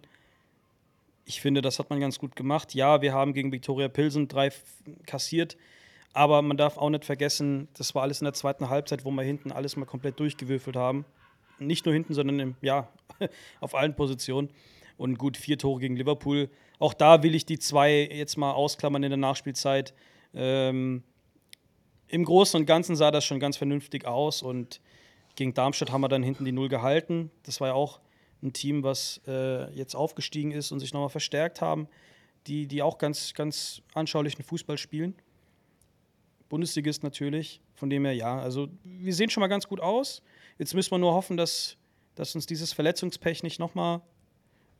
[1.25, 2.75] Ich finde, das hat man ganz gut gemacht.
[2.75, 4.51] Ja, wir haben gegen Viktoria Pilsen drei
[5.07, 5.57] kassiert,
[6.13, 9.23] aber man darf auch nicht vergessen, das war alles in der zweiten Halbzeit, wo wir
[9.23, 11.05] hinten alles mal komplett durchgewürfelt haben.
[11.59, 12.89] Nicht nur hinten, sondern im, ja,
[13.61, 14.51] auf allen Positionen.
[14.97, 16.49] Und gut, vier Tore gegen Liverpool.
[16.79, 19.95] Auch da will ich die zwei jetzt mal ausklammern in der Nachspielzeit.
[20.35, 21.03] Ähm,
[22.09, 24.81] Im Großen und Ganzen sah das schon ganz vernünftig aus und
[25.37, 27.31] gegen Darmstadt haben wir dann hinten die Null gehalten.
[27.43, 28.01] Das war ja auch
[28.43, 31.89] ein Team, was äh, jetzt aufgestiegen ist und sich nochmal verstärkt haben,
[32.47, 35.15] die, die auch ganz, ganz anschaulichen Fußball spielen.
[36.49, 38.39] Bundesligist natürlich, von dem her ja.
[38.39, 40.23] Also wir sehen schon mal ganz gut aus.
[40.59, 41.77] Jetzt müssen wir nur hoffen, dass,
[42.15, 44.01] dass uns dieses Verletzungspech nicht nochmal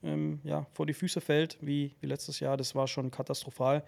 [0.03, 2.57] ähm, ja, vor die Füße fällt, wie, wie letztes Jahr.
[2.57, 3.85] Das war schon katastrophal.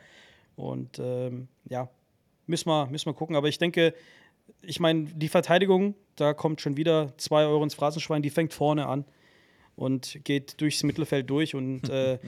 [0.57, 1.89] Und ähm, ja,
[2.47, 3.37] müssen wir, müssen wir gucken.
[3.37, 3.95] Aber ich denke,
[4.62, 8.87] ich meine, die Verteidigung, da kommt schon wieder zwei Euro ins Phrasenschwein, die fängt vorne
[8.87, 9.05] an
[9.76, 11.55] und geht durchs Mittelfeld durch.
[11.55, 12.18] Und äh,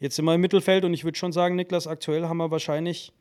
[0.00, 3.12] jetzt sind wir im Mittelfeld und ich würde schon sagen, Niklas, aktuell haben wir wahrscheinlich,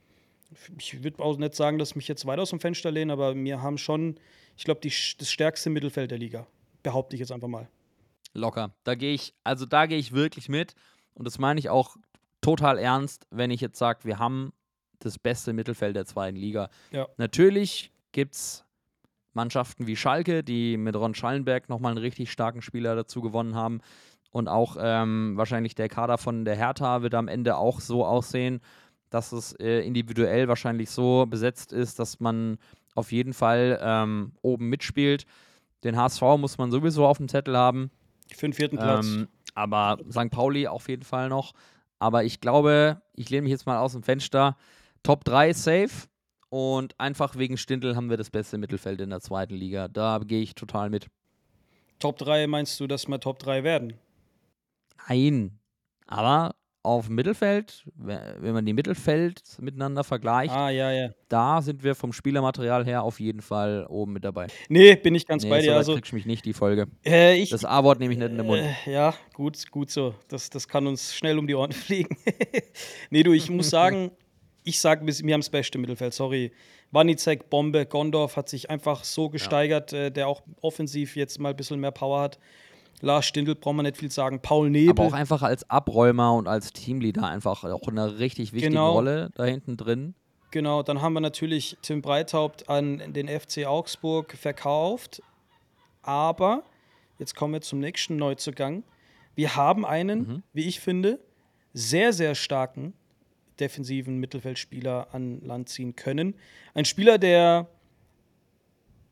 [0.77, 3.35] ich würde auch nicht sagen, dass ich mich jetzt weit aus dem Fenster lehne, aber
[3.35, 4.17] wir haben schon,
[4.55, 6.47] ich glaube, das stärkste Mittelfeld der Liga.
[6.83, 7.67] Behaupte ich jetzt einfach mal.
[8.33, 8.73] Locker.
[8.83, 10.75] Da gehe ich, also da gehe ich wirklich mit.
[11.13, 11.95] Und das meine ich auch
[12.41, 14.53] total ernst, wenn ich jetzt sage, wir haben
[14.99, 16.69] das beste Mittelfeld der zweiten Liga.
[16.91, 17.07] Ja.
[17.17, 18.65] Natürlich gibt es
[19.33, 23.81] Mannschaften wie Schalke, die mit Ron Schallenberg nochmal einen richtig starken Spieler dazu gewonnen haben.
[24.31, 28.61] Und auch ähm, wahrscheinlich der Kader von der Hertha wird am Ende auch so aussehen,
[29.09, 32.57] dass es äh, individuell wahrscheinlich so besetzt ist, dass man
[32.95, 35.25] auf jeden Fall ähm, oben mitspielt.
[35.83, 37.91] Den HSV muss man sowieso auf dem Zettel haben.
[38.35, 39.05] Für den vierten Platz.
[39.05, 40.29] Ähm, aber St.
[40.29, 41.53] Pauli auf jeden Fall noch.
[41.99, 44.57] Aber ich glaube, ich lehne mich jetzt mal aus dem Fenster.
[45.03, 46.07] Top 3 safe.
[46.49, 49.87] Und einfach wegen Stindl haben wir das beste Mittelfeld in der zweiten Liga.
[49.87, 51.07] Da gehe ich total mit.
[51.97, 53.93] Top 3 meinst du, dass wir Top 3 werden?
[55.07, 55.57] Nein.
[56.05, 61.09] Aber auf Mittelfeld, wenn man die Mittelfeld miteinander vergleicht, ah, ja, ja.
[61.29, 64.47] da sind wir vom Spielermaterial her auf jeden Fall oben mit dabei.
[64.67, 65.71] Nee, bin ich ganz nee, bei dir.
[65.71, 66.87] So also kriegst du mich nicht die Folge.
[67.05, 68.61] Äh, ich, das A-Wort nehme ich nicht in den Mund.
[68.61, 70.13] Äh, ja, gut, gut so.
[70.27, 72.17] Das, das kann uns schnell um die Ohren fliegen.
[73.09, 74.11] nee, du, ich muss sagen,
[74.65, 76.51] ich sage, wir haben das beste Mittelfeld, sorry.
[76.91, 80.05] Wanizek, Bombe, Gondorf hat sich einfach so gesteigert, ja.
[80.05, 82.39] äh, der auch offensiv jetzt mal ein bisschen mehr Power hat.
[83.01, 84.39] Lars Stindl braucht man nicht viel sagen.
[84.41, 84.91] Paul Nebel.
[84.91, 88.93] Aber auch einfach als Abräumer und als Teamleader einfach auch eine richtig wichtige genau.
[88.93, 90.15] Rolle da hinten drin.
[90.51, 95.21] Genau, dann haben wir natürlich Tim Breithaupt an den FC Augsburg verkauft.
[96.03, 96.63] Aber,
[97.17, 98.83] jetzt kommen wir zum nächsten Neuzugang.
[99.35, 100.43] Wir haben einen, mhm.
[100.53, 101.19] wie ich finde,
[101.73, 102.93] sehr, sehr starken
[103.59, 106.35] defensiven Mittelfeldspieler an Land ziehen können.
[106.73, 107.67] Ein Spieler, der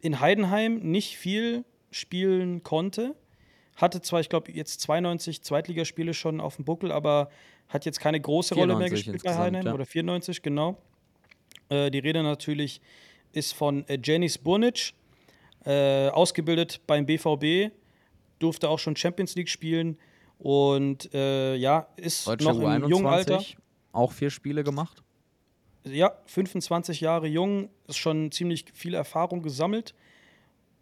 [0.02, 3.16] in Heidenheim nicht viel spielen konnte,
[3.82, 7.30] hatte zwar, ich glaube, jetzt 92 Zweitligaspiele schon auf dem Buckel, aber
[7.68, 9.74] hat jetzt keine große Rolle mehr gespielt bei Heidenheim ja.
[9.74, 10.78] oder 94, genau.
[11.70, 12.82] Äh, die Rede natürlich
[13.32, 14.94] ist von äh, Janis Burnic,
[15.66, 17.74] äh, ausgebildet beim BVB,
[18.40, 19.98] durfte auch schon Champions League spielen
[20.38, 23.42] und äh, ja, ist Deutsche noch im jungen Alter.
[23.94, 25.04] Auch vier Spiele gemacht?
[25.84, 29.94] Ja, 25 Jahre jung, ist schon ziemlich viel Erfahrung gesammelt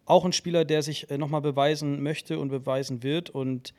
[0.09, 3.29] auch ein Spieler, der sich äh, nochmal beweisen möchte und beweisen wird.
[3.29, 3.73] Und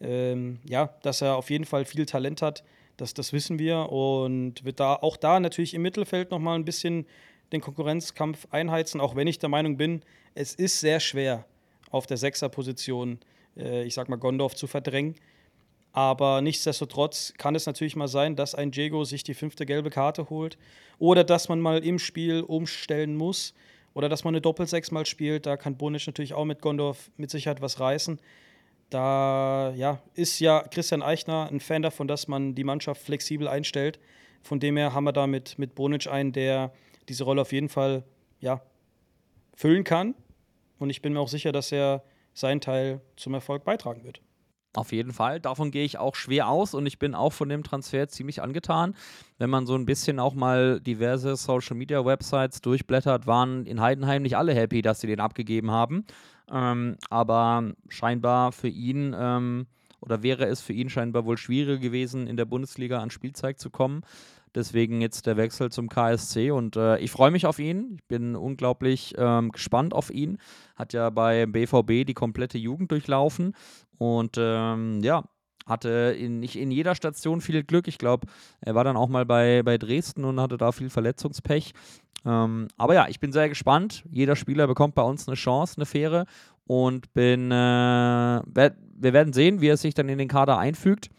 [0.00, 2.64] ähm, ja, dass er auf jeden Fall viel Talent hat,
[2.96, 3.90] das, das wissen wir.
[3.90, 7.06] Und wird da auch da natürlich im Mittelfeld nochmal ein bisschen
[7.52, 10.02] den Konkurrenzkampf einheizen, auch wenn ich der Meinung bin,
[10.34, 11.44] es ist sehr schwer,
[11.90, 13.18] auf der Sechserposition,
[13.56, 15.16] äh, ich sag mal, Gondorf zu verdrängen.
[15.92, 20.30] Aber nichtsdestotrotz kann es natürlich mal sein, dass ein Diego sich die fünfte gelbe Karte
[20.30, 20.56] holt
[20.98, 23.52] oder dass man mal im Spiel umstellen muss.
[23.94, 27.30] Oder dass man eine Doppelsechs mal spielt, da kann Bonic natürlich auch mit Gondorf mit
[27.30, 28.20] Sicherheit was reißen.
[28.90, 33.98] Da ja, ist ja Christian Eichner ein Fan davon, dass man die Mannschaft flexibel einstellt.
[34.42, 36.72] Von dem her haben wir da mit, mit Bonic einen, der
[37.08, 38.04] diese Rolle auf jeden Fall
[38.40, 38.62] ja,
[39.54, 40.14] füllen kann.
[40.78, 42.02] Und ich bin mir auch sicher, dass er
[42.34, 44.20] seinen Teil zum Erfolg beitragen wird.
[44.74, 45.38] Auf jeden Fall.
[45.38, 48.94] Davon gehe ich auch schwer aus und ich bin auch von dem Transfer ziemlich angetan.
[49.38, 54.22] Wenn man so ein bisschen auch mal diverse Social Media Websites durchblättert, waren in Heidenheim
[54.22, 56.06] nicht alle happy, dass sie den abgegeben haben.
[56.50, 59.66] Ähm, aber scheinbar für ihn ähm,
[60.00, 63.70] oder wäre es für ihn scheinbar wohl schwieriger gewesen, in der Bundesliga an Spielzeit zu
[63.70, 64.02] kommen.
[64.54, 67.96] Deswegen jetzt der Wechsel zum KSC und äh, ich freue mich auf ihn.
[67.96, 70.38] Ich bin unglaublich ähm, gespannt auf ihn.
[70.76, 73.54] Hat ja bei BVB die komplette Jugend durchlaufen
[73.96, 75.24] und ähm, ja,
[75.66, 77.88] hatte in, nicht in jeder Station viel Glück.
[77.88, 78.26] Ich glaube,
[78.60, 81.72] er war dann auch mal bei, bei Dresden und hatte da viel Verletzungspech.
[82.26, 84.04] Ähm, aber ja, ich bin sehr gespannt.
[84.10, 86.26] Jeder Spieler bekommt bei uns eine Chance, eine faire.
[86.66, 91.10] Und bin, äh, wir werden sehen, wie er sich dann in den Kader einfügt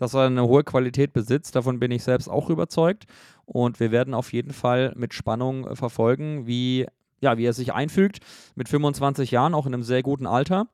[0.00, 1.54] dass er eine hohe Qualität besitzt.
[1.54, 3.04] Davon bin ich selbst auch überzeugt.
[3.44, 6.86] Und wir werden auf jeden Fall mit Spannung äh, verfolgen, wie,
[7.20, 8.20] ja, wie er sich einfügt.
[8.54, 10.68] Mit 25 Jahren, auch in einem sehr guten Alter.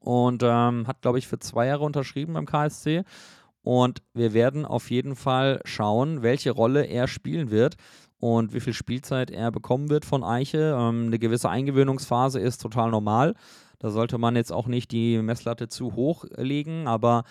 [0.00, 3.04] Und ähm, hat, glaube ich, für zwei Jahre unterschrieben beim KSC.
[3.62, 7.76] Und wir werden auf jeden Fall schauen, welche Rolle er spielen wird
[8.18, 10.76] und wie viel Spielzeit er bekommen wird von Eiche.
[10.76, 13.36] Ähm, eine gewisse Eingewöhnungsphase ist total normal.
[13.78, 17.22] Da sollte man jetzt auch nicht die Messlatte zu hoch legen, aber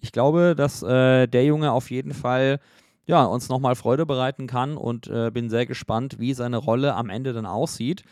[0.00, 2.60] ich glaube, dass äh, der Junge auf jeden Fall
[3.06, 7.10] ja, uns nochmal Freude bereiten kann und äh, bin sehr gespannt, wie seine Rolle am
[7.10, 8.04] Ende dann aussieht.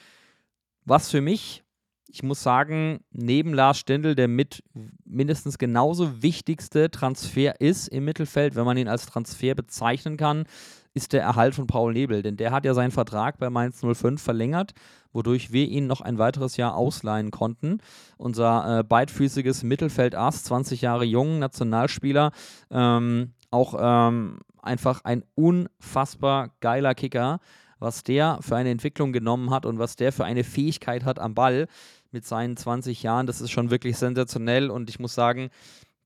[0.85, 1.63] Was für mich,
[2.09, 4.65] ich muss sagen, neben Lars Stindl der mit
[5.05, 10.45] mindestens genauso wichtigste Transfer ist im Mittelfeld, wenn man ihn als Transfer bezeichnen kann,
[10.99, 12.23] ist der Erhalt von Paul Nebel.
[12.23, 14.73] Denn der hat ja seinen Vertrag bei Mainz 05 verlängert,
[15.13, 17.79] wodurch wir ihn noch ein weiteres Jahr ausleihen konnten.
[18.17, 22.33] Unser äh, beidfüßiges Mittelfeldass, 20 Jahre jung, Nationalspieler,
[22.71, 27.41] ähm, auch ähm, einfach ein unfassbar geiler Kicker,
[27.79, 31.35] was der für eine Entwicklung genommen hat und was der für eine Fähigkeit hat am
[31.35, 31.69] Ball
[32.11, 33.27] mit seinen 20 Jahren.
[33.27, 35.51] Das ist schon wirklich sensationell und ich muss sagen,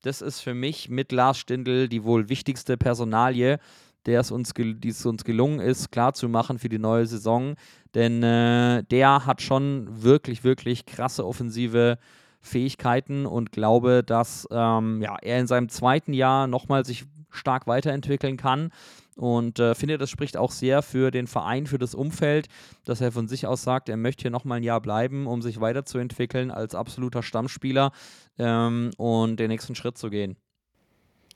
[0.03, 3.59] das ist für mich mit Lars Stindl die wohl wichtigste Personalie,
[4.05, 7.55] der es uns, die es uns gelungen ist, klarzumachen für die neue Saison.
[7.95, 11.97] Denn äh, der hat schon wirklich, wirklich krasse offensive
[12.41, 18.37] Fähigkeiten und glaube, dass ähm, ja, er in seinem zweiten Jahr nochmal sich stark weiterentwickeln
[18.37, 18.71] kann.
[19.15, 22.47] Und äh, finde, das spricht auch sehr für den Verein, für das Umfeld,
[22.83, 25.61] dass er von sich aus sagt, er möchte hier nochmal ein Jahr bleiben, um sich
[25.61, 27.91] weiterzuentwickeln als absoluter Stammspieler
[28.39, 30.35] ähm, und den nächsten Schritt zu gehen.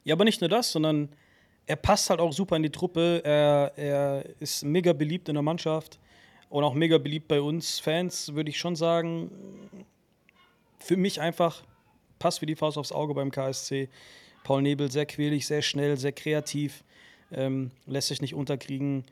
[0.03, 1.09] Ja, aber nicht nur das, sondern
[1.67, 3.21] er passt halt auch super in die Truppe.
[3.23, 5.99] Er, er ist mega beliebt in der Mannschaft
[6.49, 9.29] und auch mega beliebt bei uns Fans, würde ich schon sagen.
[10.79, 11.63] Für mich einfach
[12.19, 13.89] passt wie die Faust aufs Auge beim KSC.
[14.43, 16.85] Paul Nebel sehr quälig, sehr schnell, sehr kreativ,
[17.33, 19.03] ähm, lässt sich nicht unterkriegen.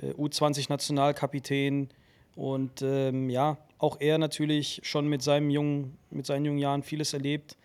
[0.00, 1.90] Äh, U20-Nationalkapitän
[2.36, 7.12] und ähm, ja, auch er natürlich schon mit, seinem jungen, mit seinen jungen Jahren vieles
[7.12, 7.58] erlebt.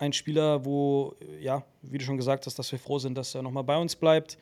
[0.00, 3.42] Ein Spieler, wo, ja, wie du schon gesagt hast, dass wir froh sind, dass er
[3.42, 4.38] nochmal bei uns bleibt.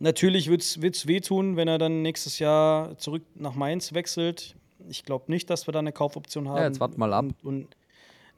[0.00, 4.54] Natürlich wird es wehtun, wenn er dann nächstes Jahr zurück nach Mainz wechselt.
[4.90, 6.58] Ich glaube nicht, dass wir da eine Kaufoption haben.
[6.58, 7.24] Ja, jetzt wart mal ab.
[7.24, 7.76] Und, und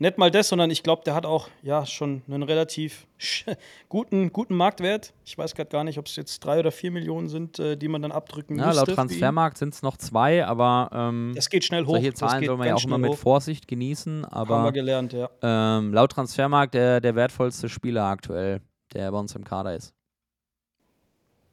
[0.03, 3.07] nicht mal das, sondern ich glaube, der hat auch ja schon einen relativ
[3.88, 5.14] guten, guten Marktwert.
[5.24, 7.88] Ich weiß gerade gar nicht, ob es jetzt drei oder vier Millionen sind, äh, die
[7.88, 8.84] man dann abdrücken ja, müsste.
[8.86, 11.92] Laut Transfermarkt sind es noch zwei, aber ähm, es geht schnell hoch.
[11.92, 14.24] Solche Zahlen soll man ja auch immer mit Vorsicht genießen.
[14.24, 15.30] Aber, Haben wir gelernt, ja.
[15.40, 18.61] Ähm, laut Transfermarkt der, der wertvollste Spieler aktuell,
[18.92, 19.94] der bei uns im Kader ist.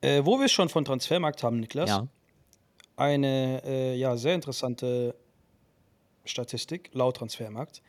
[0.02, 1.90] Äh, wo wir es schon von Transfermarkt haben, Niklas.
[1.90, 2.08] Ja.
[2.96, 5.14] Eine äh, ja, sehr interessante
[6.26, 7.82] Statistik laut Transfermarkt.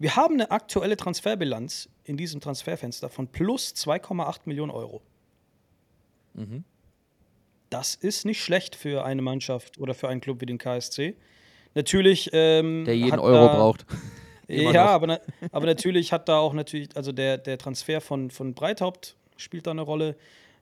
[0.00, 5.02] Wir haben eine aktuelle Transferbilanz in diesem Transferfenster von plus 2,8 Millionen Euro.
[6.32, 6.64] Mhm.
[7.68, 11.16] Das ist nicht schlecht für eine Mannschaft oder für einen Club wie den KSC.
[11.74, 12.30] Natürlich.
[12.32, 13.84] Ähm, Der jeden Euro da, braucht.
[14.48, 15.20] ja, aber, na,
[15.52, 19.72] aber natürlich hat da auch natürlich, also der, der Transfer von, von Breithaupt spielt da
[19.72, 20.16] eine Rolle.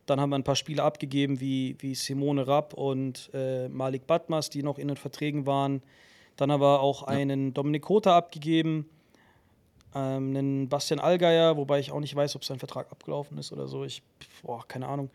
[0.06, 4.50] Dann haben wir ein paar Spieler abgegeben, wie, wie Simone Rapp und äh, Malik Batmas,
[4.50, 5.80] die noch in den Verträgen waren.
[6.34, 8.90] Dann haben wir auch einen Dominik Kota abgegeben,
[9.98, 13.66] ähm, einen Bastian Allgeier, wobei ich auch nicht weiß, ob sein Vertrag abgelaufen ist oder
[13.66, 13.84] so.
[13.84, 14.02] Ich,
[14.42, 15.10] boah, keine Ahnung.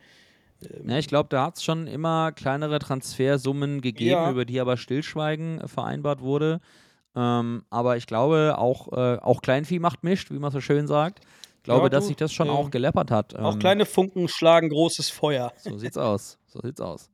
[0.85, 4.31] Ja, ich glaube, da hat es schon immer kleinere Transfersummen gegeben, Ja.
[4.31, 6.61] über die aber Stillschweigen äh, vereinbart wurde.
[7.15, 11.19] Ähm, aber ich glaube, auch, äh, auch Kleinvieh macht mischt, wie man so schön sagt.
[11.57, 13.35] Ich glaube, Ja, dass du, sich das schon äh, auch geleppert hat.
[13.35, 15.53] Auch Ähm, kleine Funken schlagen großes Feuer.
[15.57, 16.37] So sieht's aus.
[16.47, 17.09] So sieht's aus.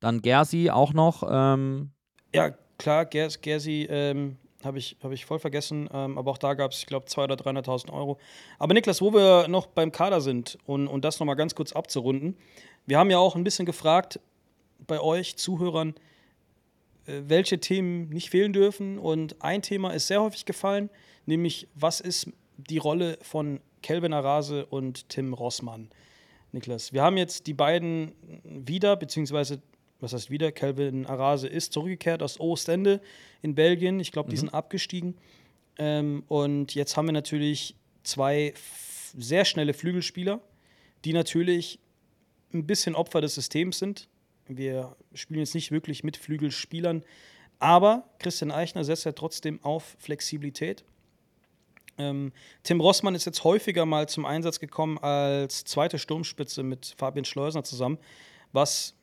[0.00, 1.22] Dann Gersi auch noch.
[1.30, 1.90] Ähm,
[2.34, 6.54] Ja, klar, Gers, Gersi ähm, habe ich, hab ich voll vergessen, ähm, aber auch da
[6.54, 8.18] gab es, ich glaube, 200.000 oder 300.000 Euro.
[8.58, 12.36] Aber Niklas, wo wir noch beim Kader sind und, und das nochmal ganz kurz abzurunden,
[12.86, 14.20] wir haben ja auch ein bisschen gefragt
[14.86, 15.94] bei euch Zuhörern,
[17.06, 18.98] äh, welche Themen nicht fehlen dürfen.
[18.98, 20.90] Und ein Thema ist sehr häufig gefallen,
[21.26, 25.90] nämlich was ist die Rolle von Kelvin Arase und Tim Rossmann?
[26.52, 28.12] Niklas, wir haben jetzt die beiden
[28.44, 29.62] wieder, beziehungsweise,
[30.00, 30.52] was heißt wieder?
[30.52, 33.00] Kelvin Arase ist zurückgekehrt aus Ostende
[33.42, 34.00] in Belgien.
[34.00, 34.40] Ich glaube, die Mhm.
[34.40, 35.16] sind abgestiegen.
[35.78, 38.54] Ähm, und jetzt haben wir natürlich zwei
[39.16, 40.40] sehr schnelle Flügelspieler,
[41.04, 41.78] die natürlich
[42.52, 44.08] ein bisschen Opfer des Systems sind.
[44.48, 47.04] Wir spielen jetzt nicht wirklich mit Flügelspielern,
[47.58, 50.84] aber Christian Eichner setzt ja trotzdem auf Flexibilität.
[51.98, 52.32] Ähm,
[52.62, 57.62] Tim Rossmann ist jetzt häufiger mal zum Einsatz gekommen als zweite Sturmspitze mit Fabian Schleusner
[57.62, 57.98] zusammen,
[58.52, 58.94] was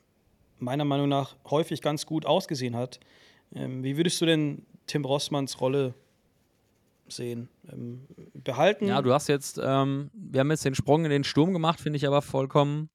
[0.59, 2.99] meiner Meinung nach häufig ganz gut ausgesehen hat.
[3.53, 5.93] Ähm, wie würdest du denn Tim Rossmanns Rolle
[7.07, 7.49] sehen?
[7.71, 8.01] Ähm,
[8.33, 8.87] behalten?
[8.87, 11.97] ja, du hast jetzt, ähm, wir haben jetzt den Sprung in den Sturm gemacht, finde
[11.97, 12.89] ich aber vollkommen,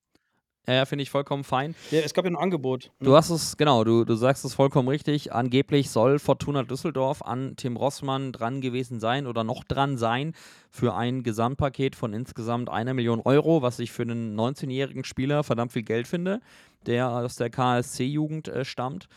[0.69, 1.75] ja, finde ich vollkommen fein.
[1.91, 2.93] Ja, es gab ja ein Angebot.
[3.01, 5.33] Du hast es, genau, du, du sagst es vollkommen richtig.
[5.33, 10.35] Angeblich soll Fortuna Düsseldorf an Tim Rossmann dran gewesen sein oder noch dran sein
[10.71, 15.73] für ein Gesamtpaket von insgesamt einer Million Euro, was ich für einen 19-jährigen Spieler verdammt
[15.73, 16.41] viel Geld finde,
[16.87, 19.09] der aus der KSC-Jugend äh, stammt.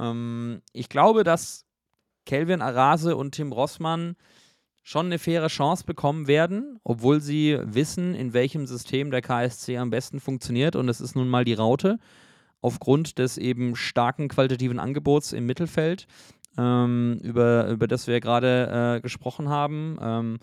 [0.00, 1.64] Ähm, ich glaube, dass
[2.26, 4.16] Kelvin Arase und Tim Rossmann
[4.88, 9.90] schon eine faire Chance bekommen werden, obwohl sie wissen, in welchem System der KSC am
[9.90, 10.76] besten funktioniert.
[10.76, 11.98] Und es ist nun mal die Raute,
[12.62, 16.06] aufgrund des eben starken qualitativen Angebots im Mittelfeld,
[16.56, 19.98] ähm, über, über das wir gerade äh, gesprochen haben.
[20.00, 20.38] Ähm,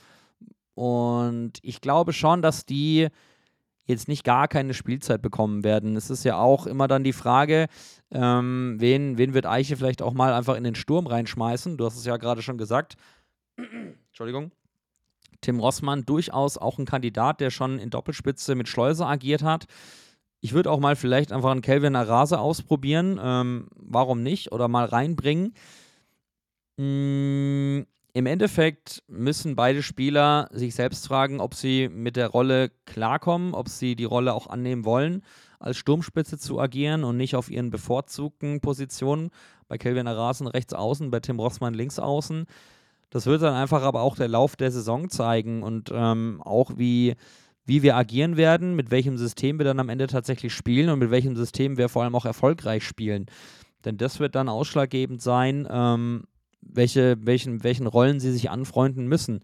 [0.76, 3.08] und ich glaube schon, dass die
[3.86, 5.96] jetzt nicht gar keine Spielzeit bekommen werden.
[5.96, 7.66] Es ist ja auch immer dann die Frage,
[8.12, 11.78] ähm, wen, wen wird Eiche vielleicht auch mal einfach in den Sturm reinschmeißen?
[11.78, 12.96] Du hast es ja gerade schon gesagt.
[14.16, 14.53] Entschuldigung.
[15.41, 19.66] Tim Rossmann durchaus auch ein Kandidat, der schon in Doppelspitze mit Schleuse agiert hat.
[20.39, 23.20] Ich würde auch mal vielleicht einfach einen Kelvin Arase ausprobieren.
[23.22, 24.53] Ähm, warum nicht?
[24.53, 25.53] Oder mal reinbringen.
[26.78, 27.82] Mm,
[28.13, 33.68] Im Endeffekt müssen beide Spieler sich selbst fragen, ob sie mit der Rolle klarkommen, ob
[33.68, 35.24] sie die Rolle auch annehmen wollen,
[35.59, 39.32] als Sturmspitze zu agieren und nicht auf ihren bevorzugten Positionen.
[39.68, 42.45] Bei Kelvin Arasen rechts außen, bei Tim Rossmann links außen.
[43.16, 47.16] Das wird dann einfach aber auch der Lauf der Saison zeigen und ähm, auch wie,
[47.66, 51.11] wie wir agieren werden, mit welchem System wir dann am Ende tatsächlich spielen und mit
[51.11, 53.28] welchem System wir vor allem auch erfolgreich spielen.
[53.86, 56.26] Denn das wird dann ausschlaggebend sein, ähm,
[56.59, 59.39] welche, welchen, welchen Rollen sie sich anfreunden müssen.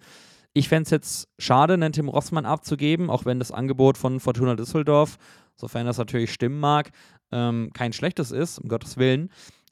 [0.51, 4.55] Ich fände es jetzt schade, einen Tim Rossmann abzugeben, auch wenn das Angebot von Fortuna
[4.55, 5.17] Düsseldorf,
[5.55, 6.91] sofern das natürlich stimmen mag,
[7.31, 9.29] ähm, kein schlechtes ist, um Gottes Willen.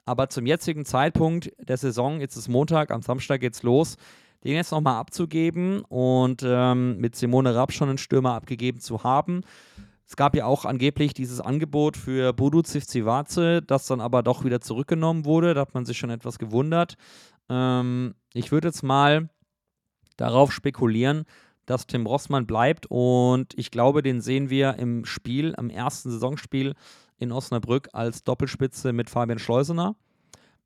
[0.10, 3.96] Aber zum jetzigen Zeitpunkt der Saison, jetzt ist Montag, am Samstag geht's los,
[4.44, 9.42] den jetzt nochmal abzugeben und ähm, mit Simone Rapp schon einen Stürmer abgegeben zu haben.
[10.08, 14.62] Es gab ja auch angeblich dieses Angebot für Bodu Zivzivaze, das dann aber doch wieder
[14.62, 15.54] zurückgenommen wurde.
[15.54, 16.96] Da hat man sich schon etwas gewundert.
[17.48, 19.30] Ähm, ich würde jetzt mal
[20.18, 21.26] darauf spekulieren,
[21.68, 26.74] dass Tim Rossmann bleibt und ich glaube, den sehen wir im Spiel, am ersten Saisonspiel
[27.20, 29.96] in Osnabrück als Doppelspitze mit Fabian Schleusener.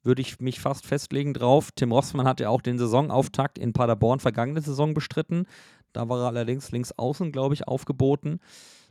[0.04, 1.72] Würde ich mich fast festlegen drauf.
[1.72, 5.46] Tim Rossmann hat ja auch den Saisonauftakt in Paderborn vergangene Saison bestritten.
[5.94, 8.40] Da war er allerdings links außen, glaube ich, aufgeboten.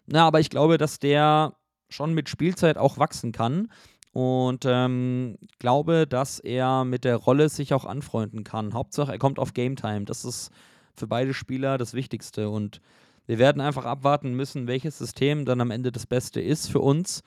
[0.06, 1.54] Na, aber ich glaube, dass der
[1.90, 3.68] schon mit Spielzeit auch wachsen kann
[4.12, 8.74] und ähm, glaube, dass er mit der Rolle sich auch anfreunden kann.
[8.74, 10.04] Hauptsache, er kommt auf Game Time.
[10.04, 10.50] Das ist
[10.96, 12.50] für beide Spieler das Wichtigste.
[12.50, 12.80] Und
[13.26, 17.22] wir werden einfach abwarten müssen, welches System dann am Ende das Beste ist für uns.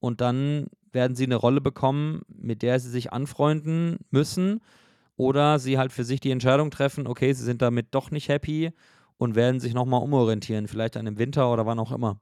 [0.00, 4.60] Und dann werden sie eine Rolle bekommen, mit der sie sich anfreunden müssen.
[5.16, 8.72] Oder sie halt für sich die Entscheidung treffen, okay, sie sind damit doch nicht happy
[9.16, 12.20] und werden sich nochmal umorientieren, vielleicht dann im Winter oder wann auch immer.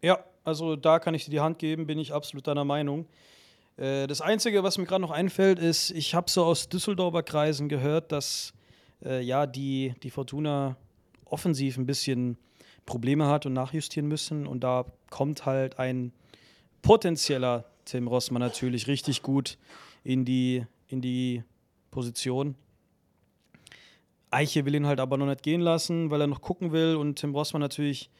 [0.00, 3.06] Ja, also da kann ich dir die Hand geben, bin ich absolut deiner Meinung.
[3.76, 7.68] Äh, das Einzige, was mir gerade noch einfällt, ist, ich habe so aus Düsseldorfer Kreisen
[7.68, 8.54] gehört, dass
[9.04, 10.76] äh, ja, die, die Fortuna
[11.24, 12.36] offensiv ein bisschen
[12.86, 14.46] Probleme hat und nachjustieren müssen.
[14.46, 16.12] Und da kommt halt ein
[16.82, 19.58] potenzieller Tim Rossmann natürlich richtig gut
[20.04, 21.42] in die, in die
[21.90, 22.54] Position.
[24.30, 26.96] Eiche will ihn halt aber noch nicht gehen lassen, weil er noch gucken will.
[26.96, 28.10] Und Tim Rossmann natürlich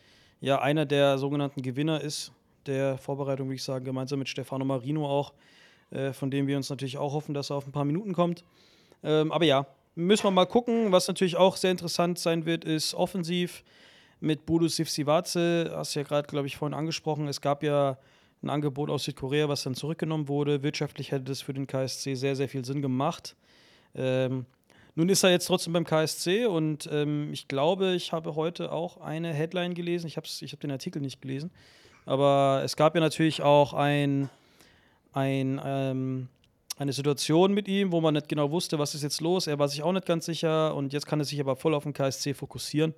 [0.40, 2.32] ja einer der sogenannten Gewinner ist
[2.66, 5.32] der Vorbereitung, würde ich sagen, gemeinsam mit Stefano Marino auch,
[5.90, 8.44] äh, von dem wir uns natürlich auch hoffen, dass er auf ein paar Minuten kommt.
[9.02, 10.92] Ähm, aber ja, müssen wir mal gucken.
[10.92, 13.64] Was natürlich auch sehr interessant sein wird, ist offensiv
[14.22, 15.72] mit Budu Sivsivaze.
[15.74, 17.26] Hast du ja gerade, glaube ich, vorhin angesprochen.
[17.28, 17.98] Es gab ja
[18.42, 20.62] ein Angebot aus Südkorea, was dann zurückgenommen wurde.
[20.62, 23.36] Wirtschaftlich hätte das für den KSC sehr, sehr viel Sinn gemacht.
[23.94, 24.46] Ähm,
[24.94, 28.98] nun ist er jetzt trotzdem beim KSC und ähm, ich glaube, ich habe heute auch
[28.98, 30.06] eine Headline gelesen.
[30.06, 31.50] Ich habe ich hab den Artikel nicht gelesen.
[32.04, 34.28] Aber es gab ja natürlich auch ein,
[35.12, 36.28] ein ähm,
[36.78, 39.46] eine Situation mit ihm, wo man nicht genau wusste, was ist jetzt los.
[39.46, 41.84] Er war sich auch nicht ganz sicher und jetzt kann er sich aber voll auf
[41.84, 42.94] den KSC fokussieren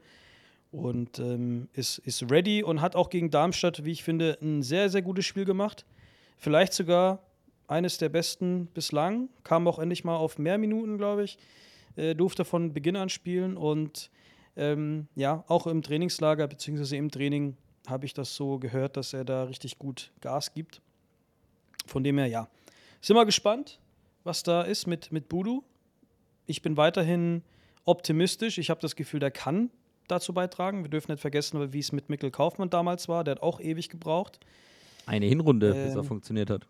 [0.75, 4.91] und ähm, ist, ist ready und hat auch gegen Darmstadt, wie ich finde, ein sehr,
[4.91, 5.87] sehr gutes Spiel gemacht.
[6.37, 7.23] Vielleicht sogar
[7.69, 9.29] eines der besten bislang.
[9.45, 11.39] Kam auch endlich mal auf mehr Minuten, glaube ich.
[11.95, 14.11] Äh, durfte von Beginn an spielen und
[14.57, 16.97] ähm, ja, auch im Trainingslager bzw.
[16.97, 17.57] im Training
[17.87, 20.83] habe ich das so gehört, dass er da richtig gut Gas gibt.
[21.87, 22.49] Von dem her, ja,
[23.01, 23.79] sind wir gespannt,
[24.25, 25.63] was da ist mit, mit Budu.
[26.47, 27.43] Ich bin weiterhin
[27.85, 28.59] optimistisch.
[28.59, 29.71] Ich habe das Gefühl, der kann
[30.09, 30.83] dazu beitragen.
[30.83, 33.25] Wir dürfen nicht vergessen, wie es mit Mikkel Kaufmann damals war.
[33.25, 34.41] Der hat auch ewig gebraucht.
[35.07, 36.67] Eine Hinrunde, ähm, bis er ähm, funktioniert hat.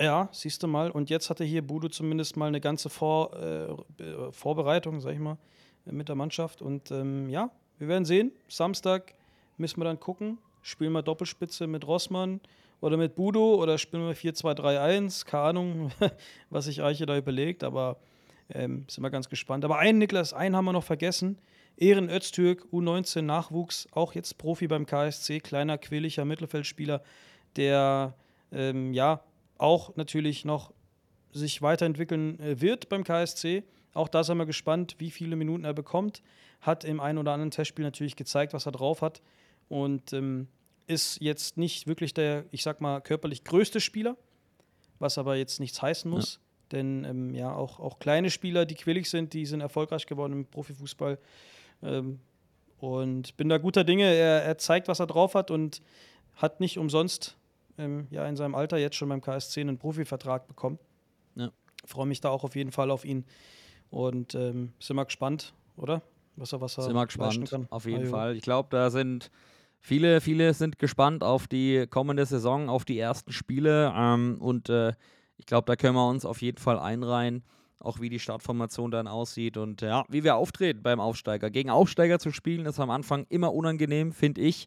[0.00, 0.90] Ja, siehst du mal.
[0.90, 5.38] Und jetzt hatte hier Budu zumindest mal eine ganze Vor, äh, Vorbereitung, sag ich mal,
[5.86, 6.60] mit der Mannschaft.
[6.60, 8.32] Und ähm, ja, wir werden sehen.
[8.48, 9.14] Samstag
[9.56, 10.38] müssen wir dann gucken.
[10.62, 12.40] Spielen wir Doppelspitze mit Rossmann
[12.80, 15.92] oder mit Budo oder spielen wir 4-2-3-1, keine Ahnung,
[16.50, 17.96] was sich Eiche da überlegt, aber
[18.50, 19.64] ähm, sind wir ganz gespannt.
[19.64, 21.38] Aber einen, Niklas, einen haben wir noch vergessen.
[21.76, 27.02] Ehren Öztürk, U19 Nachwuchs, auch jetzt Profi beim KSC, kleiner, quäliger Mittelfeldspieler,
[27.56, 28.14] der
[28.52, 29.22] ähm, ja
[29.58, 30.72] auch natürlich noch
[31.32, 33.64] sich weiterentwickeln äh, wird beim KSC.
[33.92, 36.22] Auch da sind wir gespannt, wie viele Minuten er bekommt.
[36.60, 39.22] Hat im einen oder anderen Testspiel natürlich gezeigt, was er drauf hat.
[39.68, 40.48] Und ähm,
[40.86, 44.16] ist jetzt nicht wirklich der, ich sag mal, körperlich größte Spieler,
[44.98, 46.34] was aber jetzt nichts heißen muss.
[46.34, 46.40] Ja.
[46.72, 50.46] Denn ähm, ja, auch, auch kleine Spieler, die quillig sind, die sind erfolgreich geworden im
[50.46, 51.18] Profifußball.
[51.82, 52.20] Ähm,
[52.78, 54.04] und bin da guter Dinge.
[54.04, 55.80] Er, er, zeigt, was er drauf hat und
[56.34, 57.36] hat nicht umsonst
[57.78, 60.78] ähm, ja, in seinem Alter jetzt schon beim KSC einen Profivertrag bekommen.
[61.34, 61.50] Ja.
[61.84, 63.24] Freue mich da auch auf jeden Fall auf ihn.
[63.90, 66.02] Und ähm, sind wir gespannt, oder?
[66.36, 67.66] Was er, was er sind wir gespannt, kann.
[67.70, 68.36] auf jeden ah, Fall.
[68.36, 69.30] Ich glaube, da sind
[69.86, 73.92] Viele, viele sind gespannt auf die kommende Saison, auf die ersten Spiele.
[73.96, 74.94] Ähm, und äh,
[75.36, 77.44] ich glaube, da können wir uns auf jeden Fall einreihen,
[77.78, 81.50] auch wie die Startformation dann aussieht und ja, wie wir auftreten beim Aufsteiger.
[81.50, 84.66] Gegen Aufsteiger zu spielen ist am Anfang immer unangenehm, finde ich.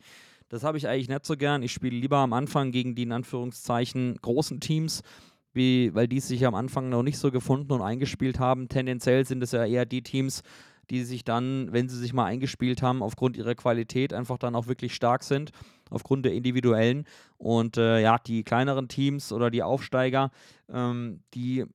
[0.50, 1.62] Das habe ich eigentlich nicht so gern.
[1.62, 5.04] Ich spiele lieber am Anfang gegen die in Anführungszeichen großen Teams,
[5.54, 8.68] wie, weil die sich am Anfang noch nicht so gefunden und eingespielt haben.
[8.68, 10.42] Tendenziell sind es ja eher die Teams,
[10.90, 14.68] die sich dann, wenn sie sich mal eingespielt haben, aufgrund ihrer Qualität einfach dann auch
[14.68, 15.52] wirklich stark sind,
[15.92, 17.06] aufgrund der individuellen.
[17.38, 20.32] Und äh, ja, die kleineren Teams oder die Aufsteiger,
[20.68, 21.66] ähm, die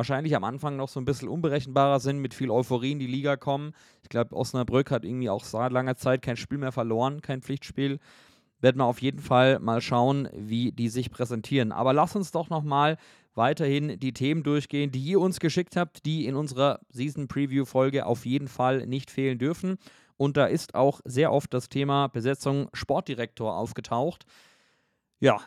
[0.00, 3.36] wahrscheinlich am Anfang noch so ein bisschen unberechenbarer sind, mit viel Euphorie in die Liga
[3.36, 3.74] kommen.
[4.02, 7.98] Ich glaube, Osnabrück hat irgendwie auch seit langer Zeit kein Spiel mehr verloren, kein Pflichtspiel.
[8.62, 11.70] Werden wir auf jeden Fall mal schauen, wie die sich präsentieren.
[11.70, 12.96] Aber lass uns doch noch mal
[13.34, 18.06] weiterhin die Themen durchgehen, die ihr uns geschickt habt, die in unserer Season Preview Folge
[18.06, 19.76] auf jeden Fall nicht fehlen dürfen.
[20.16, 24.24] Und da ist auch sehr oft das Thema Besetzung Sportdirektor aufgetaucht.
[25.18, 25.42] Ja,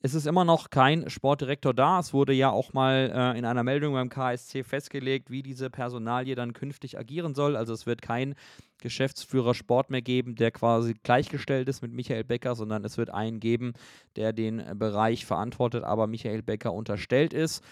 [0.00, 1.98] es ist immer noch kein Sportdirektor da.
[1.98, 6.36] Es wurde ja auch mal äh, in einer Meldung beim KSC festgelegt, wie diese Personalie
[6.36, 7.56] dann künftig agieren soll.
[7.56, 8.36] Also es wird kein
[8.80, 13.40] Geschäftsführer Sport mehr geben, der quasi gleichgestellt ist mit Michael Becker, sondern es wird einen
[13.40, 13.72] geben,
[14.14, 17.64] der den Bereich verantwortet, aber Michael Becker unterstellt ist.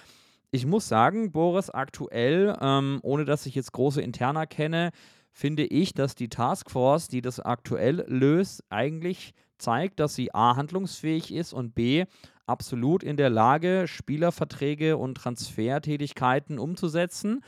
[0.50, 4.90] Ich muss sagen, Boris, aktuell, ähm, ohne dass ich jetzt große Interna kenne,
[5.30, 11.32] finde ich, dass die Taskforce, die das aktuell löst, eigentlich zeigt, dass sie A handlungsfähig
[11.32, 12.04] ist und B
[12.46, 17.42] absolut in der Lage, Spielerverträge und Transfertätigkeiten umzusetzen.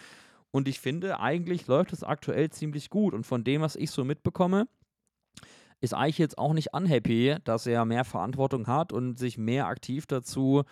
[0.51, 3.15] Und ich finde, eigentlich läuft es aktuell ziemlich gut.
[3.15, 4.67] Und von dem, was ich so mitbekomme,
[5.81, 10.07] ist eigentlich jetzt auch nicht unhappy, dass er mehr Verantwortung hat und sich mehr aktiv
[10.07, 10.65] dazu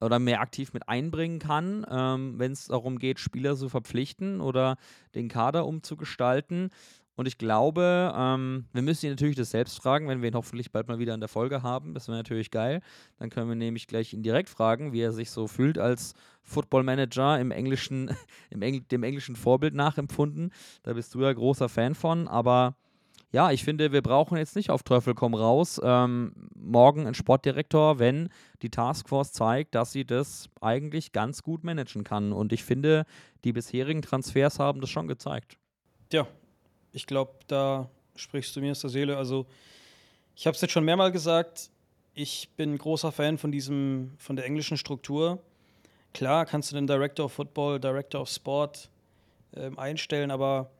[0.00, 4.76] oder mehr aktiv mit einbringen kann, ähm, wenn es darum geht, Spieler zu verpflichten oder
[5.14, 6.70] den Kader umzugestalten.
[7.14, 10.72] Und ich glaube, ähm, wir müssen ihn natürlich das selbst fragen, wenn wir ihn hoffentlich
[10.72, 11.92] bald mal wieder in der Folge haben.
[11.92, 12.80] Das wäre natürlich geil.
[13.18, 16.84] Dann können wir nämlich gleich ihn direkt fragen, wie er sich so fühlt als Football
[16.84, 18.10] Manager im englischen,
[18.50, 20.52] im Engl dem englischen Vorbild nachempfunden.
[20.82, 22.28] Da bist du ja großer Fan von.
[22.28, 22.76] Aber
[23.30, 27.98] ja, ich finde, wir brauchen jetzt nicht auf Teufel komm raus ähm, morgen einen Sportdirektor,
[27.98, 28.30] wenn
[28.62, 32.32] die Taskforce zeigt, dass sie das eigentlich ganz gut managen kann.
[32.32, 33.04] Und ich finde,
[33.44, 35.58] die bisherigen Transfers haben das schon gezeigt.
[36.10, 36.26] Ja,
[36.92, 39.16] ich glaube, da sprichst du mir aus der Seele.
[39.16, 39.46] Also,
[40.36, 41.70] ich habe es jetzt schon mehrmals gesagt,
[42.14, 45.42] ich bin großer Fan von diesem, von der englischen Struktur.
[46.12, 48.90] Klar kannst du den Director of Football, Director of Sport
[49.52, 50.70] äh, einstellen, aber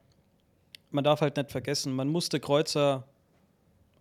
[0.90, 3.08] man darf halt nicht vergessen, man musste Kreuzer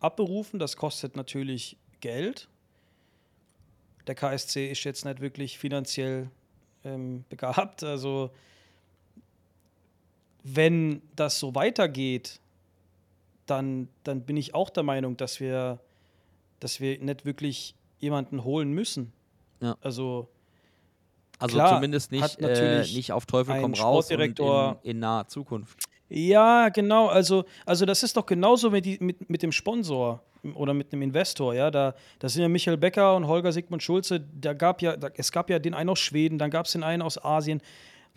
[0.01, 2.49] abberufen, das kostet natürlich Geld.
[4.07, 6.29] Der KSC ist jetzt nicht wirklich finanziell
[6.83, 8.31] ähm, begabt, also
[10.43, 12.39] wenn das so weitergeht,
[13.45, 15.79] dann, dann bin ich auch der Meinung, dass wir,
[16.59, 19.11] dass wir nicht wirklich jemanden holen müssen.
[19.61, 19.77] Ja.
[19.81, 20.29] Also,
[21.37, 25.79] also klar, zumindest nicht, äh, nicht auf Teufel komm raus und in, in naher Zukunft.
[26.09, 27.07] Ja, genau.
[27.07, 30.21] Also, also das ist doch genauso mit, die, mit, mit dem Sponsor
[30.55, 31.53] oder mit einem Investor.
[31.53, 34.19] Ja, da, da sind ja Michael Becker und Holger Sigmund Schulze.
[34.19, 36.83] Da gab ja, da, es gab ja den einen aus Schweden, dann gab es den
[36.83, 37.61] einen aus Asien.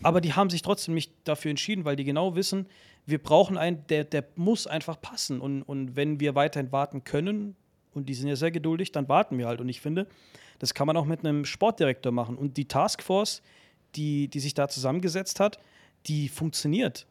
[0.03, 2.67] Aber die haben sich trotzdem nicht dafür entschieden, weil die genau wissen,
[3.07, 5.41] wir brauchen einen, der, der muss einfach passen.
[5.41, 7.57] Und, und wenn wir weiterhin warten können,
[7.95, 9.61] und die sind ja sehr geduldig, dann warten wir halt.
[9.61, 10.07] Und ich finde,
[10.59, 12.37] das kann man auch mit einem Sportdirektor machen.
[12.37, 13.43] Und die Taskforce,
[13.95, 15.59] die, die sich da zusammengesetzt hat,
[16.07, 17.07] die funktioniert.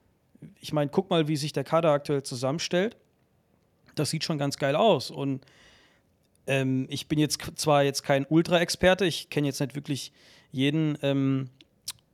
[0.59, 2.97] Ich meine, guck mal, wie sich der Kader aktuell zusammenstellt.
[3.95, 5.09] Das sieht schon ganz geil aus.
[5.09, 5.45] Und
[6.47, 10.11] ähm, ich bin jetzt zwar jetzt kein Ultra-Experte, ich kenne jetzt nicht wirklich
[10.51, 11.49] jeden ähm,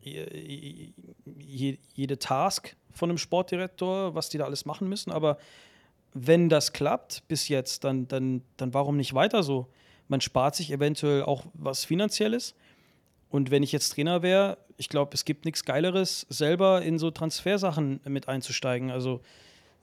[0.02, 5.12] jede Task von einem Sportdirektor, was die da alles machen müssen.
[5.12, 5.38] Aber
[6.14, 9.68] wenn das klappt bis jetzt, dann, dann, dann warum nicht weiter so?
[10.08, 12.56] Man spart sich eventuell auch was Finanzielles.
[13.30, 17.12] Und wenn ich jetzt Trainer wäre, ich glaube, es gibt nichts Geileres, selber in so
[17.12, 18.89] Transfersachen mit einzusteigen.
[18.89, 19.22] Also,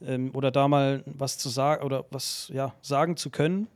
[0.03, 3.69] ähm, oder da mal was zu sagen oder was ja, sagen zu können.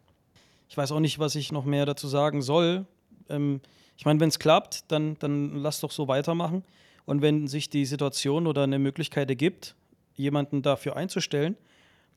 [0.68, 2.84] Ich weiß auch nicht, was ich noch mehr dazu sagen soll.
[3.28, 3.60] Ähm,
[4.00, 6.64] ich meine, wenn es klappt, dann, dann lass doch so weitermachen.
[7.04, 9.76] Und wenn sich die Situation oder eine Möglichkeit ergibt,
[10.14, 11.54] jemanden dafür einzustellen,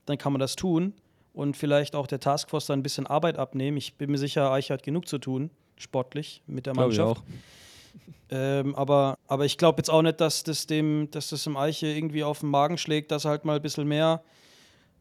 [0.05, 0.93] dann kann man das tun
[1.33, 3.75] und vielleicht auch der Taskforce dann ein bisschen Arbeit abnehmen.
[3.75, 7.21] Ich bin mir sicher, Eich hat genug zu tun, sportlich mit der Mannschaft.
[7.27, 11.57] Ich ähm, aber, aber ich glaube jetzt auch nicht, dass das dem, dass das im
[11.57, 14.23] Eiche irgendwie auf den Magen schlägt, dass er halt mal ein bisschen mehr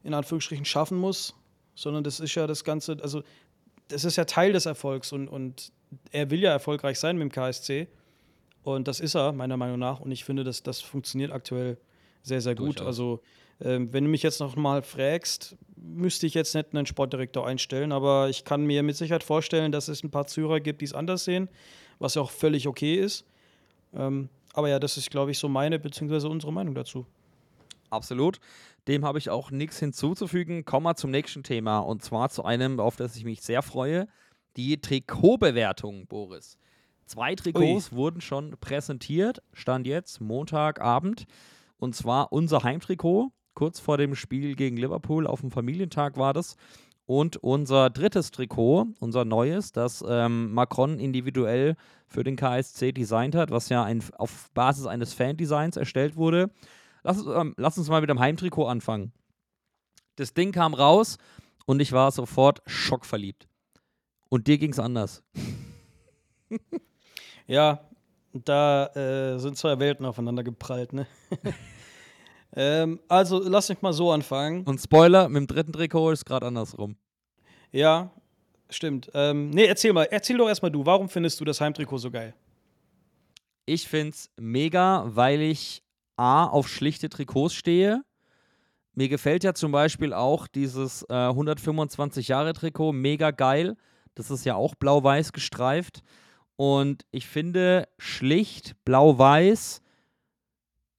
[0.03, 1.33] in Anführungsstrichen schaffen muss,
[1.77, 3.23] sondern das ist ja das Ganze, also
[3.87, 5.71] das ist ja Teil des Erfolgs und, und
[6.11, 7.89] er will ja erfolgreich sein mit dem KSC.
[8.63, 10.01] Und das ist er, meiner Meinung nach.
[10.01, 11.79] Und ich finde, dass das funktioniert aktuell
[12.23, 12.79] sehr, sehr gut.
[12.79, 12.87] Durchaus.
[12.87, 13.21] Also,
[13.61, 17.93] ähm, wenn du mich jetzt noch mal fragst, müsste ich jetzt nicht einen Sportdirektor einstellen,
[17.93, 20.95] aber ich kann mir mit Sicherheit vorstellen, dass es ein paar Zürer gibt, die es
[20.95, 21.49] anders sehen,
[21.99, 23.25] was ja auch völlig okay ist.
[23.95, 26.29] Ähm, aber ja, das ist, glaube ich, so meine bzw.
[26.29, 27.07] unsere Meinung dazu.
[27.91, 28.39] Absolut.
[28.89, 30.65] Dem habe ich auch nichts hinzuzufügen.
[30.65, 34.09] Kommen wir zum nächsten Thema und zwar zu einem, auf das ich mich sehr freue
[34.57, 36.57] die Trikotbewertung, Boris.
[37.07, 37.97] Zwei Trikots Ui.
[37.99, 41.27] wurden schon präsentiert, stand jetzt Montagabend.
[41.79, 46.57] Und zwar unser Heimtrikot, kurz vor dem Spiel gegen Liverpool, auf dem Familientag war das.
[47.05, 51.75] Und unser drittes Trikot, unser neues, das ähm, Macron individuell
[52.07, 56.51] für den KSC designt hat, was ja ein, auf Basis eines Fan-Designs erstellt wurde.
[57.03, 59.13] Lass, ähm, lass uns mal mit dem Heimtrikot anfangen.
[60.17, 61.19] Das Ding kam raus
[61.67, 63.49] und ich war sofort schockverliebt.
[64.33, 65.23] Und dir ging es anders.
[67.49, 67.81] Ja,
[68.33, 71.09] da äh, sind zwei Welten aufeinander geprallt, ne?
[72.57, 74.63] ähm, also, lass mich mal so anfangen.
[74.63, 76.97] Und Spoiler, mit dem dritten Trikot ist gerade andersrum.
[77.73, 78.13] Ja,
[78.71, 79.11] stimmt.
[79.13, 80.05] Ähm, nee, erzähl mal.
[80.05, 80.87] Erzähl doch erstmal du.
[80.87, 82.33] Warum findest du das Heimtrikot so geil?
[83.67, 85.83] Ich find's mega, weil ich
[86.17, 88.03] A auf schlichte Trikots stehe.
[88.95, 93.77] Mir gefällt ja zum Beispiel auch dieses äh, 125 Jahre Trikot mega geil.
[94.15, 96.03] Das ist ja auch blau-weiß gestreift.
[96.57, 99.83] Und ich finde schlicht blau-weiß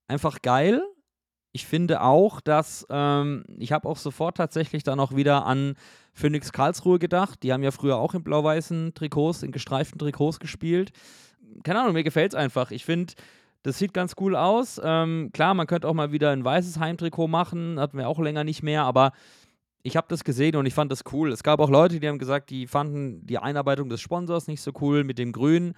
[0.08, 0.82] einfach geil.
[1.52, 5.76] Ich finde auch, dass ähm, ich habe auch sofort tatsächlich dann auch wieder an
[6.14, 7.44] Phoenix Karlsruhe gedacht.
[7.44, 10.92] Die haben ja früher auch in blau-weißen Trikots, in gestreiften Trikots gespielt.
[11.64, 12.72] Keine Ahnung, mir gefällt es einfach.
[12.72, 13.14] Ich finde,
[13.62, 14.82] das sieht ganz cool aus.
[14.84, 18.44] Ähm, klar, man könnte auch mal wieder ein weißes Heimtrikot machen, hatten wir auch länger
[18.44, 19.14] nicht mehr, aber
[19.84, 21.32] ich habe das gesehen und ich fand das cool.
[21.32, 24.72] Es gab auch Leute, die haben gesagt, die fanden die Einarbeitung des Sponsors nicht so
[24.82, 25.74] cool mit dem Grün.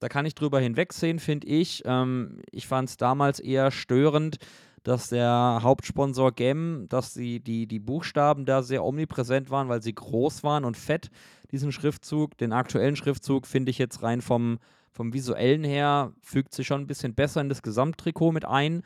[0.00, 1.82] Da kann ich drüber hinwegsehen, finde ich.
[1.86, 4.38] Ähm, ich fand es damals eher störend,
[4.82, 9.94] dass der Hauptsponsor GEM, dass die, die, die Buchstaben da sehr omnipräsent waren, weil sie
[9.94, 11.10] groß waren und fett,
[11.50, 12.36] diesen Schriftzug.
[12.38, 14.58] Den aktuellen Schriftzug finde ich jetzt rein vom,
[14.92, 18.82] vom visuellen her, fügt sich schon ein bisschen besser in das Gesamttrikot mit ein,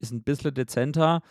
[0.00, 1.22] ist ein bisschen dezenter.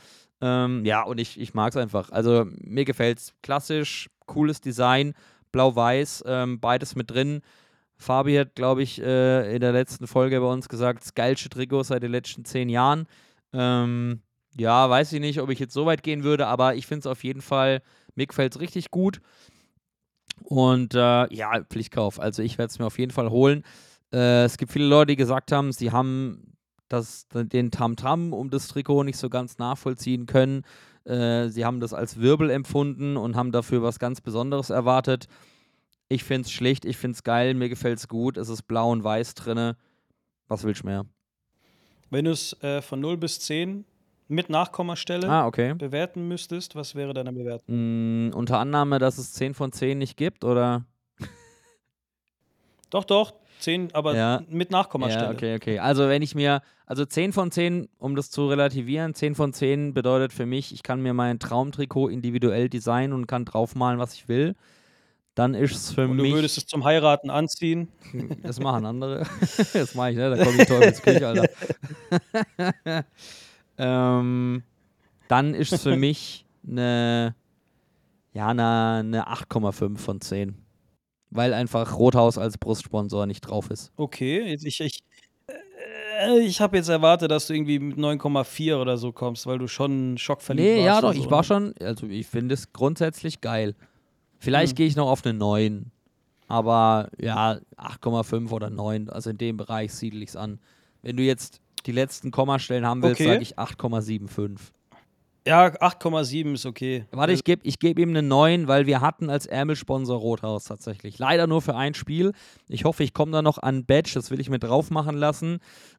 [0.42, 2.12] Ähm, ja, und ich, ich mag es einfach.
[2.12, 3.34] Also mir gefällt es.
[3.44, 5.14] Klassisch, cooles Design,
[5.52, 7.42] blau-weiß, ähm, beides mit drin.
[7.98, 11.84] Fabi hat, glaube ich, äh, in der letzten Folge bei uns gesagt, das geilste Trikot
[11.84, 13.08] seit den letzten zehn Jahren.
[13.54, 14.22] Ähm,
[14.58, 17.08] ja, weiß ich nicht, ob ich jetzt so weit gehen würde, aber ich finde es
[17.08, 17.82] auf jeden Fall,
[18.16, 19.22] mir gefällt es richtig gut.
[20.44, 22.20] Und äh, ja, Pflichtkauf.
[22.20, 23.64] Also ich werde es mir auf jeden Fall holen.
[24.12, 26.56] Äh, es gibt viele Leute, die gesagt haben, sie haben
[26.92, 30.64] das, den Tamtam -Tam um das Trikot nicht so ganz nachvollziehen können.
[31.06, 35.28] Äh, sie haben das als Wirbel empfunden und haben dafür was ganz Besonderes erwartet.
[36.10, 38.38] Ich finde es schlicht, ich finde es geil, mir gefällt es gut.
[38.38, 39.78] Es ist blau und weiß drinne.
[40.48, 41.06] Was willst du mehr?
[42.10, 43.86] Wenn du es äh, von 0 bis 10
[44.28, 45.74] mit Nachkommastelle ah, okay.
[45.74, 48.28] bewerten müsstest, was wäre deine Bewertung?
[48.28, 50.86] Mm, unter Annahme, dass es 10 von 10 nicht gibt, oder?
[52.90, 53.34] doch, doch.
[53.62, 54.42] 10, aber ja.
[54.50, 55.26] mit Nachkommastelle.
[55.26, 55.80] Ja, okay, okay.
[55.80, 59.94] Also wenn ich mir, also 10 von 10, um das zu relativieren, 10 von 10
[59.94, 64.28] bedeutet für mich, ich kann mir mein Traumtrikot individuell designen und kann draufmalen, was ich
[64.28, 64.56] will.
[65.36, 66.30] Dann ist es für und mich.
[66.30, 67.88] Du würdest es zum Heiraten anziehen.
[68.44, 69.26] Das machen andere.
[69.74, 70.36] das mache ich, ne?
[70.36, 71.50] Da komme ich Teufelsküche, Alter.
[73.78, 74.64] ähm,
[75.30, 77.36] dann ist es für mich eine,
[78.34, 80.61] ja, eine, eine 8,5 von 10
[81.32, 83.92] weil einfach Rothaus als Brustsponsor nicht drauf ist.
[83.96, 85.00] Okay, ich, ich,
[85.48, 89.68] äh, ich habe jetzt erwartet, dass du irgendwie mit 9,4 oder so kommst, weil du
[89.68, 90.82] schon schockverliebt nee, warst.
[90.82, 93.76] Nee, ja, doch, so, ich war schon, also ich finde es grundsätzlich geil.
[94.38, 94.76] Vielleicht hm.
[94.76, 95.92] gehe ich noch auf eine 9,
[96.48, 100.60] aber ja, 8,5 oder 9, also in dem Bereich siedel ich es an.
[101.02, 103.32] Wenn du jetzt die letzten Kommastellen haben willst, okay.
[103.32, 104.58] sage ich 8,75.
[105.48, 107.06] Ja, 8,7 ist okay.
[107.12, 111.18] Warte, ich gebe ich geb ihm eine 9, weil wir hatten als Ärmelsponsor Rothaus tatsächlich.
[111.18, 112.34] Leider nur für ein Spiel.
[112.68, 115.58] Ich hoffe, ich komme da noch an Badge, das will ich mir drauf machen lassen.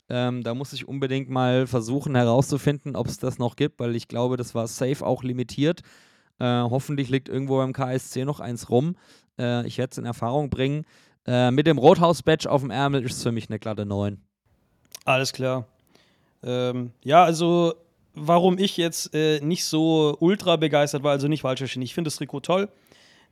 [0.08, 4.06] Ähm, da muss ich unbedingt mal versuchen herauszufinden, ob es das noch gibt, weil ich
[4.06, 5.80] glaube, das war safe auch limitiert.
[6.38, 8.94] Äh, hoffentlich liegt irgendwo beim KSC noch eins rum.
[9.40, 10.84] Äh, ich werde es in Erfahrung bringen.
[11.26, 14.20] Äh, mit dem Rothaus-Badge auf dem Ärmel ist es für mich eine glatte 9.
[15.04, 15.66] Alles klar.
[16.44, 17.74] Ähm, ja, also
[18.14, 21.82] warum ich jetzt äh, nicht so ultra begeistert war, also nicht falsch verstehen.
[21.82, 22.68] Ich finde das Trikot toll.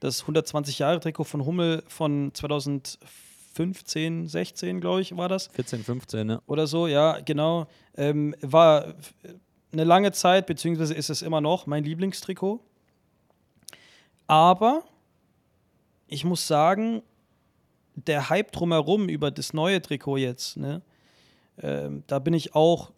[0.00, 5.48] Das 120-Jahre-Trikot von Hummel von 2015, 16, glaube ich, war das.
[5.48, 6.42] 14, 15, ne?
[6.46, 7.66] Oder so, ja, genau.
[7.96, 8.94] Ähm, war
[9.72, 12.60] eine lange Zeit, beziehungsweise ist es immer noch mein Lieblingstrikot.
[14.26, 14.84] Aber
[16.06, 17.02] ich muss sagen,
[17.94, 20.82] der Hype drumherum über das neue Trikot jetzt, ne,
[21.62, 22.92] ähm, da bin ich auch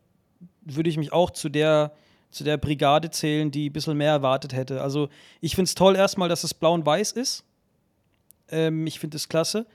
[0.65, 1.93] würde ich mich auch zu der,
[2.31, 4.83] zu der Brigade zählen, die ein bisschen mehr erwartet hätte.
[4.83, 5.09] Also
[5.41, 7.45] ich finde es toll erstmal, dass es blau und weiß ist.
[8.49, 9.67] Ähm, ich finde es klasse.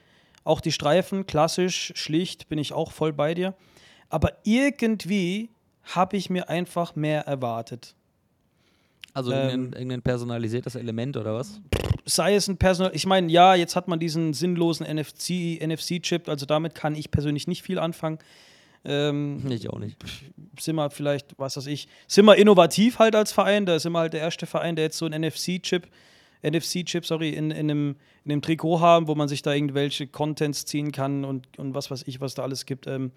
[0.43, 3.53] Auch die Streifen, klassisch, schlicht, bin ich auch voll bei dir.
[4.09, 5.49] Aber irgendwie
[5.83, 7.95] habe ich mir einfach mehr erwartet.
[9.13, 11.59] Also Ähm, irgendein, irgendein personalisiertes Element oder was?
[12.05, 16.45] sei es ein Personal, ich meine, ja, jetzt hat man diesen sinnlosen NFC, NFC-Chip, also
[16.45, 18.19] damit kann ich persönlich nicht viel anfangen.
[18.85, 19.97] Ähm, ich auch nicht.
[20.59, 23.99] Sind wir vielleicht, was weiß ich, sind wir innovativ halt als Verein, da sind wir
[23.99, 25.87] halt der erste Verein, der jetzt so einen NFC-Chip,
[26.43, 30.65] NFC-Chip, sorry, in, in, einem, in einem Trikot haben, wo man sich da irgendwelche Contents
[30.65, 32.87] ziehen kann und, und was weiß ich, was da alles gibt.
[32.87, 33.11] Ähm,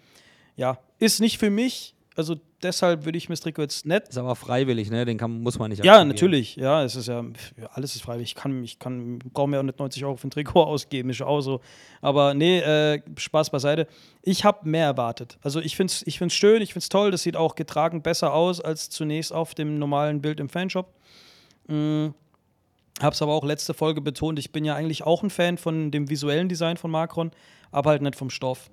[0.56, 1.94] ja, ist nicht für mich.
[2.20, 4.08] Also deshalb würde ich mir das Trikot jetzt nicht.
[4.08, 5.06] Ist aber freiwillig, ne?
[5.06, 6.08] Den kann, muss man nicht Ja, aktivieren.
[6.08, 6.56] natürlich.
[6.56, 7.24] Ja, es ist ja,
[7.56, 8.28] ja, alles ist freiwillig.
[8.28, 11.22] Ich kann, ich kann, brauche mir auch nicht 90 Euro für ein Trikot ausgeben, ist
[11.22, 11.60] auch so.
[12.02, 13.86] Aber nee, äh, Spaß beiseite.
[14.20, 15.38] Ich habe mehr erwartet.
[15.42, 17.10] Also ich finde es ich find's schön, ich finde es toll.
[17.10, 20.92] Das sieht auch getragen besser aus als zunächst auf dem normalen Bild im Fanshop.
[21.68, 22.12] Mhm.
[23.00, 26.10] Hab's aber auch letzte Folge betont, ich bin ja eigentlich auch ein Fan von dem
[26.10, 27.30] visuellen Design von Macron,
[27.72, 28.70] aber halt nicht vom Stoff.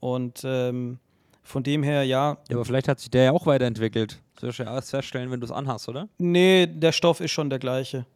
[0.00, 0.98] Und ähm,
[1.42, 2.38] von dem her, ja.
[2.48, 4.20] Ja, aber vielleicht hat sich der ja auch weiterentwickelt.
[4.34, 6.08] Das wirst du ja erst feststellen, wenn du es anhast, oder?
[6.18, 8.06] Nee, der Stoff ist schon der gleiche.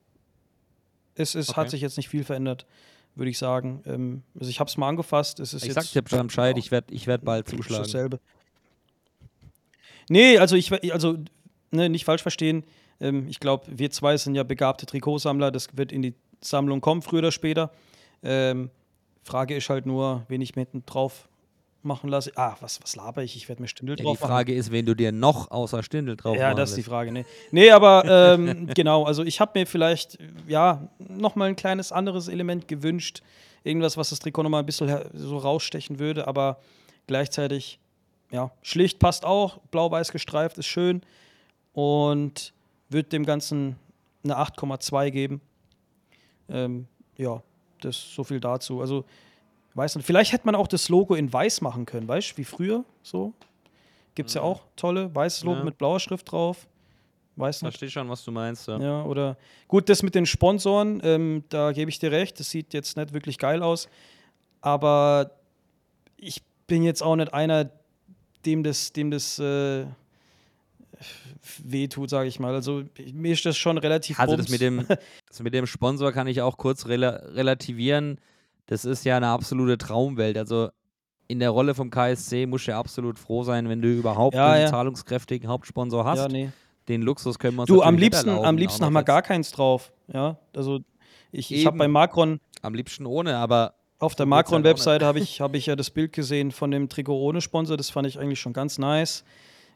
[1.15, 1.61] Es, es Okay.
[1.61, 2.67] hat sich jetzt nicht viel verändert,
[3.15, 3.83] würde ich sagen.
[3.87, 5.41] Ähm, also ich habe es mal angefasst.
[5.41, 7.85] Es ist Ich jetzt sag dir Bescheid, ich werde ich werd bald zuschlagen.
[7.85, 8.21] dasselbe.
[10.09, 11.17] Nee, also ich also
[11.71, 12.65] ne, nicht falsch verstehen.
[13.01, 15.51] Ähm, ich glaube, wir zwei sind ja begabte Trikotsammler.
[15.51, 17.71] Das wird in die Sammlung kommen, früher oder später.
[18.23, 18.71] Ähm,
[19.23, 21.29] Frage ist halt nur, wen ich hinten drauf
[21.85, 22.32] machen lasse.
[22.36, 23.36] Ah, was, was laber ich?
[23.36, 24.31] Ich werde mir Stündel Ja, die drauf machen.
[24.31, 26.82] Frage ist, wen du dir noch außer Stindel drauf Ja, machen das ist die.
[26.82, 27.12] Frage.
[27.12, 32.28] Nee, nee aber ähm, genau, also ich habe mir vielleicht, ja, nochmal ein kleines anderes
[32.28, 33.23] Element gewünscht.
[33.62, 36.59] Irgendwas, was das Trikot nochmal ein bisschen so rausstechen würde, aber
[37.06, 37.78] gleichzeitig,
[38.31, 39.59] ja, schlicht passt auch.
[39.70, 41.02] Blau-weiß gestreift ist schön
[41.73, 42.52] und
[42.89, 43.77] wird dem Ganzen
[44.23, 45.40] eine 8,2 geben.
[46.48, 46.86] Ähm,
[47.16, 47.43] ja,
[47.81, 48.81] das so viel dazu.
[48.81, 49.05] Also,
[49.75, 52.45] weiß nicht, vielleicht hätte man auch das Logo in weiß machen können, weißt du, wie
[52.45, 53.33] früher so.
[54.15, 55.65] Gibt es ja auch tolle, weißes Logo Ja.
[55.65, 56.69] mit blauer Schrift drauf.
[57.37, 57.73] Weiß nicht.
[57.73, 58.69] Verstehe schon, was du meinst.
[58.69, 58.79] Ja.
[58.79, 59.37] Ja, oder
[59.67, 63.13] gut, das mit den Sponsoren, ähm, da gebe ich dir recht, das sieht jetzt nicht
[63.13, 63.89] wirklich geil aus,
[64.61, 65.33] aber
[66.17, 67.71] ich bin jetzt auch nicht einer,
[68.47, 69.87] dem das, dem das äh,
[71.63, 72.55] wehtut, sage ich mal.
[72.55, 74.87] Also mir ist das schon relativ Also das mit, dem,
[75.29, 78.19] das mit dem Sponsor kann ich auch kurz rela relativieren.
[78.66, 80.39] Das ist ja eine absolute Traumwelt.
[80.39, 80.70] Also
[81.28, 84.53] in der Rolle vom KSC musst du ja absolut froh sein, wenn du überhaupt Ja,
[84.53, 84.70] einen ja.
[84.70, 86.19] zahlungskräftigen Hauptsponsor hast.
[86.19, 86.51] Ja, nee.
[86.89, 89.93] Den Luxus können wir uns Du, am liebsten, am liebsten haben wir gar keins drauf.
[90.12, 90.81] Ja, also
[91.32, 95.09] ich, ich habe bei Macron Am liebsten ohne, aber Auf der halt Macron-Webseite nicht.
[95.09, 97.77] habe ich, hab ich ja das Bild gesehen von dem Trikot ohne Sponsor.
[97.78, 99.24] Das fand ich eigentlich schon ganz nice.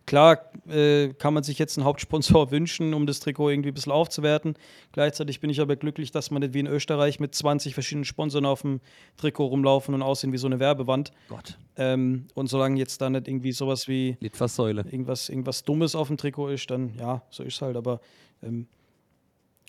[0.08, 0.40] Klar
[0.70, 4.54] äh, kann man sich jetzt einen Hauptsponsor wünschen, um das Trikot irgendwie ein bisschen aufzuwerten.
[4.92, 8.46] Gleichzeitig bin ich aber glücklich, dass man nicht wie in Österreich mit 20 verschiedenen Sponsoren
[8.46, 8.80] auf dem
[9.18, 11.12] Trikot rumlaufen und aussehen wie so eine Werbewand.
[11.28, 11.58] Gott.
[11.76, 14.86] Ähm, und solange jetzt da nicht irgendwie sowas wie Litfaßsäule.
[14.90, 17.76] irgendwas, irgendwas Dummes auf dem Trikot ist, dann ja, so ist es halt.
[17.76, 18.00] Aber
[18.42, 18.66] ähm,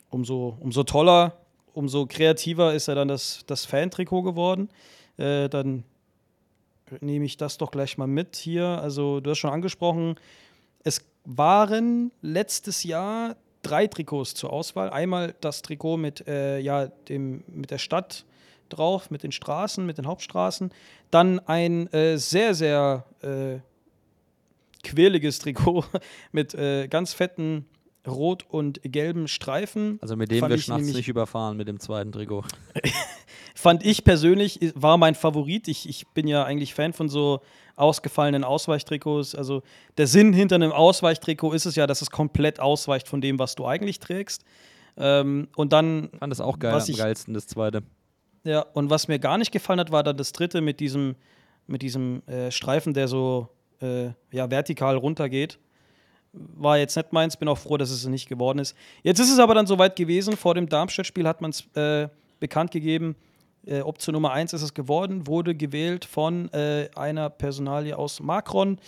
[0.10, 1.36] umso, umso toller,
[1.74, 4.70] umso kreativer ist ja dann das, das Fan-Trikot geworden.
[5.18, 5.84] Äh, dann
[7.02, 8.66] nehme ich das doch gleich mal mit hier.
[8.66, 10.16] Also, du hast schon angesprochen,
[10.84, 14.90] es waren letztes Jahr drei Trikots zur Auswahl.
[14.90, 18.26] Einmal das Trikot mit, äh, ja, dem, mit der Stadt
[18.70, 20.72] drauf, mit den Straßen, mit den Hauptstraßen.
[21.12, 23.60] Dann ein äh, sehr, sehr äh,
[24.84, 25.86] quirliges Trikot
[26.32, 27.66] mit äh, ganz fetten
[28.08, 30.00] rot und gelben Streifen.
[30.02, 32.44] Also mit dem Fand du nachts nicht überfahren mit dem zweiten Trikot.
[33.56, 35.68] Fand ich persönlich, war mein Favorit.
[35.68, 37.42] Ich, ich bin ja eigentlich Fan von so
[37.76, 39.36] ausgefallenen Ausweichtrikots.
[39.36, 39.64] Also
[39.98, 43.56] der Sinn hinter einem Ausweichtrikot ist es ja, dass es komplett ausweicht von dem, was
[43.56, 44.44] du eigentlich trägst.
[44.98, 46.10] Ähm, und dann.
[46.20, 47.84] Fand das auch geil, was am ich, geilsten, das zweite.
[48.44, 51.16] Ja, und was mir gar nicht gefallen hat, war dann das dritte mit diesem,
[51.68, 53.50] mit diesem äh, Streifen, der so
[53.82, 55.60] äh, ja, vertikal runtergeht.
[56.32, 58.76] War jetzt nicht meins, bin auch froh, dass es nicht geworden ist.
[59.04, 60.38] Jetzt ist es aber dann soweit gewesen.
[60.38, 62.08] Vor dem Darmstadt-Spiel hat man es äh,
[62.40, 63.16] bekannt gegeben.
[63.70, 68.80] Äh, Option Nummer 1 ist es geworden, wurde gewählt von äh, einer Personalie aus Macron,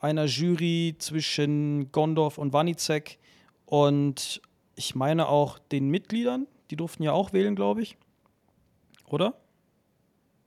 [0.00, 3.18] einer Jury zwischen Gondorf und Wanizek
[3.66, 4.40] und
[4.76, 6.46] ich meine auch den Mitgliedern.
[6.70, 7.96] Die durften ja auch wählen, glaube ich.
[9.08, 9.34] Oder?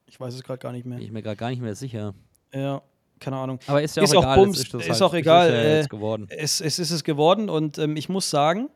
[0.08, 0.98] Ich weiß es gerade gar nicht mehr.
[0.98, 2.16] Bin ich mir gerade gar nicht mehr sicher.
[2.54, 2.82] Ja,
[3.20, 3.60] keine Ahnung.
[3.68, 5.50] Aber ist ja auch egal, Bums, jetzt ist ist halt- auch ist egal.
[5.50, 6.28] es ja äh.
[6.30, 8.70] Es, es ist es geworden und ähm, ich muss sagen,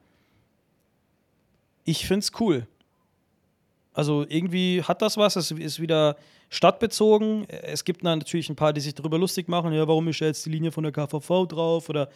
[1.86, 2.68] ich finde es cool.
[3.94, 6.16] Also irgendwie hat das was, es ist wieder
[6.50, 7.48] stadtbezogen.
[7.50, 10.50] Es gibt natürlich ein paar, die sich darüber lustig machen, ja, warum ist jetzt die
[10.50, 12.10] Linie von der KVV drauf oder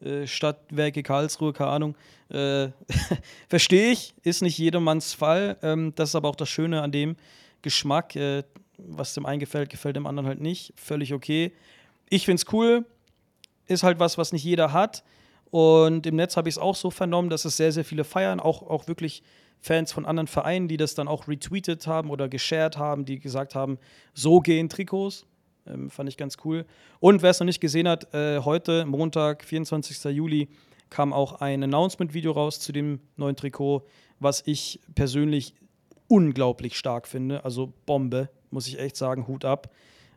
[0.00, 1.96] äh, Stadtwerke Karlsruhe, keine Ahnung.
[2.30, 2.68] Äh,
[3.48, 5.56] Verstehe ich, ist nicht jedermanns Fall.
[5.62, 7.16] Ähm, das ist aber auch das Schöne an dem
[7.62, 8.16] Geschmack.
[8.16, 8.44] Äh,
[8.78, 10.72] was dem einen gefällt, gefällt dem anderen halt nicht.
[10.76, 11.52] Völlig okay.
[12.08, 12.86] Ich finde es cool.
[13.66, 15.04] Ist halt was, was nicht jeder hat.
[15.50, 18.40] Und im Netz habe ich es auch so vernommen, dass es sehr, sehr viele feiern.
[18.40, 19.22] Auch, auch wirklich
[19.60, 23.54] Fans von anderen Vereinen, die das dann auch retweetet haben oder geshared haben, die gesagt
[23.54, 23.78] haben,
[24.14, 25.26] so gehen Trikots.
[25.66, 26.64] Ähm, fand ich ganz cool.
[26.98, 30.04] Und wer es noch nicht gesehen hat, äh, heute, Montag, 24.
[30.14, 30.48] Juli,
[30.88, 33.86] kam auch ein Announcement-Video raus zu dem neuen Trikot,
[34.18, 35.54] was ich persönlich
[36.08, 37.44] unglaublich stark finde.
[37.44, 39.70] Also Bombe, muss ich echt sagen, Hut ab.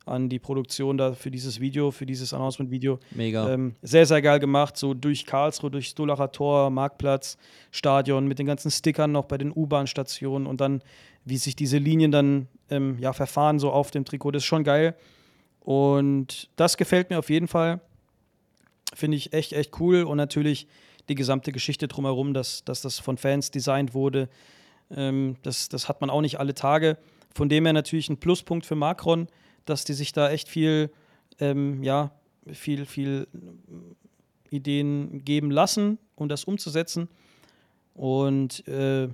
[0.05, 2.99] An die Produktion da für dieses Video, für dieses Announcement-Video.
[3.11, 3.49] Mega.
[3.53, 7.37] Ähm, sehr, sehr geil gemacht, so durch Karlsruhe, durch Stulacher Tor, Marktplatz,
[7.71, 10.81] Stadion, mit den ganzen Stickern noch bei den U-Bahn-Stationen und dann,
[11.23, 14.31] wie sich diese Linien dann ähm, ja, verfahren, so auf dem Trikot.
[14.31, 14.95] Das ist schon geil.
[15.61, 17.79] Und das gefällt mir auf jeden Fall.
[18.93, 20.03] Finde ich echt, echt cool.
[20.03, 20.67] Und natürlich
[21.09, 24.29] die gesamte Geschichte drumherum, dass, dass das von Fans designt wurde.
[24.91, 26.97] Ähm, das, das hat man auch nicht alle Tage.
[27.33, 29.27] Von dem her natürlich ein Pluspunkt für Macron,
[29.65, 30.91] dass die sich da echt viel,
[31.39, 32.11] ähm, ja,
[32.51, 33.27] viel, viel
[34.49, 37.09] Ideen geben lassen, um das umzusetzen.
[37.95, 39.09] Und äh,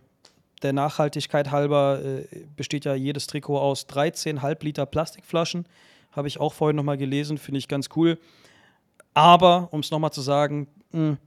[0.62, 5.66] der Nachhaltigkeit halber äh, besteht ja jedes Trikot aus 13 Halbliter Plastikflaschen.
[6.12, 8.18] Habe ich auch vorhin nochmal gelesen, finde ich ganz cool.
[9.14, 11.18] Aber, um es nochmal zu sagen, mh,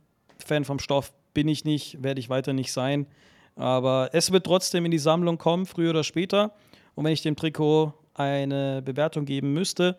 [0.44, 3.06] Fan vom Stoff bin ich nicht, werde ich weiter nicht sein.
[3.54, 6.52] Aber es wird trotzdem in die Sammlung kommen, früher oder später.
[6.94, 9.97] Und wenn ich dem Trikot eine Bewertung geben müsste,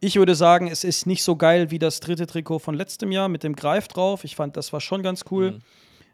[0.00, 3.28] ich würde sagen, es ist nicht so geil wie das dritte Trikot von letztem Jahr
[3.28, 4.24] mit dem Greif drauf.
[4.24, 5.52] Ich fand, das war schon ganz cool.
[5.52, 5.60] Mhm.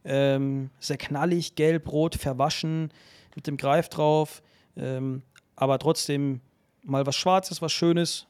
[0.05, 2.93] Ähm, sehr knallig, gelb, rot, verwaschen
[3.35, 4.43] mit dem Greif drauf.
[4.77, 5.23] Ähm,
[5.57, 6.41] aber trotzdem
[6.85, 8.27] mal was Schwarzes, was Schönes.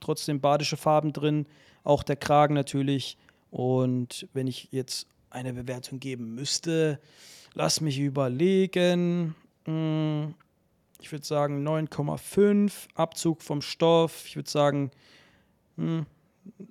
[0.00, 1.46] Trotzdem badische Farben drin.
[1.84, 3.16] Auch der Kragen natürlich.
[3.50, 7.00] Und wenn ich jetzt eine Bewertung geben müsste,
[7.54, 9.34] lass mich überlegen.
[9.64, 10.34] Hm,
[11.02, 14.24] ich würde sagen 9,5, Abzug vom Stoff.
[14.26, 14.90] Ich würde sagen,
[15.76, 16.06] hm,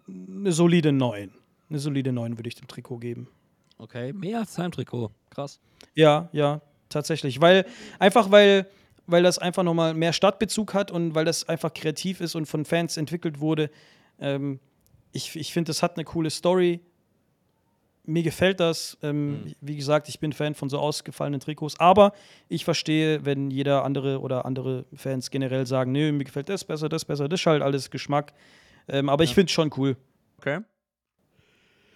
[0.07, 1.31] eine solide 9.
[1.69, 3.27] Eine solide 9 würde ich dem Trikot geben.
[3.77, 5.11] Okay, mehr als sein Trikot.
[5.29, 5.59] Krass.
[5.95, 7.41] Ja, ja, tatsächlich.
[7.41, 7.65] Weil,
[7.99, 8.69] einfach weil,
[9.07, 12.65] weil das einfach nochmal mehr Stadtbezug hat und weil das einfach kreativ ist und von
[12.65, 13.69] Fans entwickelt wurde.
[14.19, 14.59] Ähm,
[15.11, 16.79] ich ich finde, das hat eine coole Story
[18.05, 18.97] mir gefällt das.
[19.01, 19.55] Ähm, mhm.
[19.61, 22.13] Wie gesagt, ich bin Fan von so ausgefallenen Trikots, aber
[22.49, 26.89] ich verstehe, wenn jeder andere oder andere Fans generell sagen, nee, mir gefällt das besser,
[26.89, 28.33] das besser, das ist halt alles Geschmack.
[28.87, 29.95] Ähm, aber ich finde es schon cool.
[30.37, 30.59] Okay.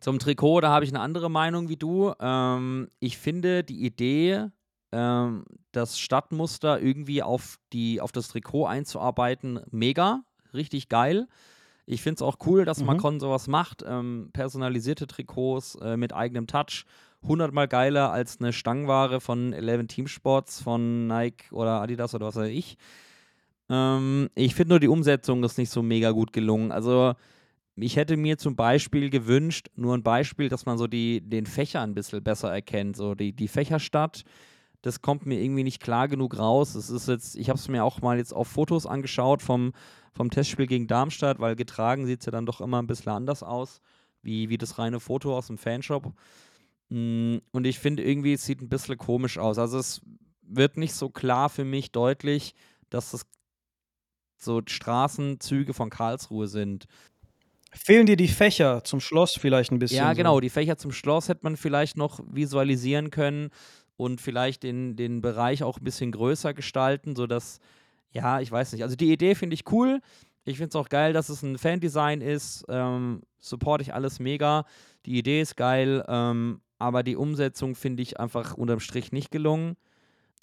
[0.00, 2.12] Zum Trikot, da habe ich eine andere Meinung wie du.
[2.20, 4.48] Ähm, ich finde die Idee,
[4.92, 10.22] ähm, das Stadtmuster irgendwie auf, die, auf das Trikot einzuarbeiten, mega,
[10.52, 11.28] richtig geil.
[11.90, 12.86] Ich finde es auch cool, dass mhm.
[12.86, 13.84] Macron sowas macht.
[13.84, 16.84] Ähm, personalisierte Trikots äh, mit eigenem Touch.
[17.20, 22.36] Hundertmal geiler als eine Stangenware von Eleven Team Sports von Nike oder Adidas oder was
[22.36, 22.78] weiß ich.
[23.68, 26.70] Ähm, ich finde nur die Umsetzung ist nicht so mega gut gelungen.
[26.70, 27.14] Also
[27.74, 31.80] ich hätte mir zum Beispiel gewünscht, nur ein Beispiel, dass man so die, den Fächer
[31.80, 32.94] ein bisschen besser erkennt.
[32.94, 34.22] So die, die Fächerstadt,
[34.82, 36.76] das kommt mir irgendwie nicht klar genug raus.
[36.76, 39.72] Es ist jetzt, ich habe es mir auch mal jetzt auf Fotos angeschaut vom
[40.12, 43.42] vom Testspiel gegen Darmstadt, weil getragen sieht es ja dann doch immer ein bisschen anders
[43.42, 43.80] aus,
[44.22, 46.12] wie, wie das reine Foto aus dem Fanshop.
[46.88, 49.58] Mm, und ich finde irgendwie, es sieht ein bisschen komisch aus.
[49.58, 50.02] Also es
[50.42, 52.54] wird nicht so klar für mich deutlich,
[52.90, 53.26] dass das
[54.36, 56.86] so Straßenzüge von Karlsruhe sind.
[57.72, 59.98] Fehlen dir die Fächer zum Schloss vielleicht ein bisschen?
[59.98, 60.34] Ja, genau.
[60.34, 60.40] So.
[60.40, 63.50] Die Fächer zum Schloss hätte man vielleicht noch visualisieren können
[63.96, 67.60] und vielleicht den, den Bereich auch ein bisschen größer gestalten, sodass
[68.12, 68.82] ja, ich weiß nicht.
[68.82, 70.00] Also die Idee finde ich cool.
[70.44, 72.64] Ich finde es auch geil, dass es ein Fan-Design ist.
[72.68, 74.64] Ähm, supporte ich alles mega.
[75.06, 79.76] Die Idee ist geil, ähm, aber die Umsetzung finde ich einfach unterm Strich nicht gelungen.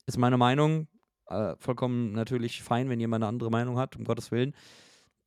[0.06, 0.88] Ist meine Meinung.
[1.27, 4.53] Äh, vollkommen natürlich fein, wenn jemand eine andere Meinung hat, um Gottes Willen.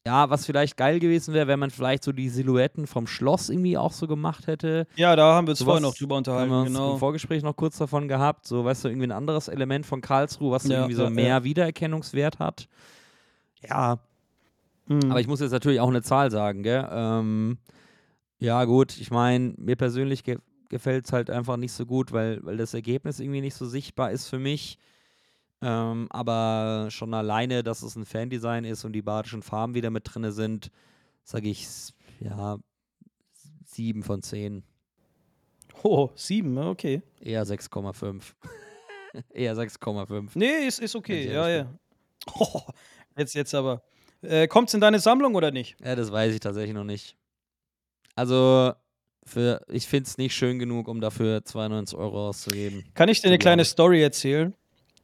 [0.07, 3.77] Ja, was vielleicht geil gewesen wäre, wenn man vielleicht so die Silhouetten vom Schloss irgendwie
[3.77, 4.87] auch so gemacht hätte.
[4.97, 6.51] Ja, da haben wir uns so vorher noch drüber unterhalten.
[6.51, 6.95] Haben wir genau.
[6.95, 8.47] im Vorgespräch noch kurz davon gehabt.
[8.47, 11.27] So, weißt du, irgendwie ein anderes Element von Karlsruhe, was ja, irgendwie so ja, mehr
[11.27, 11.45] ja.
[11.45, 12.67] Wiedererkennungswert hat.
[13.69, 13.99] Ja.
[14.87, 15.11] Mhm.
[15.11, 16.89] Aber ich muss jetzt natürlich auch eine Zahl sagen, gell?
[16.91, 17.59] Ähm,
[18.39, 20.39] ja, gut, ich meine, mir persönlich ge
[20.71, 24.13] gefällt es halt einfach nicht so gut, weil, weil das Ergebnis irgendwie nicht so sichtbar
[24.13, 24.79] ist für mich.
[25.63, 30.05] Ähm, aber schon alleine, dass es ein Fandesign ist und die badischen Farben wieder mit
[30.13, 30.71] drin sind,
[31.23, 31.67] sage ich,
[32.21, 32.59] ja,
[33.67, 34.63] sieben von zehn.
[35.83, 37.03] Oh, sieben, okay.
[37.21, 38.23] Eher 6,5.
[39.31, 40.31] Eher 6,5.
[40.35, 41.75] Nee, ist, ist okay, ja, ja.
[42.39, 42.61] Oh,
[43.17, 43.83] jetzt, jetzt aber.
[44.23, 45.77] Äh, es in deine Sammlung oder nicht?
[45.83, 47.17] Ja, das weiß ich tatsächlich noch nicht.
[48.15, 48.75] Also,
[49.25, 52.85] für, ich finde es nicht schön genug, um dafür 92 Euro auszugeben.
[52.95, 54.55] Kann ich dir eine kleine Story erzählen?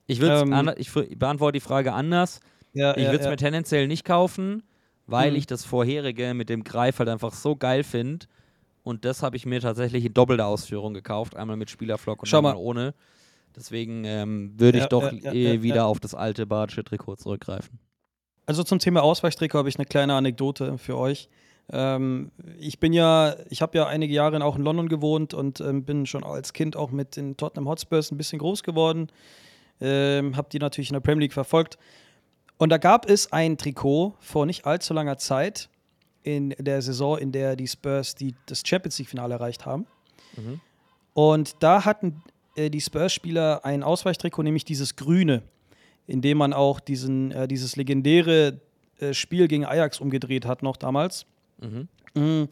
[0.07, 2.41] Ich, ähm, ich beantworte die Frage anders.
[2.73, 4.63] Ja, ich würde es mir tendenziell nicht kaufen,
[5.07, 5.37] weil mhm.
[5.37, 8.27] ich das vorherige mit dem Greif halt einfach so geil finde.
[8.83, 11.37] Und das habe ich mir tatsächlich in doppelter Ausführung gekauft.
[11.37, 12.61] Einmal mit Spielerflock und Schau einmal mal.
[12.61, 12.95] ohne.
[13.57, 15.85] Deswegen ähm, würde ich Ja, doch ja, ja, eh ja, wieder ja.
[15.87, 17.81] auf das alte badische Trikot zurückgreifen.
[18.45, 21.29] Also zum Thema Ausweichtrikot habe ich eine kleine Anekdote für euch.
[21.73, 25.85] Ähm, ich bin ja, ich habe ja einige Jahre auch in London gewohnt und ähm,
[25.85, 29.09] bin schon als Kind auch mit den Tottenham Hotspurs ein bisschen groß geworden.
[29.81, 31.79] Ähm, habe die natürlich in der Premier League verfolgt.
[32.59, 35.69] Und da gab es ein Trikot vor nicht allzu langer Zeit
[36.23, 39.87] in der Saison, in der die Spurs die, das Champions League-Finale erreicht haben.
[40.37, 40.61] Mhm.
[41.13, 42.23] Und da hatten
[42.57, 45.43] äh, die Spurs-Spieler ein Ausweichtrikot, nämlich dieses grüne,
[46.07, 48.61] in dem man auch diesen, äh, dieses legendäre
[48.99, 51.27] äh, Spiel gegen Ajax umgedreht hat, noch damals.
[51.59, 51.89] Mhm.
[52.15, 52.49] Mm.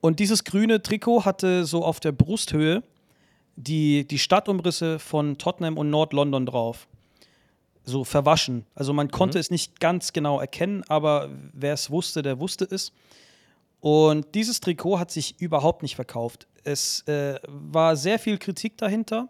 [0.00, 2.82] Und dieses grüne Trikot hatte so auf der Brusthöhe
[3.56, 6.86] die, die Stadtumrisse von Tottenham und Nord-London drauf.
[7.84, 8.66] So verwaschen.
[8.74, 12.92] Also man konnte es nicht ganz genau erkennen, aber wer es wusste, der wusste es.
[13.80, 16.46] Und dieses Trikot hat sich überhaupt nicht verkauft.
[16.64, 19.28] Es äh, war sehr viel Kritik dahinter.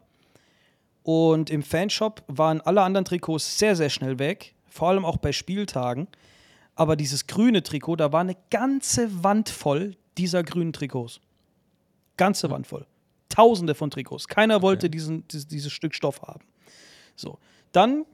[1.03, 4.55] Und im Fanshop waren alle anderen Trikots sehr, sehr schnell weg.
[4.69, 6.09] Vor allem auch bei Spieltagen.
[6.75, 11.21] Aber dieses grüne Trikot, da war eine ganze Wand voll dieser grünen Trikots.
[12.17, 12.87] Ganze Wand voll.
[13.37, 14.29] Tausende von Trikots.
[14.29, 16.41] Keiner wollte diesen, dieses, dieses Stück Stoff haben.
[17.17, 17.39] So.
[17.73, 18.07] Dann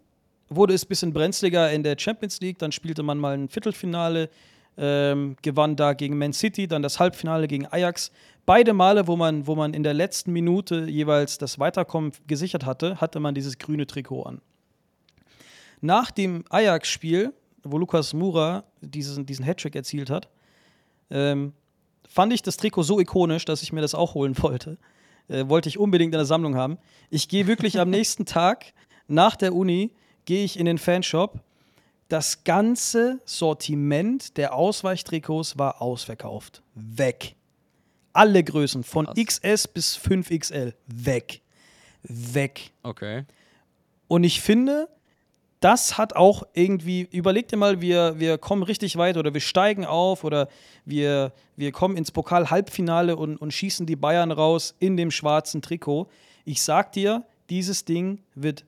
[0.48, 2.58] wurde es ein bisschen brenzliger in der Champions League.
[2.58, 4.30] Dann spielte man mal ein Viertelfinale,
[4.76, 8.10] ähm, gewann da gegen Man City, dann das Halbfinale gegen Ajax.
[8.46, 13.00] Beide Male, wo man, wo man in der letzten Minute jeweils das Weiterkommen gesichert hatte,
[13.00, 14.40] hatte man dieses grüne Trikot an.
[15.80, 17.32] Nach dem Ajax-Spiel,
[17.62, 20.28] wo Lukas Mura diesen, diesen Hattrick erzielt hat,
[21.10, 21.52] ähm,
[22.08, 24.78] fand ich das Trikot so ikonisch, dass ich mir das auch holen wollte.
[25.28, 26.78] Äh, wollte ich unbedingt in der Sammlung haben.
[27.10, 28.72] Ich gehe wirklich am nächsten Tag
[29.08, 29.92] nach der Uni,
[30.24, 31.40] gehe ich in den Fanshop.
[32.08, 36.62] Das ganze Sortiment der Ausweichtrikots war ausverkauft.
[36.74, 37.36] Weg.
[38.12, 40.74] Alle Größen, von XS bis 5XL.
[40.86, 41.40] Weg.
[42.02, 42.72] Weg.
[42.82, 43.24] Okay.
[44.08, 44.88] Und ich finde,
[45.62, 49.86] das hat auch irgendwie, überleg dir mal, wir, wir kommen richtig weit oder wir steigen
[49.86, 50.48] auf oder
[50.84, 56.08] wir, wir kommen ins Pokal-Halbfinale und, und schießen die Bayern raus in dem schwarzen Trikot.
[56.44, 58.64] Ich sag dir, dieses Ding wird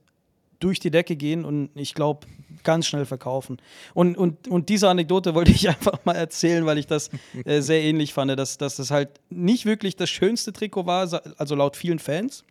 [0.61, 2.29] durch die Decke gehen und ich glaube,
[2.63, 3.59] ganz schnell verkaufen.
[3.93, 7.11] Und, und, und diese Anekdote wollte ich einfach mal erzählen, weil ich das
[7.45, 11.09] äh, sehr ähnlich fand, dass, dass das halt nicht wirklich das schönste Trikot war,
[11.39, 12.45] also laut vielen Fans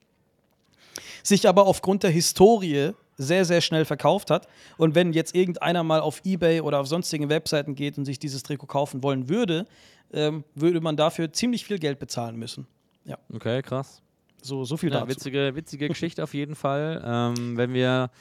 [1.23, 2.91] sich aber aufgrund der Historie
[3.23, 4.47] sehr, sehr schnell verkauft hat.
[4.77, 8.43] Und wenn jetzt irgendeiner mal auf Ebay oder auf sonstigen Webseiten geht und sich dieses
[8.43, 9.67] Trikot kaufen wollen würde,
[10.11, 12.67] ähm, würde man dafür ziemlich viel Geld bezahlen müssen.
[13.05, 13.17] Ja.
[13.33, 14.01] Okay, krass.
[14.41, 15.09] So, so viel ja, dazu.
[15.09, 17.01] Witzige, witzige Geschichte auf jeden Fall.
[17.05, 18.11] Ähm, wenn wir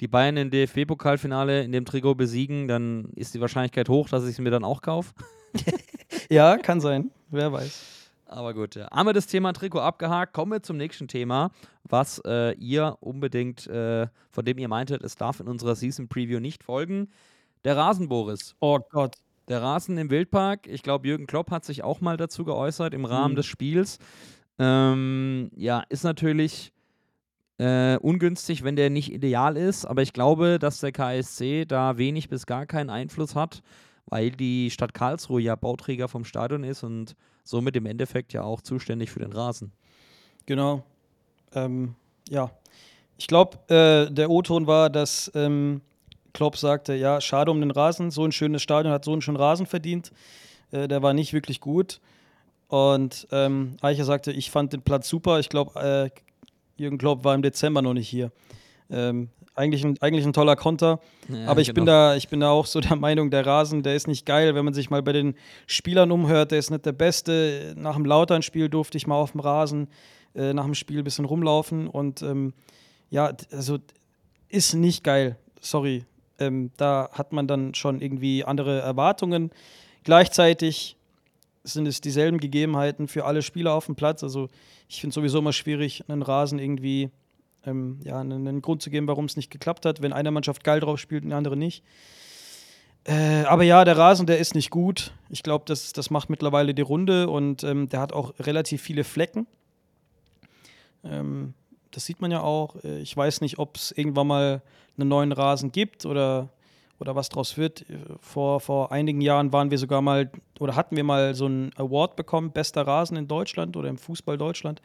[0.00, 4.30] die Bayern im DFB-Pokalfinale in dem Trikot besiegen, dann ist die Wahrscheinlichkeit hoch, dass ich
[4.30, 5.12] es mir dann auch kaufe.
[6.30, 7.10] ja, kann sein.
[7.30, 7.97] Wer weiß.
[8.28, 8.90] Aber gut, ja.
[8.90, 10.32] haben wir das Thema Trikot abgehakt.
[10.34, 11.50] Kommen wir zum nächsten Thema,
[11.84, 16.38] was äh, ihr unbedingt, äh, von dem ihr meintet, es darf in unserer Season Preview
[16.38, 17.08] nicht folgen.
[17.64, 18.54] Der Rasenboris.
[18.60, 19.16] Oh Gott.
[19.48, 20.66] Der Rasen im Wildpark.
[20.66, 23.36] Ich glaube, Jürgen Klopp hat sich auch mal dazu geäußert im Rahmen Mhm.
[23.36, 23.98] des Spiels.
[24.58, 26.72] Ähm, ja, ist natürlich
[27.58, 32.28] äh, ungünstig, wenn der nicht ideal ist, aber ich glaube, dass der KSC da wenig
[32.28, 33.62] bis gar keinen Einfluss hat,
[34.06, 37.16] weil die Stadt Karlsruhe ja Bauträger vom Stadion ist und
[37.48, 39.72] somit im Endeffekt ja auch zuständig für den Rasen.
[40.44, 40.84] Genau.
[41.54, 41.94] Ähm,
[42.28, 42.50] ja.
[43.16, 45.80] Ich glaube, äh, der O-Ton war, dass ähm,
[46.34, 49.38] Klopp sagte, ja, schade um den Rasen, so ein schönes Stadion hat so einen schönen
[49.38, 50.12] Rasen verdient.
[50.72, 52.00] Äh, der war nicht wirklich gut.
[52.68, 55.40] Und ähm, Eicher sagte, ich fand den Platz super.
[55.40, 56.10] Ich glaube, äh,
[56.76, 58.30] Jürgen Klopp war im Dezember noch nicht hier.
[58.90, 61.00] Ähm, eigentlich, ein, eigentlich ein toller Konter.
[61.28, 61.92] Ja, aber ich, bin genau.
[61.92, 64.54] da, ich bin da auch so der Meinung, der Rasen, der ist nicht geil.
[64.54, 65.34] Wenn man sich mal bei den
[65.66, 67.74] Spielern umhört, der ist nicht der Beste.
[67.76, 69.88] Nach dem Lautern-Spiel durfte ich mal auf dem Rasen
[70.34, 71.88] äh, nach dem Spiel ein bisschen rumlaufen.
[71.88, 72.54] Und ähm,
[73.10, 73.78] ja, also
[74.48, 75.36] ist nicht geil.
[75.60, 76.04] Sorry.
[76.38, 79.50] Ähm, da hat man dann schon irgendwie andere Erwartungen.
[80.04, 80.96] Gleichzeitig
[81.64, 84.22] sind es dieselben Gegebenheiten für alle Spieler auf dem Platz.
[84.22, 84.48] Also
[84.88, 87.10] ich finde sowieso immer schwierig, einen Rasen irgendwie
[87.68, 90.80] ähm, ja, einen, Grund zu geben, warum es nicht geklappt hat, wenn eine Mannschaft geil
[90.80, 91.84] drauf spielt und die andere nicht.
[93.04, 95.12] Äh, aber ja, der Rasen, der ist nicht gut.
[95.30, 99.04] Ich glaube, das, das macht mittlerweile die Runde und ähm, der hat auch relativ viele
[99.04, 99.46] Flecken.
[101.04, 101.54] Ähm,
[101.90, 102.76] das sieht man ja auch.
[102.84, 104.62] Äh, Ich weiß nicht, ob es irgendwann mal
[104.98, 106.48] einen neuen Rasen gibt oder,
[106.98, 107.82] oder was draus wird.
[107.82, 111.72] Äh, Vor, vor einigen Jahren waren wir sogar mal oder hatten wir mal so einen
[111.76, 114.82] Award bekommen, bester Rasen in Deutschland oder im Fußball Deutschland.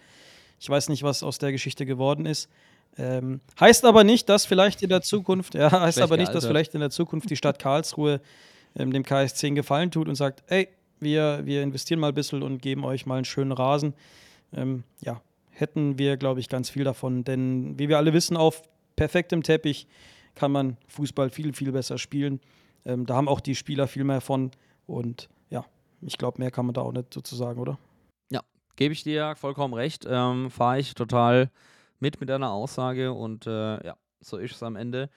[0.59, 2.49] Ich weiß nicht, was aus der Geschichte geworden ist.
[2.97, 6.45] Ähm, heißt aber nicht, dass vielleicht in der Zukunft, ja, heißt Schlecht aber nicht, dass
[6.45, 8.21] vielleicht in der Zukunft die Stadt Karlsruhe
[8.75, 12.43] ähm, dem KSC einen Gefallen tut und sagt, ey, wir, wir investieren mal ein bisschen
[12.43, 13.93] und geben euch mal einen schönen Rasen.
[14.53, 15.21] Ähm, ja,
[15.51, 17.23] hätten wir, glaube ich, ganz viel davon.
[17.23, 18.63] Denn wie wir alle wissen, auf
[18.95, 19.87] perfektem Teppich
[20.35, 22.39] kann man Fußball viel, viel besser spielen.
[22.85, 24.51] Ähm, da haben auch die Spieler viel mehr von.
[24.87, 25.65] Und ja,
[26.01, 27.77] ich glaube, mehr kann man da auch nicht sozusagen, oder?
[28.31, 28.41] Ja,
[28.75, 30.05] gebe ich dir vollkommen recht.
[30.09, 31.49] Ähm, Fahre ich total
[32.03, 35.09] mit mit deiner Aussage und äh, ja, so ist es am Ende.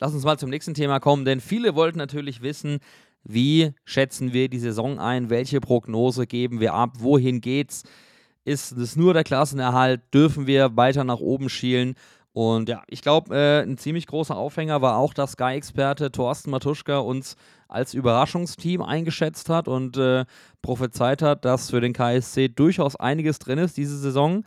[0.00, 2.80] Lass uns mal zum nächsten Thema kommen, denn viele wollten natürlich wissen,
[3.22, 7.84] wie schätzen wir die Saison ein, welche Prognose geben wir ab, wohin geht's?
[8.44, 10.02] Ist es nur der Klassenerhalt?
[10.14, 11.94] Dürfen wir weiter nach oben schielen?
[12.32, 16.98] Und ja, ich glaube, äh, ein ziemlich großer Aufhänger war auch, dass Sky-Experte Thorsten Matuschka
[16.98, 17.36] uns
[17.66, 20.24] als Überraschungsteam eingeschätzt hat und äh,
[20.62, 24.44] prophezeit hat, dass für den KSC durchaus einiges drin ist diese Saison.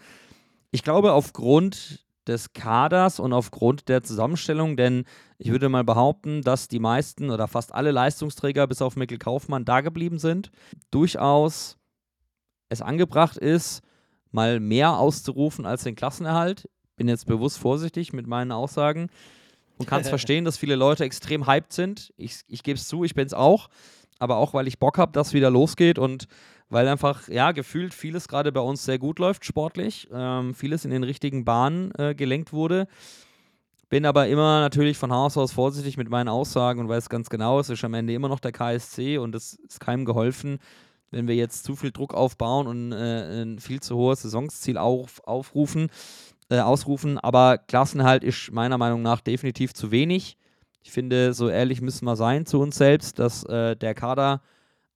[0.72, 5.06] Ich glaube, aufgrund des Kaders und aufgrund der Zusammenstellung, denn
[5.40, 9.66] ich würde mal behaupten, dass die meisten oder fast alle Leistungsträger bis auf Mikkel Kaufmann
[9.66, 10.52] da geblieben sind,
[10.92, 11.78] durchaus
[12.70, 13.82] es angebracht ist,
[14.32, 16.70] mal mehr auszurufen als den Klassenerhalt.
[16.98, 19.10] Bin jetzt bewusst vorsichtig mit meinen Aussagen
[19.78, 22.14] und kann es verstehen, dass viele Leute extrem hyped sind.
[22.16, 23.70] Ich, ich gebe es zu, ich bin es auch,
[24.20, 26.28] aber auch, weil ich Bock habe, dass wieder losgeht und
[26.70, 30.92] weil einfach, ja, gefühlt vieles gerade bei uns sehr gut läuft sportlich, ähm, vieles in
[30.92, 32.88] den richtigen Bahnen äh, gelenkt wurde.
[33.90, 37.60] Bin aber immer natürlich von Haus aus vorsichtig mit meinen Aussagen und weiß ganz genau,
[37.60, 40.60] es ist am Ende immer noch der KSC und es ist keinem geholfen,
[41.10, 45.24] wenn wir jetzt zu viel Druck aufbauen und äh, ein viel zu hohes Saisonsziel auf,
[45.26, 45.90] aufrufen,
[46.52, 47.18] äh, ausrufen.
[47.18, 50.38] Aber Klassenhalt ist meiner Meinung nach definitiv zu wenig.
[50.84, 54.44] Ich finde, so ehrlich müssen wir sein zu uns selbst, dass äh, der Kader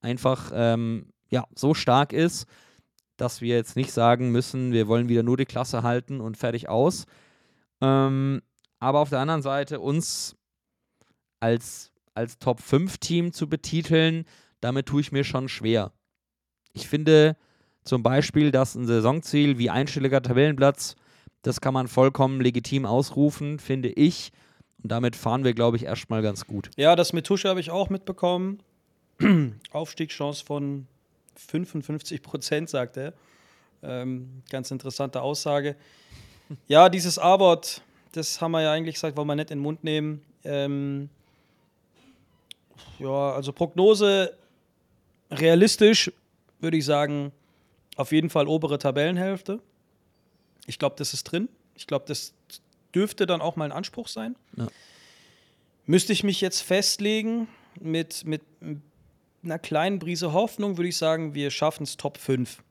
[0.01, 2.45] einfach ähm, ja, so stark ist,
[3.17, 6.69] dass wir jetzt nicht sagen müssen, wir wollen wieder nur die Klasse halten und fertig
[6.69, 7.05] aus.
[7.81, 8.43] Ähm,
[8.79, 10.35] aber auf der anderen Seite uns
[11.39, 14.25] als, als Top-5-Team zu betiteln,
[14.61, 15.91] damit tue ich mir schon schwer.
[16.73, 17.35] Ich finde
[17.83, 20.95] zum Beispiel, dass ein Saisonziel wie einstelliger Tabellenplatz,
[21.41, 24.31] das kann man vollkommen legitim ausrufen, finde ich.
[24.83, 26.69] Und damit fahren wir, glaube ich, erstmal ganz gut.
[26.77, 28.59] Ja, das mit Tusche habe ich auch mitbekommen.
[29.71, 30.87] Aufstiegschance von
[31.35, 33.13] 55 Prozent, sagt er.
[33.81, 35.75] Ähm, ganz interessante Aussage.
[36.67, 37.81] Ja, dieses A-Wort,
[38.13, 40.21] das haben wir ja eigentlich gesagt, wollen wir nicht in den Mund nehmen.
[40.43, 41.09] Ähm,
[42.99, 44.37] ja, also Prognose
[45.31, 46.11] realistisch
[46.59, 47.31] würde ich sagen,
[47.95, 49.59] auf jeden Fall obere Tabellenhälfte.
[50.65, 51.49] Ich glaube, das ist drin.
[51.75, 52.33] Ich glaube, das
[52.95, 54.35] dürfte dann auch mal ein Anspruch sein.
[54.55, 54.67] Ja.
[55.85, 57.47] Müsste ich mich jetzt festlegen
[57.79, 58.41] mit, mit
[59.43, 62.63] einer kleinen Brise Hoffnung, würde ich sagen, wir schaffen es Top 5.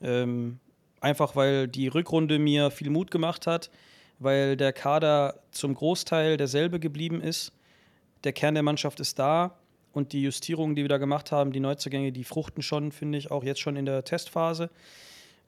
[0.00, 0.58] Ähm,
[1.00, 3.70] einfach weil die Rückrunde mir viel Mut gemacht hat,
[4.18, 7.52] weil der Kader zum Großteil derselbe geblieben ist.
[8.24, 9.56] Der Kern der Mannschaft ist da
[9.92, 13.30] und die Justierungen, die wir da gemacht haben, die Neuzugänge, die fruchten schon, finde ich,
[13.30, 14.70] auch jetzt schon in der Testphase.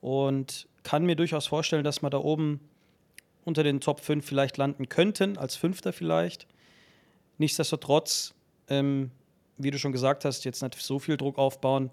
[0.00, 2.60] Und kann mir durchaus vorstellen, dass wir da oben
[3.44, 6.46] unter den Top 5 vielleicht landen könnten, als Fünfter vielleicht.
[7.38, 8.34] Nichtsdestotrotz,
[8.68, 9.10] ähm,
[9.62, 11.90] wie du schon gesagt hast, jetzt nicht so viel Druck aufbauen.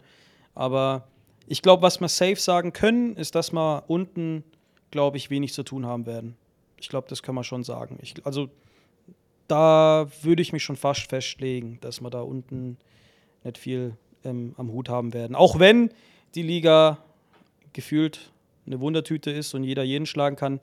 [0.55, 1.07] Aber
[1.47, 4.43] ich glaube, was wir safe sagen können, ist, dass wir unten,
[4.91, 6.35] glaube ich, wenig zu tun haben werden.
[6.77, 7.97] Ich glaube, das kann man schon sagen.
[8.01, 8.49] Ich, also
[9.47, 12.77] da würde ich mich schon fast festlegen, dass wir da unten
[13.43, 15.35] nicht viel ähm, am Hut haben werden.
[15.35, 15.89] Auch wenn
[16.35, 16.99] die Liga
[17.73, 18.31] gefühlt
[18.65, 20.59] eine Wundertüte ist und jeder jeden schlagen kann.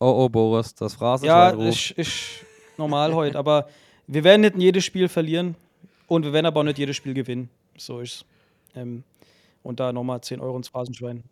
[0.00, 2.44] Oh, oh, Boris, das Phrasen Ja, ist, ist
[2.76, 3.68] normal heute, aber
[4.06, 5.54] wir werden nicht jedes Spiel verlieren
[6.06, 7.50] und wir werden aber auch nicht jedes Spiel gewinnen.
[7.76, 8.24] So ist
[8.74, 9.04] ähm,
[9.62, 11.24] Und da nochmal 10 Euro ins Phrasenschwein.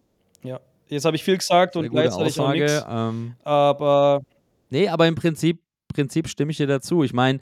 [0.43, 0.61] Ja.
[0.89, 2.85] Jetzt habe ich viel gesagt und gleichzeitig auch Aussage, nichts.
[2.89, 4.23] ähm, aber
[4.71, 7.05] Nee, aber im Prinzip, Prinzip stimme ich dir dazu.
[7.05, 7.39] Ich meine,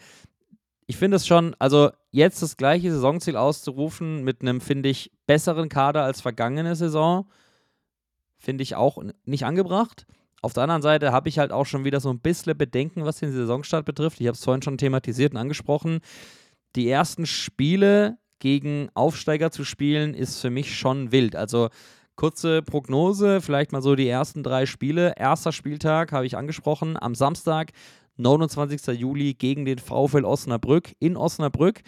[0.86, 5.68] ich finde es schon, also jetzt das gleiche Saisonziel auszurufen mit einem, finde ich, besseren
[5.68, 7.26] Kader als vergangene Saison,
[8.36, 10.06] finde ich auch nicht angebracht.
[10.42, 13.20] Auf der anderen Seite habe ich halt auch schon wieder so ein bisschen Bedenken, was
[13.20, 14.20] den Saisonstart betrifft.
[14.20, 16.00] Ich habe es vorhin schon thematisiert und angesprochen.
[16.76, 21.36] Die ersten Spiele gegen Aufsteiger zu spielen, ist für mich schon wild.
[21.36, 21.68] Also
[22.16, 25.14] kurze Prognose, vielleicht mal so die ersten drei Spiele.
[25.16, 27.72] Erster Spieltag habe ich angesprochen, am Samstag,
[28.16, 28.98] 29.
[28.98, 31.82] Juli gegen den VfL Osnabrück in Osnabrück.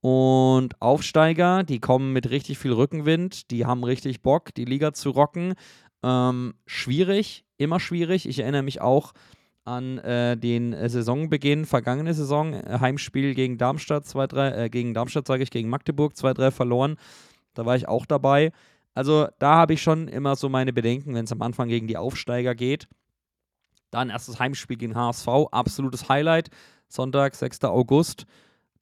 [0.00, 5.10] Und Aufsteiger, die kommen mit richtig viel Rückenwind, die haben richtig Bock, die Liga zu
[5.10, 5.54] rocken.
[6.02, 8.28] Ähm, schwierig, immer schwierig.
[8.28, 9.12] Ich erinnere mich auch
[9.66, 15.26] an äh, den äh, Saisonbeginn, vergangene Saison, äh, Heimspiel gegen Darmstadt, 2-3, äh, gegen Darmstadt
[15.26, 16.96] sage ich, gegen Magdeburg, 2-3 verloren.
[17.54, 18.52] Da war ich auch dabei.
[18.94, 21.96] Also da habe ich schon immer so meine Bedenken, wenn es am Anfang gegen die
[21.96, 22.88] Aufsteiger geht.
[23.90, 26.50] Dann erstes Heimspiel gegen HSV, absolutes Highlight.
[26.88, 27.64] Sonntag, 6.
[27.64, 28.24] August.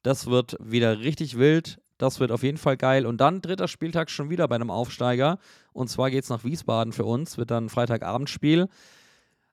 [0.03, 1.79] Das wird wieder richtig wild.
[1.97, 3.05] Das wird auf jeden Fall geil.
[3.05, 5.39] Und dann dritter Spieltag schon wieder bei einem Aufsteiger.
[5.73, 7.37] Und zwar geht es nach Wiesbaden für uns.
[7.37, 8.67] Wird dann ein Freitagabendspiel.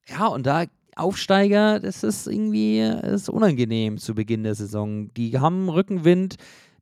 [0.08, 0.66] Ja, und da
[0.96, 5.12] Aufsteiger, das ist irgendwie das ist unangenehm zu Beginn der Saison.
[5.14, 6.36] Die haben Rückenwind.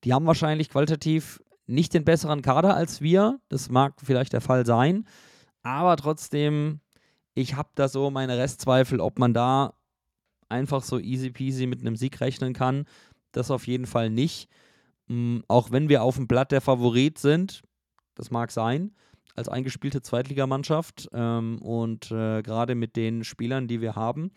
[0.05, 3.39] Die haben wahrscheinlich qualitativ nicht den besseren Kader als wir.
[3.49, 5.07] Das mag vielleicht der Fall sein.
[5.63, 6.81] Aber trotzdem,
[7.35, 9.75] ich habe da so meine Restzweifel, ob man da
[10.49, 12.87] einfach so easy peasy mit einem Sieg rechnen kann.
[13.33, 14.49] Das auf jeden Fall nicht.
[15.07, 17.63] Mhm, auch wenn wir auf dem Blatt der Favorit sind,
[18.15, 18.93] das mag sein,
[19.41, 24.31] als eingespielte Zweitligamannschaft ähm, und äh, gerade mit den Spielern, die wir haben.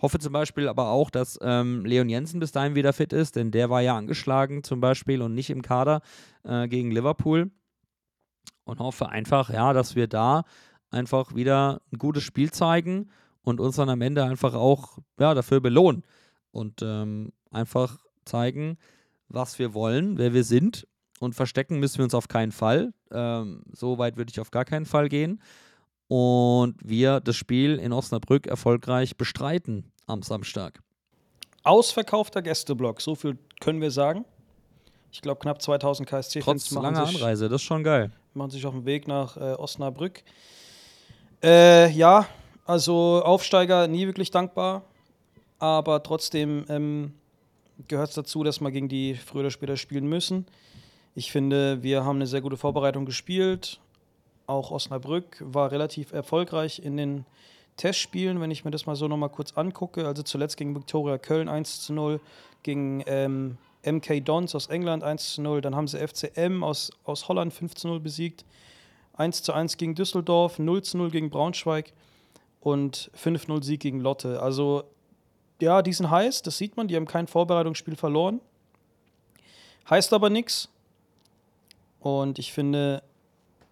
[0.00, 3.50] Hoffe zum Beispiel aber auch, dass ähm, Leon Jensen bis dahin wieder fit ist, denn
[3.50, 6.02] der war ja angeschlagen zum Beispiel und nicht im Kader
[6.44, 7.50] äh, gegen Liverpool.
[8.64, 10.44] Und hoffe einfach, ja, dass wir da
[10.90, 13.10] einfach wieder ein gutes Spiel zeigen
[13.42, 16.04] und uns dann am Ende einfach auch ja, dafür belohnen.
[16.50, 18.78] Und ähm, einfach zeigen,
[19.28, 20.86] was wir wollen, wer wir sind.
[21.22, 22.92] Und verstecken müssen wir uns auf keinen Fall.
[23.12, 25.40] Ähm, so weit würde ich auf gar keinen Fall gehen.
[26.08, 30.80] Und wir das Spiel in Osnabrück erfolgreich bestreiten am Samstag.
[31.62, 34.24] Ausverkaufter Gästeblock, so viel können wir sagen.
[35.12, 38.10] Ich glaube, knapp 2000 KSC-Fans Trotz langer Anreise, das ist schon geil.
[38.34, 40.24] Machen sich auf den Weg nach äh, Osnabrück.
[41.40, 42.26] Äh, ja,
[42.64, 44.82] also Aufsteiger nie wirklich dankbar,
[45.60, 47.14] aber trotzdem ähm,
[47.86, 50.46] gehört es dazu, dass wir gegen die früher oder später spielen müssen.
[51.14, 53.80] Ich finde, wir haben eine sehr gute Vorbereitung gespielt.
[54.46, 57.26] Auch Osnabrück war relativ erfolgreich in den
[57.76, 60.06] Testspielen, wenn ich mir das mal so nochmal kurz angucke.
[60.06, 62.20] Also zuletzt gegen Viktoria Köln 1 zu 0,
[62.62, 67.28] gegen ähm, MK Dons aus England 1 zu 0, dann haben sie FCM aus, aus
[67.28, 68.46] Holland 5 zu 0 besiegt,
[69.14, 71.92] 1 zu 1 gegen Düsseldorf, 0 zu 0 gegen Braunschweig
[72.60, 74.40] und 5-0 Sieg gegen Lotte.
[74.40, 74.84] Also
[75.60, 78.40] ja, die sind heiß, das sieht man, die haben kein Vorbereitungsspiel verloren.
[79.90, 80.68] Heißt aber nichts.
[82.02, 83.02] Und ich finde,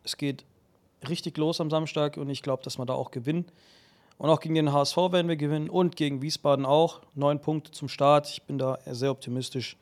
[0.05, 0.45] es geht
[1.09, 3.45] richtig los am Samstag und ich glaube, dass wir da auch gewinnen.
[4.19, 7.01] Und auch gegen den HSV werden wir gewinnen und gegen Wiesbaden auch.
[7.15, 8.29] Neun Punkte zum Start.
[8.29, 9.77] Ich bin da sehr optimistisch.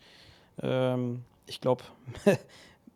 [0.62, 1.85] Ähm, ich glaube,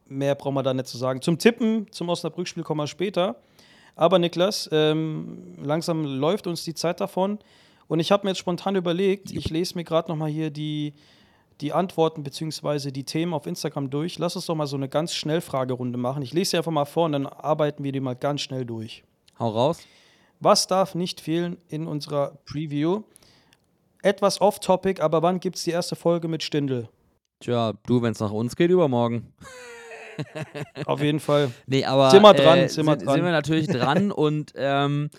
[0.06, 1.20] mehr brauchen wir da nicht zu sagen.
[1.20, 3.36] Zum Tippen, zum Osnabrück-Spiel kommen wir später.
[3.94, 7.38] Aber Niklas, ähm, langsam läuft uns die Zeit davon.
[7.88, 10.94] Und ich habe mir jetzt spontan überlegt, ich lese mir gerade nochmal hier die,
[11.62, 12.90] die Antworten bzw.
[12.90, 14.18] die Themen auf Instagram durch.
[14.18, 16.22] Lass uns doch mal so eine ganz Schnellfragerunde machen.
[16.22, 19.04] Ich lese sie einfach mal vor und dann arbeiten wir die mal ganz schnell durch.
[19.38, 19.80] Hau raus.
[20.40, 23.02] Was darf nicht fehlen in unserer Preview?
[24.02, 26.88] Etwas off-topic, aber wann gibt es die erste Folge mit Stindel?
[27.38, 29.32] Tja, du, wenn es nach uns geht, übermorgen.
[30.84, 31.52] Auf jeden Fall.
[31.66, 33.14] Nee, aber sind wir dran, äh, sind, wir sind, dran.
[33.14, 35.10] sind wir natürlich dran und ähm,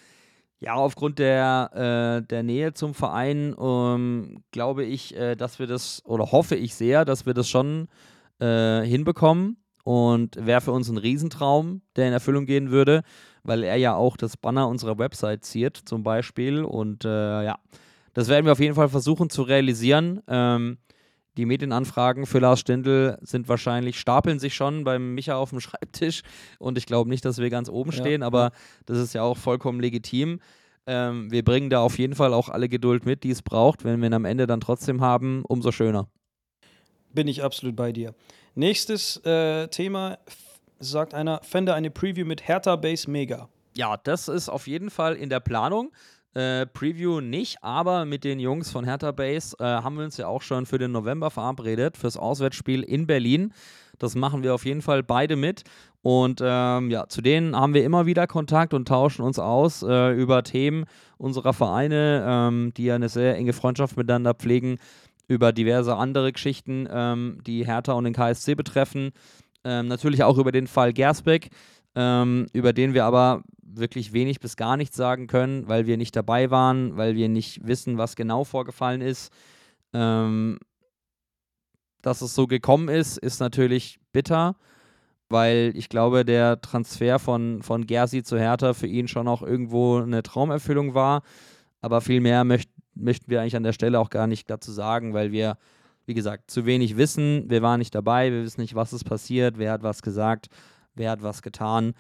[0.64, 6.02] ja, aufgrund der, äh, der Nähe zum Verein ähm, glaube ich, äh, dass wir das
[6.06, 7.90] oder hoffe ich sehr, dass wir das schon
[8.40, 13.02] äh, hinbekommen und wäre für uns ein Riesentraum, der in Erfüllung gehen würde,
[13.44, 17.60] weil er ja auch das Banner unserer Website ziert zum Beispiel und äh, ja,
[18.14, 20.22] das werden wir auf jeden Fall versuchen zu realisieren.
[20.28, 20.78] Ähm,
[21.38, 26.22] die Medienanfragen für Lars Stindl sind wahrscheinlich, stapeln sich schon beim Micha auf dem Schreibtisch
[26.60, 28.52] und ich glaube nicht, dass wir ganz oben Ja, stehen, aber
[28.86, 30.40] das ist ja auch vollkommen legitim.
[30.86, 33.84] Ähm, wir bringen da auf jeden Fall auch alle Geduld mit, die es braucht.
[33.84, 36.08] Wenn wir ihn am Ende dann trotzdem haben, umso schöner.
[37.14, 38.14] Bin ich absolut bei dir.
[38.56, 40.18] Nächstes äh, Thema,
[40.80, 43.50] sagt einer, fände eine Preview mit Hertha Base Mega.
[43.76, 45.92] Ja, das ist auf jeden Fall in der Planung.
[46.34, 50.28] Äh, Preview nicht, aber mit den Jungs von Hertha Base äh, haben wir uns ja
[50.28, 53.54] auch schon für den November verabredet, fürs Auswärtsspiel in Berlin.
[54.00, 55.64] Das machen wir auf jeden Fall beide mit.
[56.02, 60.12] Und ähm, ja, zu denen haben wir immer wieder Kontakt und tauschen uns aus äh,
[60.12, 60.86] über Themen
[61.18, 64.80] unserer Vereine, ähm, die ja eine sehr enge Freundschaft miteinander pflegen,
[65.28, 69.12] über diverse andere Geschichten, ähm, die Hertha und den KSC betreffen.
[69.64, 71.50] Ähm, natürlich auch über den Fall Gersbeck,
[71.96, 76.16] ähm, über den wir aber wirklich wenig bis gar nichts sagen können, weil wir nicht
[76.16, 79.32] dabei waren, weil wir nicht wissen, was genau vorgefallen ist.
[79.94, 80.60] Ähm,
[82.02, 84.56] dass es so gekommen ist, ist natürlich bitter,
[85.30, 90.00] weil ich glaube, der Transfer von, von Gersi zu Hertha für ihn schon auch irgendwo
[90.00, 91.24] eine Traumerfüllung war.
[91.82, 95.14] Aber viel mehr möcht, möchten wir eigentlich an der Stelle auch gar nicht dazu sagen,
[95.14, 95.58] weil wir,
[96.06, 97.50] wie gesagt, zu wenig wissen.
[97.50, 100.48] Wir waren nicht dabei, wir wissen nicht, was ist passiert, wer hat was gesagt,
[100.96, 101.94] wer hat was getan.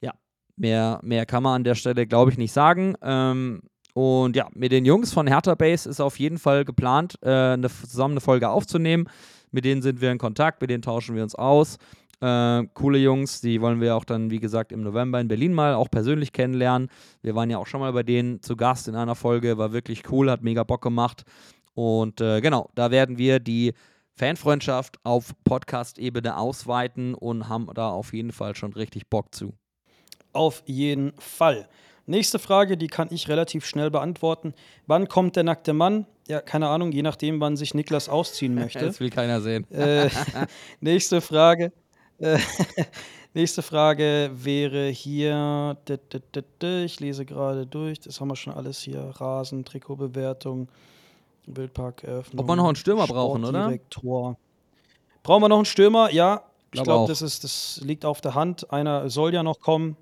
[0.00, 0.12] Ja,
[0.56, 2.94] mehr, mehr kann man an der Stelle, glaube ich, nicht sagen.
[3.02, 3.62] Ähm,
[3.94, 7.68] und ja, mit den Jungs von Hertha Base ist auf jeden Fall geplant, äh, eine,
[7.68, 9.08] zusammen eine Folge aufzunehmen.
[9.50, 11.78] Mit denen sind wir in Kontakt, mit denen tauschen wir uns aus.
[12.20, 15.74] Äh, coole Jungs, die wollen wir auch dann, wie gesagt, im November in Berlin mal
[15.74, 16.88] auch persönlich kennenlernen.
[17.22, 20.10] Wir waren ja auch schon mal bei denen zu Gast in einer Folge, war wirklich
[20.10, 21.24] cool, hat mega Bock gemacht.
[21.74, 23.72] Und äh, genau, da werden wir die
[24.18, 29.54] Fanfreundschaft auf Podcast-Ebene ausweiten und haben da auf jeden Fall schon richtig Bock zu.
[30.32, 31.68] Auf jeden Fall.
[32.06, 34.54] Nächste Frage, die kann ich relativ schnell beantworten.
[34.86, 36.06] Wann kommt der nackte Mann?
[36.26, 38.80] Ja, keine Ahnung, je nachdem, wann sich Niklas ausziehen möchte.
[38.80, 39.70] Das will keiner sehen.
[39.70, 40.08] Äh,
[40.80, 41.72] nächste Frage.
[42.18, 42.38] Äh,
[43.34, 45.76] nächste Frage wäre hier.
[46.60, 48.00] Ich lese gerade durch.
[48.00, 49.00] Das haben wir schon alles hier.
[49.00, 50.68] Rasen, Trikotbewertung,
[51.56, 52.40] Wildparkeröffnung.
[52.40, 53.72] Ob wir noch einen Stürmer brauchen, oder?
[55.22, 56.10] Brauchen wir noch einen Stürmer?
[56.12, 56.42] Ja.
[56.66, 57.08] Ich Glaub glaube, auch.
[57.08, 58.70] das, ist- das liegt auf der Hand.
[58.72, 59.96] Einer soll ja noch kommen.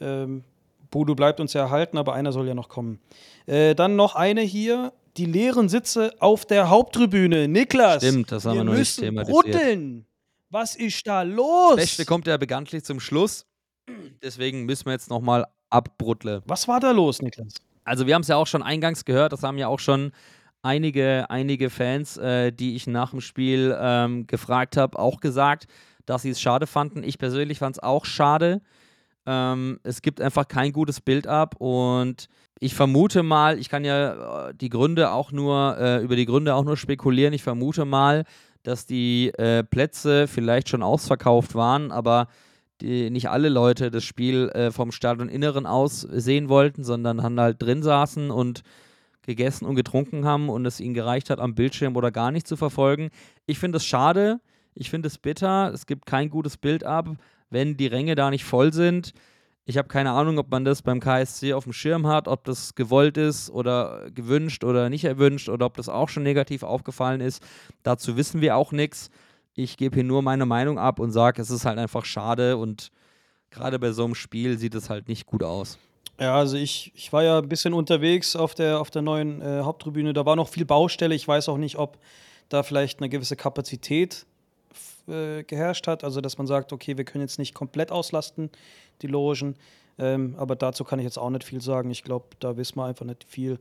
[0.00, 0.44] Ähm,
[0.90, 2.98] Bodo bleibt uns ja erhalten, aber einer soll ja noch kommen.
[3.46, 4.92] Äh, dann noch eine hier.
[5.16, 7.48] Die leeren Sitze auf der Haupttribüne.
[7.48, 9.42] Niklas, Stimmt, das haben wir noch nicht müssen thematisiert.
[9.44, 10.06] bruddeln.
[10.50, 11.70] Was ist da los?
[11.70, 13.44] Das Beste kommt ja bekanntlich zum Schluss.
[14.22, 16.42] Deswegen müssen wir jetzt nochmal abbrutteln.
[16.46, 17.54] Was war da los, Niklas?
[17.84, 20.12] Also wir haben es ja auch schon eingangs gehört, das haben ja auch schon
[20.62, 25.66] einige, einige Fans, äh, die ich nach dem Spiel ähm, gefragt habe, auch gesagt,
[26.06, 27.02] dass sie es schade fanden.
[27.02, 28.60] Ich persönlich fand es auch schade.
[29.26, 32.28] Ähm, es gibt einfach kein gutes Bild ab und
[32.60, 36.54] ich vermute mal, ich kann ja äh, die Gründe auch nur, äh, über die Gründe
[36.54, 37.34] auch nur spekulieren.
[37.34, 38.24] Ich vermute mal,
[38.62, 42.28] dass die äh, Plätze vielleicht schon ausverkauft waren, aber
[42.80, 47.62] die, nicht alle Leute das Spiel äh, vom Stadioninneren aus sehen wollten, sondern dann halt
[47.62, 48.62] drin saßen und
[49.28, 52.56] gegessen und getrunken haben und es ihnen gereicht hat, am Bildschirm oder gar nicht zu
[52.56, 53.10] verfolgen.
[53.44, 54.40] Ich finde es schade,
[54.74, 57.10] ich finde es bitter, es gibt kein gutes Bild ab,
[57.50, 59.12] wenn die Ränge da nicht voll sind.
[59.66, 62.74] Ich habe keine Ahnung, ob man das beim KSC auf dem Schirm hat, ob das
[62.74, 67.42] gewollt ist oder gewünscht oder nicht erwünscht oder ob das auch schon negativ aufgefallen ist.
[67.82, 69.10] Dazu wissen wir auch nichts.
[69.52, 72.90] Ich gebe hier nur meine Meinung ab und sage, es ist halt einfach schade und
[73.50, 75.78] gerade bei so einem Spiel sieht es halt nicht gut aus.
[76.20, 79.60] Ja, also ich, ich war ja ein bisschen unterwegs auf der, auf der neuen äh,
[79.62, 80.12] Haupttribüne.
[80.12, 81.14] Da war noch viel Baustelle.
[81.14, 81.98] Ich weiß auch nicht, ob
[82.48, 84.26] da vielleicht eine gewisse Kapazität
[85.06, 86.02] äh, geherrscht hat.
[86.02, 88.50] Also, dass man sagt, okay, wir können jetzt nicht komplett auslasten,
[89.02, 89.54] die Logen.
[89.98, 91.90] Ähm, aber dazu kann ich jetzt auch nicht viel sagen.
[91.90, 93.58] Ich glaube, da wissen wir einfach nicht viel.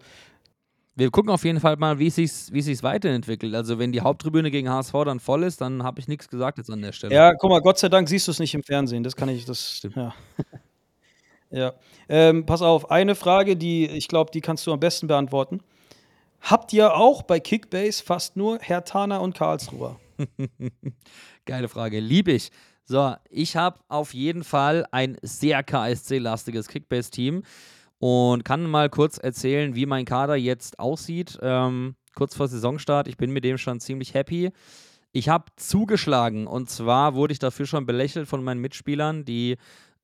[0.95, 3.53] Wir gucken auf jeden Fall mal, wie es sich wie sich's weiterentwickelt.
[3.53, 6.71] Also wenn die Haupttribüne gegen HSV dann voll ist, dann habe ich nichts gesagt jetzt
[6.71, 7.13] an der Stelle.
[7.13, 9.03] Ja, guck mal, Gott sei Dank siehst du es nicht im Fernsehen.
[9.03, 9.95] Das kann ich, das stimmt.
[9.95, 10.15] Ja.
[11.51, 11.73] ja.
[12.09, 15.61] Ähm, pass auf, eine Frage, die ich glaube, die kannst du am besten beantworten.
[16.41, 19.99] Habt ihr auch bei Kickbase fast nur Herr Tana und Karlsruher?
[21.45, 22.51] Geile Frage, liebe ich.
[22.85, 27.43] So, ich habe auf jeden Fall ein sehr KSC-lastiges Kickbase-Team
[27.99, 31.37] und kann mal kurz erzählen, wie mein Kader jetzt aussieht.
[31.41, 34.51] Ähm, kurz vor Saisonstart, ich bin mit dem schon ziemlich happy.
[35.11, 39.57] Ich habe zugeschlagen und zwar wurde ich dafür schon belächelt von meinen Mitspielern, die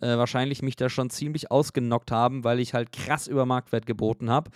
[0.03, 4.29] äh, wahrscheinlich mich da schon ziemlich ausgenockt haben, weil ich halt krass über Marktwert geboten
[4.29, 4.51] habe.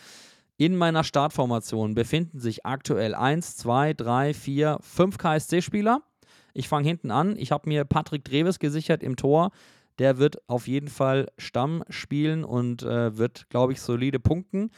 [0.58, 6.02] In meiner Startformation befinden sich aktuell 1, 2, 3, 4, 5 KSC-Spieler.
[6.54, 7.38] Ich fange hinten an.
[7.38, 9.52] Ich habe mir Patrick Dreves gesichert im Tor.
[10.00, 14.72] Der wird auf jeden Fall Stamm spielen und äh, wird, glaube ich, solide punkten.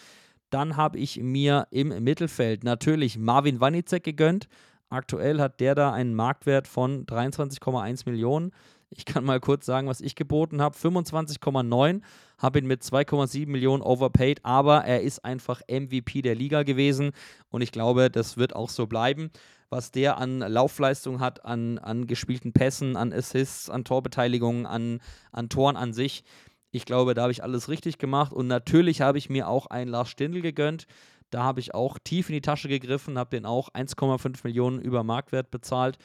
[0.49, 4.47] Dann habe ich mir im Mittelfeld natürlich Marvin Wanicek gegönnt.
[4.89, 8.51] Aktuell hat der da einen Marktwert von 23,1 Millionen.
[8.91, 10.75] Ich kann mal kurz sagen, was ich geboten habe.
[10.75, 12.01] 25,9,
[12.39, 17.11] habe ihn mit 2,7 Millionen overpaid, aber er ist einfach MVP der Liga gewesen
[17.49, 19.29] und ich glaube, das wird auch so bleiben.
[19.69, 24.99] Was der an Laufleistung hat, an, an gespielten Pässen, an Assists, an Torbeteiligungen, an,
[25.31, 26.23] an Toren an sich.
[26.71, 29.91] Ich glaube, da habe ich alles richtig gemacht und natürlich habe ich mir auch einen
[29.91, 30.87] Lars Stindl gegönnt.
[31.29, 35.03] Da habe ich auch tief in die Tasche gegriffen, habe den auch 1,5 Millionen über
[35.03, 35.99] Marktwert bezahlt.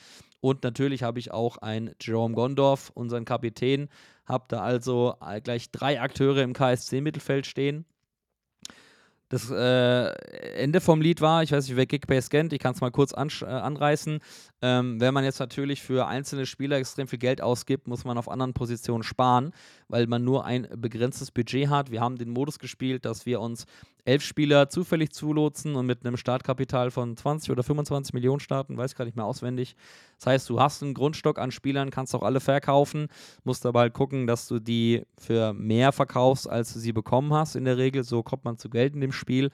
[0.44, 3.88] Und natürlich habe ich auch einen Jerome Gondorf, unseren Kapitän,
[4.26, 7.86] habe da also äh, gleich drei Akteure im KSC-Mittelfeld stehen.
[9.30, 10.10] Das äh,
[10.56, 13.14] Ende vom Lied war, ich weiß nicht, wer Kickbase kennt, ich kann es mal kurz
[13.14, 14.18] ansch- äh, anreißen.
[14.60, 18.28] Ähm, wenn man jetzt natürlich für einzelne Spieler extrem viel Geld ausgibt, muss man auf
[18.28, 19.52] anderen Positionen sparen,
[19.88, 21.90] weil man nur ein begrenztes Budget hat.
[21.90, 23.64] Wir haben den Modus gespielt, dass wir uns
[24.04, 28.94] elf Spieler zufällig zulotsen und mit einem Startkapital von 20 oder 25 Millionen starten, weiß
[28.94, 29.76] gar nicht mehr auswendig.
[30.18, 33.08] Das heißt, du hast einen Grundstock an Spielern, kannst auch alle verkaufen,
[33.44, 37.56] musst aber halt gucken, dass du die für mehr verkaufst, als du sie bekommen hast
[37.56, 38.04] in der Regel.
[38.04, 39.50] So kommt man zu Geld in dem Spiel.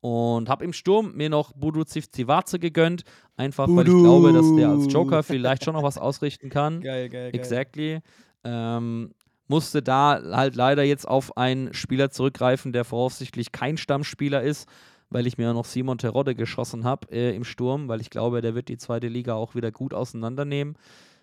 [0.00, 3.04] Und habe im Sturm mir noch Budu Zivaze gegönnt,
[3.38, 4.02] einfach weil ich Budu.
[4.02, 6.82] glaube, dass der als Joker vielleicht schon noch was ausrichten kann.
[6.82, 7.40] Geil, geil, geil.
[7.40, 8.00] Exactly.
[8.44, 9.14] Ähm,
[9.48, 14.68] musste da halt leider jetzt auf einen Spieler zurückgreifen, der voraussichtlich kein Stammspieler ist,
[15.10, 18.54] weil ich mir noch Simon Terodde geschossen habe äh, im Sturm, weil ich glaube, der
[18.54, 20.76] wird die zweite Liga auch wieder gut auseinandernehmen.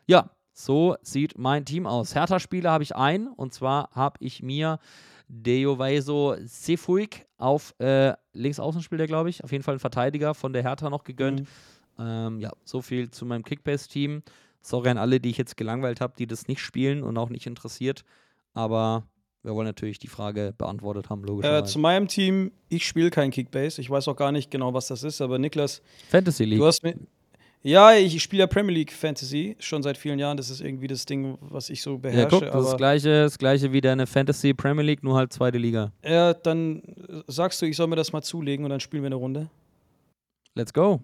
[0.07, 2.13] Ja, So sieht mein Team aus.
[2.13, 4.79] Hertha-Spieler habe ich einen und zwar habe ich mir
[5.27, 9.43] Deovaiso Sefuig auf äh, Linksaußen spielt er, glaube ich.
[9.43, 11.41] Auf jeden Fall ein Verteidiger von der Hertha noch gegönnt.
[11.41, 11.45] Mhm.
[11.99, 14.23] Ähm, ja, so viel zu meinem Kickbase-Team.
[14.61, 17.47] Sorry an alle, die ich jetzt gelangweilt habe, die das nicht spielen und auch nicht
[17.47, 18.03] interessiert.
[18.53, 19.03] Aber
[19.43, 21.71] wir wollen natürlich die Frage beantwortet haben, Äh, logischerweise.
[21.71, 23.81] zu meinem Team, ich spiele kein Kickbase.
[23.81, 25.81] Ich weiß auch gar nicht genau, was das ist, aber Niklas.
[26.09, 26.59] Fantasy League.
[26.59, 26.95] Du hast mir.
[27.63, 30.35] Ja, ich spiele ja Premier League Fantasy schon seit vielen Jahren.
[30.35, 32.39] Das ist irgendwie das Ding, was ich so ja, beherrsche.
[32.39, 35.59] guck, das ist das gleiche, das gleiche wie deine Fantasy Premier League, nur halt zweite
[35.59, 35.91] Liga.
[36.03, 36.81] ja, dann
[37.27, 39.49] sagst du, ich soll mir das mal zulegen und dann spielen wir eine Runde.
[40.55, 41.01] Let's go.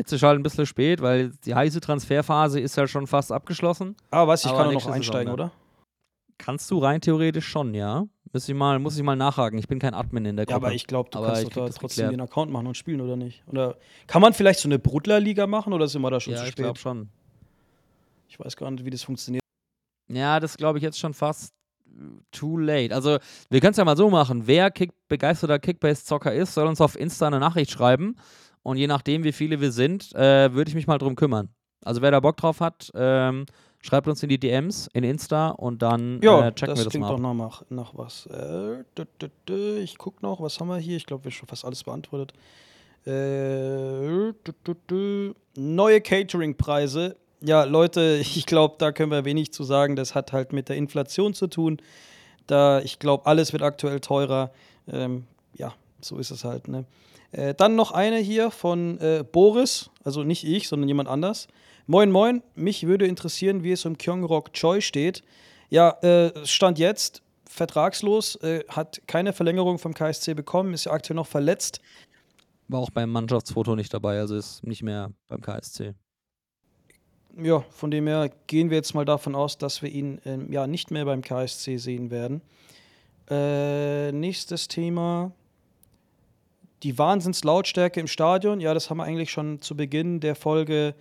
[0.00, 3.96] Jetzt ist halt ein bisschen spät, weil die heiße Transferphase ist ja schon fast abgeschlossen.
[4.10, 5.32] Ah, weißt du, ich Aber kann noch nächste Saison, einsteigen, ne?
[5.34, 5.52] oder?
[6.38, 8.04] Kannst du rein theoretisch schon, ja.
[8.32, 9.58] Muss ich mal, muss ich mal nachhaken.
[9.58, 10.66] Ich bin kein Admin in der Ja, Gruppe.
[10.68, 12.12] aber ich glaube, du Aber kannst ich doch da trotzdem geklärt.
[12.14, 13.42] den Account machen und spielen, oder nicht?
[13.46, 16.44] Oder kann man vielleicht so eine Brudler-Liga machen oder sind wir da schon Ja, zu
[16.46, 16.64] ich spät?
[16.64, 17.08] glaube schon.
[18.28, 19.42] Ich weiß gar nicht, wie das funktioniert.
[20.08, 21.52] Ja, das glaube ich jetzt schon fast
[22.30, 22.94] too late.
[22.94, 23.18] Also,
[23.50, 24.46] wir können es ja mal so machen.
[24.46, 28.16] Wer Kick begeisterter Kickbase-Zocker ist, soll uns auf Insta eine Nachricht schreiben.
[28.62, 31.48] Und je nachdem, wie viele wir sind, äh, würde ich mich mal drum kümmern.
[31.82, 33.46] Also, wer da Bock drauf hat, ähm,
[33.80, 36.90] schreibt uns in die DMs in Insta und dann Ja, äh, checken das wir das
[36.90, 37.16] klingt mal.
[37.16, 37.36] doch ab.
[37.36, 38.26] nach, nach was.
[38.26, 40.96] Äh, dü, dü, dü, ich guck noch, was haben wir hier?
[40.98, 42.34] Ich glaube, wir haben schon fast alles beantwortet.
[43.06, 44.32] Äh.
[45.56, 47.16] Neue Catering-Preise.
[47.40, 49.96] Ja, Leute, ich glaube, da können wir wenig zu sagen.
[49.96, 51.78] Das hat halt mit der Inflation zu tun.
[52.46, 54.50] Da, ich glaube, alles wird aktuell teurer.
[54.88, 55.24] Ähm,
[55.54, 55.72] ja,
[56.04, 56.68] so ist es halt.
[56.68, 56.84] Ne?
[57.32, 61.48] Äh, dann noch eine hier von äh, Boris, also nicht ich, sondern jemand anders.
[61.86, 65.22] Moin, moin, mich würde interessieren, wie es um Kyongrok Choi steht.
[65.70, 71.16] Ja, äh, Stand jetzt, vertragslos, äh, hat keine Verlängerung vom KSC bekommen, ist ja aktuell
[71.16, 71.80] noch verletzt.
[72.68, 75.94] War auch beim Mannschaftsfoto nicht dabei, also ist nicht mehr beim KSC.
[77.36, 80.66] Ja, von dem her gehen wir jetzt mal davon aus, dass wir ihn ähm, ja
[80.66, 82.42] nicht mehr beim KSC sehen werden.
[83.28, 85.32] Äh, nächstes Thema.
[86.82, 88.60] Die Wahnsinnslautstärke im Stadion.
[88.60, 90.94] Ja, das haben wir eigentlich schon zu Beginn der Folge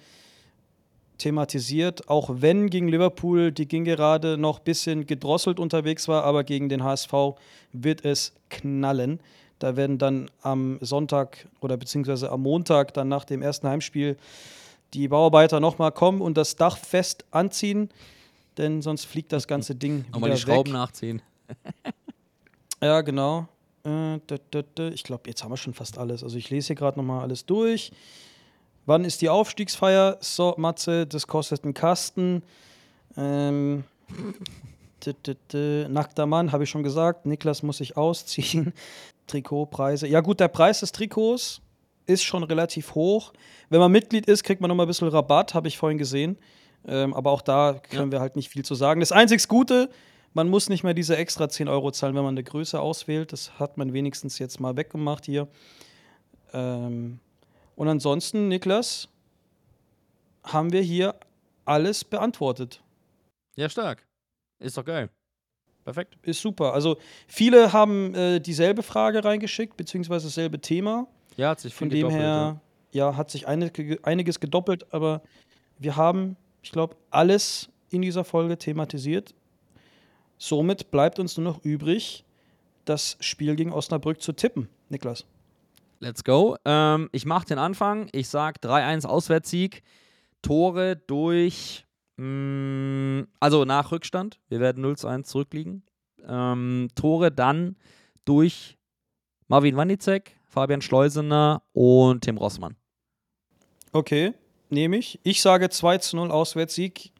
[1.18, 2.10] thematisiert.
[2.10, 6.70] Auch wenn gegen Liverpool die ging gerade noch ein bisschen gedrosselt unterwegs war, aber gegen
[6.70, 7.14] den HSV
[7.72, 9.20] wird es knallen.
[9.60, 14.18] Da werden dann am Sonntag oder beziehungsweise am Montag dann nach dem ersten Heimspiel
[14.94, 17.90] die Bauarbeiter nochmal kommen und das Dach fest anziehen,
[18.58, 20.74] denn sonst fliegt das ganze Ding Nochmal die Schrauben weg.
[20.74, 21.22] nachziehen.
[22.82, 23.48] Ja, genau.
[23.86, 24.20] Äh.
[24.94, 26.24] Ich glaube, jetzt haben wir schon fast alles.
[26.24, 27.92] Also ich lese hier gerade nochmal alles durch.
[28.86, 30.18] Wann ist die Aufstiegsfeier?
[30.20, 32.44] So, Matze, das kostet einen Kasten.
[33.18, 33.84] Ähm.
[35.90, 37.26] Nackter Mann, habe ich schon gesagt.
[37.26, 38.74] Niklas muss sich ausziehen.
[39.28, 40.08] Trikotpreise.
[40.08, 41.62] Ja gut, der Preis des Trikots
[42.06, 43.32] ist schon relativ hoch.
[43.70, 46.38] Wenn man Mitglied ist, kriegt man nochmal ein bisschen Rabatt, habe ich vorhin gesehen.
[46.88, 49.00] Ähm, aber auch da können wir halt nicht viel zu sagen.
[49.00, 49.90] Das einzig Gute,
[50.34, 53.34] man muss nicht mehr diese extra 10 Euro zahlen, wenn man eine Größe auswählt.
[53.34, 55.48] Das hat man wenigstens jetzt mal weggemacht hier.
[56.54, 57.20] Ähm,
[57.76, 59.10] und ansonsten, Niklas,
[60.44, 61.16] haben wir hier
[61.66, 62.84] alles beantwortet.
[63.56, 64.06] Ja, stark.
[64.60, 65.10] Ist doch geil.
[65.84, 66.18] Perfekt.
[66.24, 66.74] Ist super.
[66.74, 66.98] Also
[67.28, 71.08] viele haben äh, dieselbe Frage reingeschickt, beziehungsweise dasselbe Thema.
[71.38, 72.62] Ja, hat sich viel Von dem gedoppelt, her,
[72.92, 75.22] ja, hat sich einige, einiges gedoppelt, aber
[75.78, 79.34] wir haben, ich glaube, alles in dieser Folge thematisiert.
[80.40, 82.24] Somit bleibt uns nur noch übrig,
[82.86, 84.70] das Spiel gegen Osnabrück zu tippen.
[84.88, 85.26] Niklas.
[86.00, 86.56] Let's go.
[86.64, 88.08] Ähm, ich mache den Anfang.
[88.14, 89.84] Ich sag 3-1 Auswärtssieg.
[90.42, 91.86] Tore durch,
[92.16, 94.40] mh, also nach Rückstand.
[94.48, 95.84] Wir werden 0-1 zurückliegen.
[96.26, 97.76] Ähm, Tore dann
[98.24, 98.78] durch
[99.50, 102.78] Marvin Wanicek, Fabian Schleusener und Tim Rossmann.
[103.92, 104.34] Okay,
[104.70, 105.20] nehme ich.
[105.24, 107.12] Ich sage 2 zu 0 Auswärtssieg.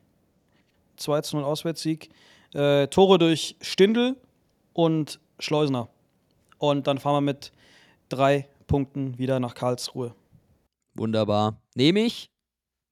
[0.96, 2.10] 2 zu 0 Auswärtssieg.
[2.54, 4.16] Äh, Tore durch Stindl
[4.74, 5.90] und Schleusener.
[6.58, 7.52] Und dann fahren wir mit
[8.10, 10.14] drei Punkten wieder nach Karlsruhe.
[10.96, 11.62] Wunderbar.
[11.76, 12.30] Nehme ich.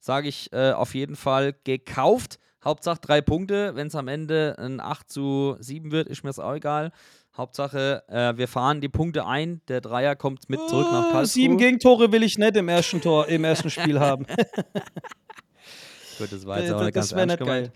[0.00, 2.38] Sage ich äh, auf jeden Fall gekauft.
[2.64, 3.74] Hauptsache drei Punkte.
[3.74, 6.92] Wenn es am Ende ein 8 zu 7 wird, ist mir das auch egal.
[7.36, 9.60] Hauptsache, äh, wir fahren die Punkte ein.
[9.68, 11.26] Der Dreier kommt mit zurück nach Äh, Karlsruhe.
[11.26, 14.26] Sieben Gegentore will ich nicht im ersten Tor, im ersten Spiel haben.
[16.18, 17.64] Gut, das war jetzt Äh, aber nicht das ganz ernst gemeint.
[17.66, 17.72] geil.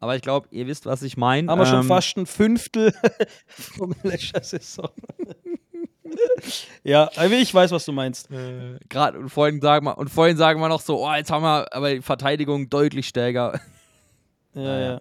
[0.00, 1.50] Aber ich glaube, ihr wisst, was ich meine.
[1.50, 2.92] Haben wir schon Ähm, fast ein Fünftel
[3.48, 4.90] vom letzten Saison.
[6.84, 8.28] ja, aber ich weiß, was du meinst.
[8.88, 11.72] Gerade und vorhin sagen wir und vorhin sagen wir noch so, oh, jetzt haben wir
[11.74, 13.58] aber die Verteidigung deutlich stärker.
[14.54, 15.00] Ja, ja.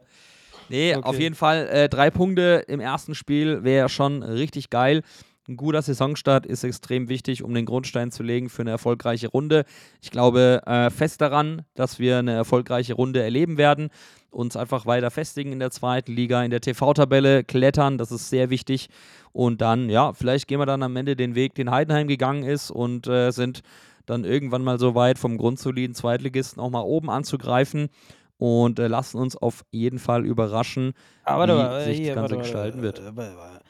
[0.67, 1.05] Nee, Okay.
[1.07, 5.03] auf jeden Fall äh, drei Punkte im ersten Spiel wäre schon richtig geil.
[5.47, 9.65] Ein guter Saisonstart ist extrem wichtig, um den Grundstein zu legen für eine erfolgreiche Runde.
[10.01, 13.89] Ich glaube äh, fest daran, dass wir eine erfolgreiche Runde erleben werden,
[14.31, 18.49] uns einfach weiter festigen in der zweiten Liga, in der TV-Tabelle klettern, das ist sehr
[18.49, 18.89] wichtig.
[19.33, 22.71] Und dann, ja, vielleicht gehen wir dann am Ende den Weg, den Heidenheim gegangen ist
[22.71, 23.61] und äh, sind
[24.05, 27.89] dann irgendwann mal so weit vom grundsoliden Zweitligisten auch mal oben anzugreifen
[28.37, 30.93] und äh, lassen uns auf jeden Fall überraschen,
[31.23, 33.01] Aber wie warte, sich hier, das Ganze gestalten wird.
[33.15, 33.65] warte, warte.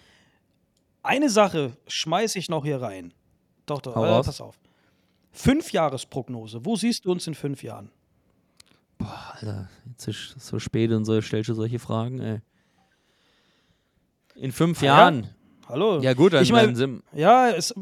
[1.05, 3.13] Eine Sache schmeiße ich noch hier rein.
[3.65, 4.57] Doch, doch, äh, pass auf.
[5.31, 6.65] Fünfjahresprognose.
[6.65, 7.91] Wo siehst du uns in fünf Jahren?
[8.99, 12.41] Alter, jetzt ist es so spät und so stellst du solche Fragen, ey.
[14.35, 14.97] In fünf Ah ja?
[14.99, 15.29] Jahren.
[15.67, 15.99] Hallo.
[15.99, 17.03] Ja, gut, dann, ich mein, dann sind.
[17.13, 17.73] Ja, es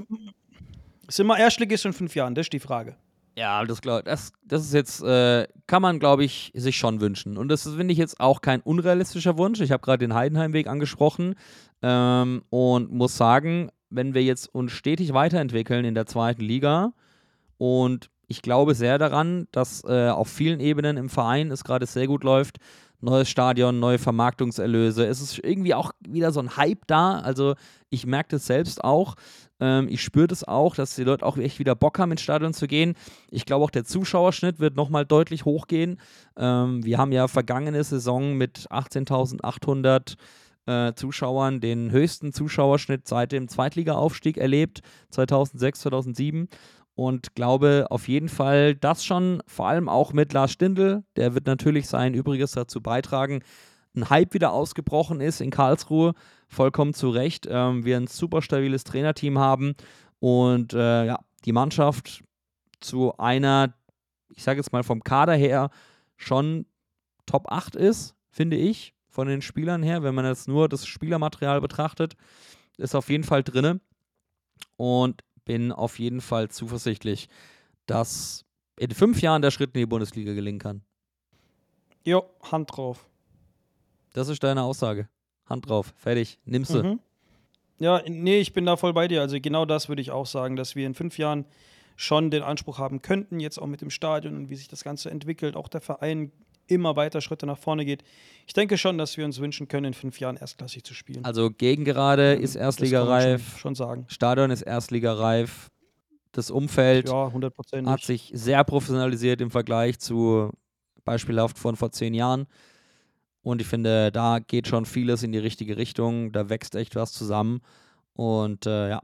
[1.08, 2.96] sind wir Erstligist in fünf Jahren, das ist die Frage.
[3.36, 7.38] Ja, das, glaub, das, das ist jetzt, äh, kann man, glaube ich, sich schon wünschen.
[7.38, 9.60] Und das finde ich, jetzt auch kein unrealistischer Wunsch.
[9.60, 11.36] Ich habe gerade den Heidenheimweg angesprochen
[11.82, 16.94] ähm, und muss sagen, wenn wir jetzt uns stetig weiterentwickeln in der zweiten Liga
[17.58, 22.08] und ich glaube sehr daran, dass äh, auf vielen Ebenen im Verein es gerade sehr
[22.08, 22.58] gut läuft.
[23.02, 25.06] Neues Stadion, neue Vermarktungserlöse.
[25.06, 27.20] Es ist irgendwie auch wieder so ein Hype da.
[27.20, 27.56] Also
[27.90, 29.16] ich merke das selbst auch.
[29.64, 32.54] Ähm, ich spüre das auch, dass die Leute auch echt wieder Bock haben, ins Stadion
[32.54, 32.96] zu gehen.
[33.32, 36.02] Ich glaube auch, der Zuschauerschnitt wird nochmal deutlich hochgehen.
[36.38, 40.18] Ähm, wir haben ja vergangene Saison mit 18.800
[40.66, 44.82] äh, Zuschauern den höchsten Zuschauerschnitt seit dem Zweitliga-Aufstieg erlebt,
[45.12, 46.50] 2006, 2007
[46.96, 51.48] und glaube auf jeden Fall, dass schon vor allem auch mit Lars Stindl, der wird
[51.48, 53.44] natürlich sein Übriges dazu beitragen,
[53.96, 56.14] ein Hype wieder ausgebrochen ist in Karlsruhe,
[56.54, 57.48] vollkommen zu Recht.
[57.50, 59.76] Ähm, wir ein super stabiles Trainerteam haben
[60.20, 62.24] und äh, ja, die Mannschaft
[62.80, 63.74] zu einer,
[64.34, 65.70] ich sage jetzt mal vom Kader her,
[66.16, 66.66] schon
[67.26, 71.62] Top 8 ist, finde ich, von den Spielern her, wenn man jetzt nur das Spielermaterial
[71.62, 72.16] betrachtet,
[72.78, 73.80] ist auf jeden Fall drinne.
[74.78, 77.30] Und bin auf jeden Fall zuversichtlich,
[77.86, 78.46] dass
[78.78, 80.82] in fünf Jahren der Schritt in die Bundesliga gelingen kann.
[82.06, 83.08] Jo, Hand drauf.
[84.14, 85.10] Das ist deine Aussage.
[85.46, 86.84] Hand drauf, fertig, nimmst du.
[86.84, 87.00] Mhm.
[87.80, 89.22] Ja, nee, ich bin da voll bei dir.
[89.22, 91.46] Also genau das würde ich auch sagen, dass wir in fünf Jahren
[91.96, 95.12] schon den Anspruch haben könnten, jetzt auch mit dem Stadion und wie sich das Ganze
[95.12, 96.32] entwickelt, auch der Verein
[96.68, 98.04] immer weiter Schritte nach vorne geht.
[98.48, 101.26] Ich denke schon, dass wir uns wünschen können, in fünf Jahren erstklassig zu spielen.
[101.26, 103.50] Also Gegengerade ist Erstligareif.
[103.52, 104.06] schon- schon sagen.
[104.08, 105.70] Stadion ist Erstligareif.
[106.32, 107.32] Das Umfeld Ja,
[107.86, 110.52] hat sich sehr professionalisiert im Vergleich zu
[111.04, 112.48] beispielhaft von vor zehn Jahren.
[113.44, 116.32] Und ich finde, da geht schon vieles in die richtige Richtung.
[116.32, 117.62] Da wächst echt was zusammen.
[118.14, 119.02] Und äh, ja,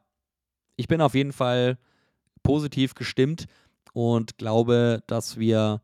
[0.77, 1.77] ich bin auf jeden Fall
[2.41, 3.45] positiv gestimmt
[3.93, 5.81] und glaube, dass wir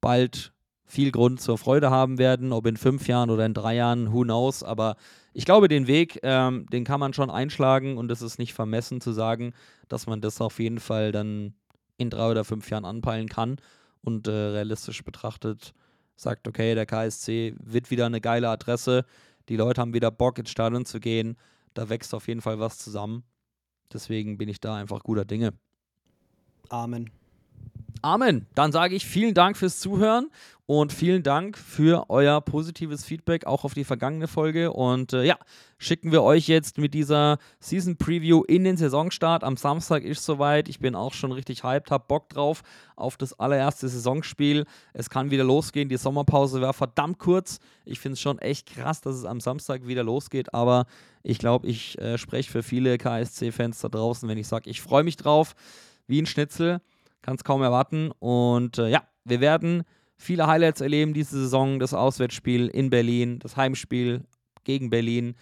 [0.00, 0.52] bald
[0.84, 4.22] viel Grund zur Freude haben werden, ob in fünf Jahren oder in drei Jahren, who
[4.22, 4.62] knows.
[4.62, 4.96] Aber
[5.32, 9.00] ich glaube, den Weg, ähm, den kann man schon einschlagen und es ist nicht vermessen
[9.00, 9.54] zu sagen,
[9.88, 11.54] dass man das auf jeden Fall dann
[11.96, 13.56] in drei oder fünf Jahren anpeilen kann
[14.02, 15.72] und äh, realistisch betrachtet
[16.22, 19.04] sagt, okay, der KSC wird wieder eine geile Adresse,
[19.48, 21.36] die Leute haben wieder Bock ins Stadion zu gehen,
[21.74, 23.24] da wächst auf jeden Fall was zusammen.
[23.92, 25.52] Deswegen bin ich da einfach guter Dinge.
[26.68, 27.10] Amen.
[28.02, 28.46] Amen.
[28.54, 30.30] Dann sage ich vielen Dank fürs Zuhören
[30.70, 34.72] und vielen Dank für euer positives Feedback auch auf die vergangene Folge.
[34.72, 35.36] Und äh, ja,
[35.78, 39.42] schicken wir euch jetzt mit dieser Season Preview in den Saisonstart.
[39.42, 40.68] Am Samstag ist soweit.
[40.68, 42.62] Ich bin auch schon richtig hyped, hab Bock drauf
[42.94, 44.64] auf das allererste Saisonspiel.
[44.92, 45.88] Es kann wieder losgehen.
[45.88, 47.58] Die Sommerpause war verdammt kurz.
[47.84, 50.54] Ich finde es schon echt krass, dass es am Samstag wieder losgeht.
[50.54, 50.86] Aber
[51.24, 55.02] ich glaube, ich äh, spreche für viele KSC-Fans da draußen, wenn ich sage, ich freue
[55.02, 55.56] mich drauf.
[56.06, 56.80] Wie ein Schnitzel.
[57.22, 58.12] Kann es kaum erwarten.
[58.20, 59.82] Und äh, ja, wir werden
[60.20, 61.80] viele Highlights erleben diese Saison.
[61.80, 64.24] Das Auswärtsspiel in Berlin, das Heimspiel
[64.64, 65.34] gegen Berlin,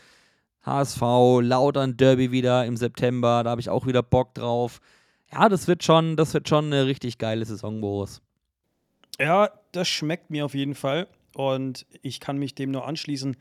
[0.63, 1.01] HSV,
[1.43, 3.43] Lautern Derby wieder im September.
[3.45, 4.81] Da habe ich auch wieder Bock drauf.
[5.33, 8.23] Ja, das wird schon, das wird schon eine richtig geile Saison, Boris.
[9.19, 13.37] Ja, das schmeckt mir auf jeden Fall und ich kann mich dem nur anschließen.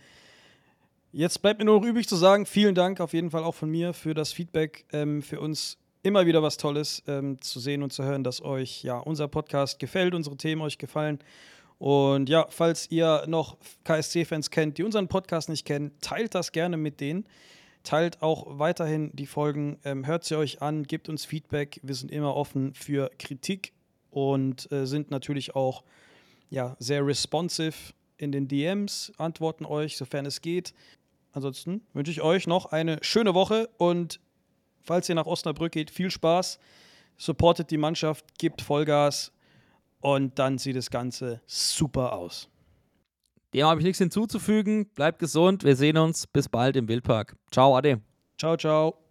[1.12, 3.70] Jetzt bleibt mir nur noch übrig zu sagen, vielen Dank auf jeden Fall auch von
[3.70, 4.86] mir für das Feedback.
[4.92, 5.78] Ähm, für uns
[6.08, 9.78] immer wieder was Tolles ähm, zu sehen und zu hören, dass euch ja unser Podcast
[9.78, 11.20] gefällt, unsere Themen euch gefallen.
[11.80, 16.78] Und ja, falls ihr noch KSC-Fans kennt, die unseren Podcast nicht kennen, teilt das gerne
[16.78, 17.26] mit denen.
[17.84, 21.80] Teilt auch weiterhin die Folgen, ähm, hört sie euch an, gebt uns Feedback.
[21.84, 23.74] Wir sind immer offen für Kritik
[24.10, 25.84] und äh, sind natürlich auch
[26.50, 30.74] ja, sehr responsive in den DMs, antworten euch, sofern es geht.
[31.34, 34.20] Ansonsten wünsche ich euch noch eine schöne Woche und
[34.88, 36.60] falls ihr nach Osnabrück geht, viel Spaß.
[37.18, 39.32] Supportet die Mannschaft, gebt Vollgas
[40.00, 42.50] und dann sieht das Ganze super aus.
[43.54, 44.88] Dem habe ich nichts hinzuzufügen.
[44.94, 45.64] Bleibt gesund.
[45.64, 46.28] Wir sehen uns.
[46.28, 47.36] Bis bald im Wildpark.
[47.52, 48.02] Ciao, Ade.
[48.38, 49.07] Ciao, ciao.